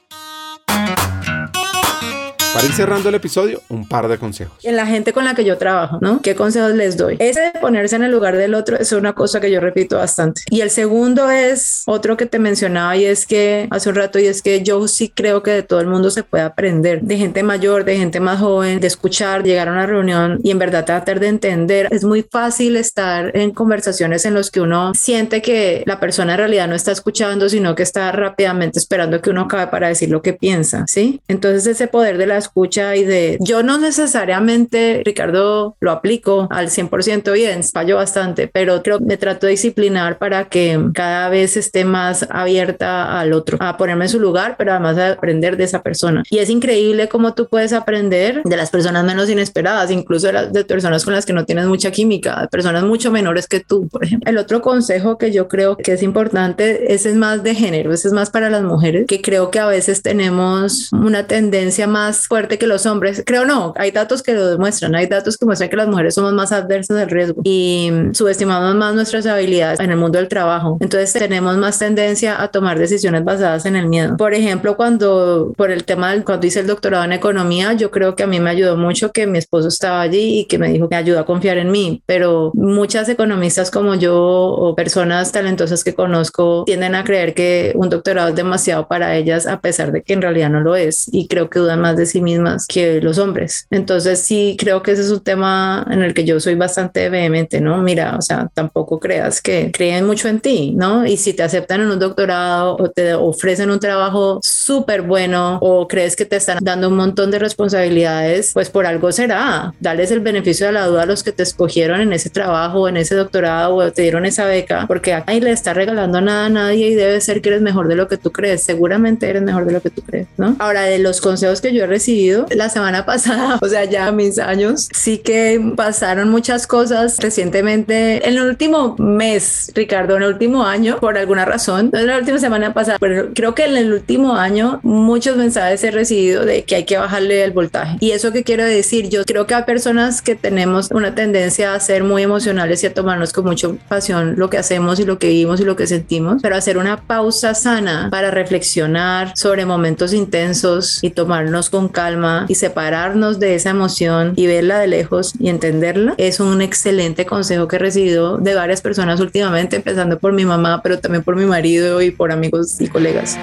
Para 2.52 2.66
ir 2.66 2.72
cerrando 2.72 3.08
el 3.08 3.14
episodio, 3.14 3.62
un 3.68 3.86
par 3.86 4.08
de 4.08 4.18
consejos. 4.18 4.58
En 4.64 4.74
la 4.74 4.84
gente 4.84 5.12
con 5.12 5.24
la 5.24 5.34
que 5.34 5.44
yo 5.44 5.56
trabajo, 5.56 5.98
¿no? 6.00 6.20
¿Qué 6.20 6.34
consejos 6.34 6.72
les 6.72 6.96
doy? 6.96 7.16
Ese 7.20 7.40
de 7.40 7.50
ponerse 7.60 7.94
en 7.94 8.02
el 8.02 8.10
lugar 8.10 8.36
del 8.36 8.54
otro 8.54 8.76
es 8.76 8.90
una 8.90 9.12
cosa 9.12 9.40
que 9.40 9.52
yo 9.52 9.60
repito 9.60 9.98
bastante. 9.98 10.42
Y 10.50 10.60
el 10.60 10.70
segundo 10.70 11.30
es 11.30 11.84
otro 11.86 12.16
que 12.16 12.26
te 12.26 12.40
mencionaba 12.40 12.96
y 12.96 13.04
es 13.04 13.24
que 13.24 13.68
hace 13.70 13.88
un 13.88 13.94
rato 13.94 14.18
y 14.18 14.26
es 14.26 14.42
que 14.42 14.62
yo 14.62 14.88
sí 14.88 15.12
creo 15.14 15.44
que 15.44 15.52
de 15.52 15.62
todo 15.62 15.80
el 15.80 15.86
mundo 15.86 16.10
se 16.10 16.24
puede 16.24 16.42
aprender, 16.42 17.02
de 17.02 17.16
gente 17.16 17.44
mayor, 17.44 17.84
de 17.84 17.96
gente 17.96 18.18
más 18.18 18.40
joven, 18.40 18.80
de 18.80 18.88
escuchar, 18.88 19.44
llegar 19.44 19.68
a 19.68 19.72
una 19.72 19.86
reunión 19.86 20.40
y 20.42 20.50
en 20.50 20.58
verdad 20.58 20.84
tratar 20.84 21.20
de 21.20 21.28
entender. 21.28 21.86
Es 21.92 22.02
muy 22.02 22.24
fácil 22.24 22.76
estar 22.76 23.36
en 23.36 23.52
conversaciones 23.52 24.24
en 24.24 24.34
los 24.34 24.50
que 24.50 24.60
uno 24.60 24.92
siente 24.94 25.40
que 25.40 25.84
la 25.86 26.00
persona 26.00 26.32
en 26.32 26.38
realidad 26.38 26.66
no 26.66 26.74
está 26.74 26.90
escuchando, 26.90 27.48
sino 27.48 27.76
que 27.76 27.84
está 27.84 28.10
rápidamente 28.10 28.80
esperando 28.80 29.20
que 29.20 29.30
uno 29.30 29.42
acabe 29.42 29.68
para 29.68 29.86
decir 29.86 30.10
lo 30.10 30.20
que 30.20 30.32
piensa, 30.32 30.84
¿sí? 30.88 31.20
Entonces 31.28 31.66
ese 31.68 31.86
poder 31.86 32.18
de 32.18 32.26
la 32.26 32.39
escucha 32.40 32.96
y 32.96 33.04
de 33.04 33.38
yo 33.40 33.62
no 33.62 33.78
necesariamente, 33.78 35.02
Ricardo, 35.04 35.76
lo 35.80 35.90
aplico 35.90 36.48
al 36.50 36.68
100% 36.68 37.32
bien, 37.32 37.62
fallo 37.64 37.96
bastante, 37.96 38.48
pero 38.48 38.82
creo 38.82 38.98
que 38.98 39.04
me 39.04 39.16
trato 39.16 39.46
de 39.46 39.52
disciplinar 39.52 40.18
para 40.18 40.48
que 40.48 40.78
cada 40.94 41.28
vez 41.28 41.56
esté 41.56 41.84
más 41.84 42.26
abierta 42.30 43.20
al 43.20 43.32
otro, 43.32 43.56
a 43.60 43.76
ponerme 43.76 44.06
en 44.06 44.08
su 44.10 44.20
lugar, 44.20 44.56
pero 44.58 44.72
además 44.72 44.98
a 44.98 45.12
aprender 45.12 45.56
de 45.56 45.64
esa 45.64 45.82
persona. 45.82 46.22
Y 46.30 46.38
es 46.38 46.50
increíble 46.50 47.08
cómo 47.08 47.34
tú 47.34 47.48
puedes 47.48 47.72
aprender 47.72 48.42
de 48.44 48.56
las 48.56 48.70
personas 48.70 49.04
menos 49.04 49.28
inesperadas, 49.30 49.90
incluso 49.90 50.26
de, 50.26 50.32
las, 50.32 50.52
de 50.52 50.64
personas 50.64 51.04
con 51.04 51.14
las 51.14 51.26
que 51.26 51.32
no 51.32 51.44
tienes 51.44 51.66
mucha 51.66 51.90
química, 51.90 52.40
de 52.42 52.48
personas 52.48 52.84
mucho 52.84 53.10
menores 53.10 53.46
que 53.46 53.60
tú, 53.60 53.88
por 53.88 54.04
ejemplo. 54.04 54.30
El 54.30 54.38
otro 54.38 54.60
consejo 54.60 55.18
que 55.18 55.32
yo 55.32 55.48
creo 55.48 55.76
que 55.76 55.92
es 55.92 56.02
importante, 56.02 56.92
ese 56.92 57.10
es 57.10 57.16
más 57.16 57.42
de 57.42 57.54
género, 57.54 57.92
ese 57.92 58.08
es 58.08 58.14
más 58.14 58.30
para 58.30 58.50
las 58.50 58.62
mujeres, 58.62 59.06
que 59.06 59.20
creo 59.20 59.50
que 59.50 59.58
a 59.58 59.66
veces 59.66 60.02
tenemos 60.02 60.90
una 60.92 61.26
tendencia 61.26 61.86
más 61.86 62.28
fuerte 62.30 62.58
que 62.58 62.68
los 62.68 62.86
hombres. 62.86 63.24
Creo 63.26 63.44
no, 63.44 63.74
hay 63.76 63.90
datos 63.90 64.22
que 64.22 64.32
lo 64.32 64.46
demuestran, 64.46 64.94
hay 64.94 65.06
datos 65.06 65.36
que 65.36 65.44
muestran 65.44 65.68
que 65.68 65.76
las 65.76 65.88
mujeres 65.88 66.14
somos 66.14 66.32
más 66.32 66.52
adversas 66.52 66.96
al 66.96 67.10
riesgo 67.10 67.42
y 67.44 67.90
subestimamos 68.12 68.76
más 68.76 68.94
nuestras 68.94 69.26
habilidades 69.26 69.80
en 69.80 69.90
el 69.90 69.96
mundo 69.96 70.18
del 70.18 70.28
trabajo. 70.28 70.78
Entonces 70.80 71.12
tenemos 71.12 71.56
más 71.56 71.80
tendencia 71.80 72.40
a 72.40 72.48
tomar 72.48 72.78
decisiones 72.78 73.24
basadas 73.24 73.66
en 73.66 73.74
el 73.74 73.88
miedo. 73.88 74.16
Por 74.16 74.32
ejemplo, 74.32 74.76
cuando 74.76 75.52
por 75.56 75.72
el 75.72 75.84
tema 75.84 76.12
del, 76.12 76.22
cuando 76.22 76.46
hice 76.46 76.60
el 76.60 76.68
doctorado 76.68 77.04
en 77.04 77.12
economía, 77.12 77.72
yo 77.72 77.90
creo 77.90 78.14
que 78.14 78.22
a 78.22 78.28
mí 78.28 78.38
me 78.38 78.50
ayudó 78.50 78.76
mucho 78.76 79.10
que 79.10 79.26
mi 79.26 79.38
esposo 79.38 79.66
estaba 79.66 80.00
allí 80.00 80.40
y 80.40 80.44
que 80.44 80.58
me 80.58 80.68
dijo 80.68 80.88
que 80.88 80.94
ayudó 80.94 81.18
a 81.18 81.26
confiar 81.26 81.58
en 81.58 81.72
mí, 81.72 82.00
pero 82.06 82.52
muchas 82.54 83.08
economistas 83.08 83.72
como 83.72 83.96
yo 83.96 84.16
o 84.16 84.76
personas 84.76 85.32
talentosas 85.32 85.82
que 85.82 85.94
conozco 85.94 86.62
tienden 86.64 86.94
a 86.94 87.02
creer 87.02 87.34
que 87.34 87.72
un 87.74 87.90
doctorado 87.90 88.28
es 88.28 88.36
demasiado 88.36 88.86
para 88.86 89.16
ellas 89.16 89.48
a 89.48 89.60
pesar 89.60 89.90
de 89.90 90.04
que 90.04 90.12
en 90.12 90.22
realidad 90.22 90.48
no 90.48 90.60
lo 90.60 90.76
es 90.76 91.08
y 91.10 91.26
creo 91.26 91.50
que 91.50 91.58
dudan 91.58 91.80
más 91.80 91.96
de 91.96 92.06
sí 92.06 92.19
mismas 92.20 92.66
que 92.66 93.00
los 93.00 93.18
hombres. 93.18 93.66
Entonces 93.70 94.20
sí 94.20 94.56
creo 94.58 94.82
que 94.82 94.92
ese 94.92 95.02
es 95.02 95.10
un 95.10 95.20
tema 95.20 95.86
en 95.90 96.02
el 96.02 96.14
que 96.14 96.24
yo 96.24 96.40
soy 96.40 96.54
bastante 96.54 97.08
vehemente, 97.10 97.60
¿no? 97.60 97.78
Mira, 97.82 98.16
o 98.16 98.22
sea, 98.22 98.50
tampoco 98.54 98.98
creas 98.98 99.40
que 99.40 99.70
creen 99.72 100.06
mucho 100.06 100.28
en 100.28 100.40
ti, 100.40 100.74
¿no? 100.76 101.06
Y 101.06 101.16
si 101.16 101.32
te 101.32 101.42
aceptan 101.42 101.80
en 101.82 101.90
un 101.90 101.98
doctorado 101.98 102.76
o 102.76 102.90
te 102.90 103.14
ofrecen 103.14 103.70
un 103.70 103.80
trabajo 103.80 104.40
súper 104.60 105.02
bueno 105.02 105.58
o 105.62 105.88
crees 105.88 106.16
que 106.16 106.26
te 106.26 106.36
están 106.36 106.58
dando 106.60 106.88
un 106.88 106.96
montón 106.96 107.30
de 107.30 107.38
responsabilidades, 107.38 108.52
pues 108.52 108.68
por 108.68 108.86
algo 108.86 109.10
será. 109.10 109.72
Darles 109.80 110.10
el 110.10 110.20
beneficio 110.20 110.66
de 110.66 110.72
la 110.72 110.86
duda 110.86 111.04
a 111.04 111.06
los 111.06 111.22
que 111.22 111.32
te 111.32 111.42
escogieron 111.42 112.00
en 112.00 112.12
ese 112.12 112.28
trabajo, 112.28 112.86
en 112.86 112.98
ese 112.98 113.14
doctorado 113.14 113.76
o 113.76 113.90
te 113.90 114.02
dieron 114.02 114.26
esa 114.26 114.44
beca, 114.44 114.84
porque 114.86 115.22
ahí 115.26 115.40
le 115.40 115.52
está 115.52 115.72
regalando 115.72 116.20
nada 116.20 116.46
a 116.46 116.48
nadie 116.50 116.88
y 116.88 116.94
debe 116.94 117.20
ser 117.22 117.40
que 117.40 117.48
eres 117.48 117.62
mejor 117.62 117.88
de 117.88 117.96
lo 117.96 118.06
que 118.06 118.18
tú 118.18 118.32
crees. 118.32 118.62
Seguramente 118.62 119.30
eres 119.30 119.42
mejor 119.42 119.64
de 119.64 119.72
lo 119.72 119.80
que 119.80 119.90
tú 119.90 120.02
crees, 120.02 120.28
¿no? 120.36 120.56
Ahora, 120.58 120.82
de 120.82 120.98
los 120.98 121.22
consejos 121.22 121.62
que 121.62 121.72
yo 121.72 121.84
he 121.84 121.86
recibido, 121.86 122.46
la 122.50 122.68
semana 122.68 123.06
pasada, 123.10 123.58
o 123.62 123.68
sea, 123.68 123.84
ya 123.86 124.12
mis 124.12 124.38
años, 124.38 124.88
sí 124.92 125.18
que 125.18 125.72
pasaron 125.74 126.28
muchas 126.28 126.66
cosas 126.66 127.16
recientemente. 127.18 128.28
En 128.28 128.34
el 128.34 128.42
último 128.42 128.94
mes, 128.98 129.72
Ricardo, 129.74 130.16
en 130.16 130.22
el 130.24 130.28
último 130.28 130.64
año, 130.64 130.98
por 131.00 131.16
alguna 131.16 131.46
razón, 131.46 131.90
no 131.92 131.98
en 131.98 132.06
la 132.06 132.18
última 132.18 132.38
semana 132.38 132.74
pasada, 132.74 132.98
pero 133.00 133.30
creo 133.34 133.54
que 133.54 133.64
en 133.64 133.76
el 133.78 133.92
último 133.92 134.36
año 134.36 134.50
muchos 134.82 135.36
mensajes 135.36 135.82
he 135.84 135.90
recibido 135.90 136.44
de 136.44 136.64
que 136.64 136.76
hay 136.76 136.84
que 136.84 136.96
bajarle 136.96 137.44
el 137.44 137.52
voltaje. 137.52 137.96
¿Y 138.00 138.12
eso 138.12 138.32
qué 138.32 138.44
quiero 138.44 138.64
decir? 138.64 139.08
Yo 139.08 139.24
creo 139.24 139.46
que 139.46 139.54
hay 139.54 139.64
personas 139.64 140.22
que 140.22 140.34
tenemos 140.34 140.90
una 140.92 141.14
tendencia 141.14 141.74
a 141.74 141.80
ser 141.80 142.04
muy 142.04 142.22
emocionales 142.22 142.82
y 142.82 142.86
a 142.86 142.94
tomarnos 142.94 143.32
con 143.32 143.44
mucha 143.44 143.68
pasión 143.88 144.34
lo 144.36 144.50
que 144.50 144.58
hacemos 144.58 145.00
y 145.00 145.04
lo 145.04 145.18
que 145.18 145.28
vivimos 145.28 145.60
y 145.60 145.64
lo 145.64 145.76
que 145.76 145.86
sentimos, 145.86 146.42
pero 146.42 146.56
hacer 146.56 146.78
una 146.78 147.00
pausa 147.02 147.54
sana 147.54 148.08
para 148.10 148.30
reflexionar 148.30 149.32
sobre 149.36 149.66
momentos 149.66 150.12
intensos 150.12 151.02
y 151.02 151.10
tomarnos 151.10 151.70
con 151.70 151.88
calma 151.88 152.46
y 152.48 152.54
separarnos 152.54 153.38
de 153.38 153.54
esa 153.54 153.70
emoción 153.70 154.34
y 154.36 154.46
verla 154.46 154.78
de 154.78 154.86
lejos 154.86 155.34
y 155.38 155.48
entenderla 155.48 156.14
es 156.16 156.40
un 156.40 156.62
excelente 156.62 157.26
consejo 157.26 157.68
que 157.68 157.76
he 157.76 157.78
recibido 157.78 158.38
de 158.38 158.54
varias 158.54 158.80
personas 158.80 159.20
últimamente, 159.20 159.76
empezando 159.76 160.18
por 160.18 160.32
mi 160.32 160.44
mamá, 160.44 160.80
pero 160.82 160.98
también 160.98 161.24
por 161.24 161.36
mi 161.36 161.46
marido 161.46 162.02
y 162.02 162.10
por 162.10 162.32
amigos 162.32 162.80
y 162.80 162.88
colegas. 162.88 163.38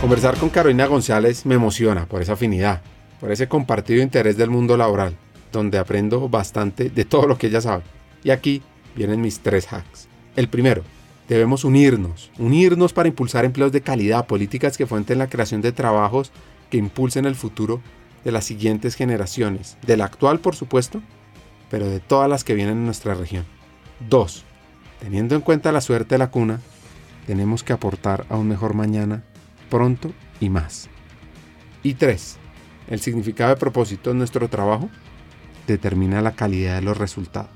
Conversar 0.00 0.38
con 0.38 0.48
Carolina 0.48 0.86
González 0.86 1.44
me 1.44 1.56
emociona 1.56 2.06
por 2.06 2.22
esa 2.22 2.34
afinidad, 2.34 2.82
por 3.18 3.32
ese 3.32 3.48
compartido 3.48 4.00
interés 4.00 4.36
del 4.36 4.48
mundo 4.48 4.76
laboral, 4.76 5.16
donde 5.50 5.76
aprendo 5.76 6.28
bastante 6.28 6.88
de 6.88 7.04
todo 7.04 7.26
lo 7.26 7.36
que 7.36 7.48
ella 7.48 7.60
sabe. 7.60 7.82
Y 8.22 8.30
aquí 8.30 8.62
vienen 8.94 9.20
mis 9.20 9.40
tres 9.40 9.66
hacks. 9.72 10.06
El 10.36 10.48
primero, 10.48 10.84
debemos 11.28 11.64
unirnos, 11.64 12.30
unirnos 12.38 12.92
para 12.92 13.08
impulsar 13.08 13.44
empleos 13.44 13.72
de 13.72 13.80
calidad, 13.80 14.26
políticas 14.26 14.78
que 14.78 14.86
fuenten 14.86 15.18
la 15.18 15.28
creación 15.28 15.62
de 15.62 15.72
trabajos 15.72 16.30
que 16.70 16.76
impulsen 16.76 17.24
el 17.24 17.34
futuro 17.34 17.80
de 18.24 18.30
las 18.30 18.44
siguientes 18.44 18.94
generaciones, 18.94 19.78
de 19.84 19.96
la 19.96 20.04
actual 20.04 20.38
por 20.38 20.54
supuesto, 20.54 21.02
pero 21.72 21.88
de 21.88 21.98
todas 21.98 22.30
las 22.30 22.44
que 22.44 22.54
vienen 22.54 22.78
en 22.78 22.84
nuestra 22.84 23.14
región. 23.14 23.44
2. 24.08 24.44
Teniendo 25.00 25.34
en 25.34 25.40
cuenta 25.40 25.72
la 25.72 25.80
suerte 25.80 26.14
de 26.14 26.18
la 26.18 26.30
cuna, 26.30 26.60
tenemos 27.26 27.64
que 27.64 27.72
aportar 27.72 28.26
a 28.28 28.36
un 28.36 28.46
mejor 28.46 28.74
mañana 28.74 29.24
pronto 29.68 30.12
y 30.40 30.48
más. 30.48 30.88
Y 31.82 31.94
3. 31.94 32.36
El 32.88 33.00
significado 33.00 33.50
de 33.50 33.56
propósito 33.56 34.10
en 34.10 34.18
nuestro 34.18 34.48
trabajo 34.48 34.88
determina 35.66 36.22
la 36.22 36.32
calidad 36.32 36.76
de 36.76 36.82
los 36.82 36.96
resultados. 36.96 37.50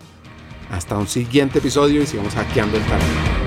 Hasta 0.71 0.97
un 0.97 1.09
siguiente 1.09 1.59
episodio 1.59 2.03
y 2.03 2.07
sigamos 2.07 2.35
hackeando 2.35 2.77
el 2.77 2.85
talento. 2.85 3.42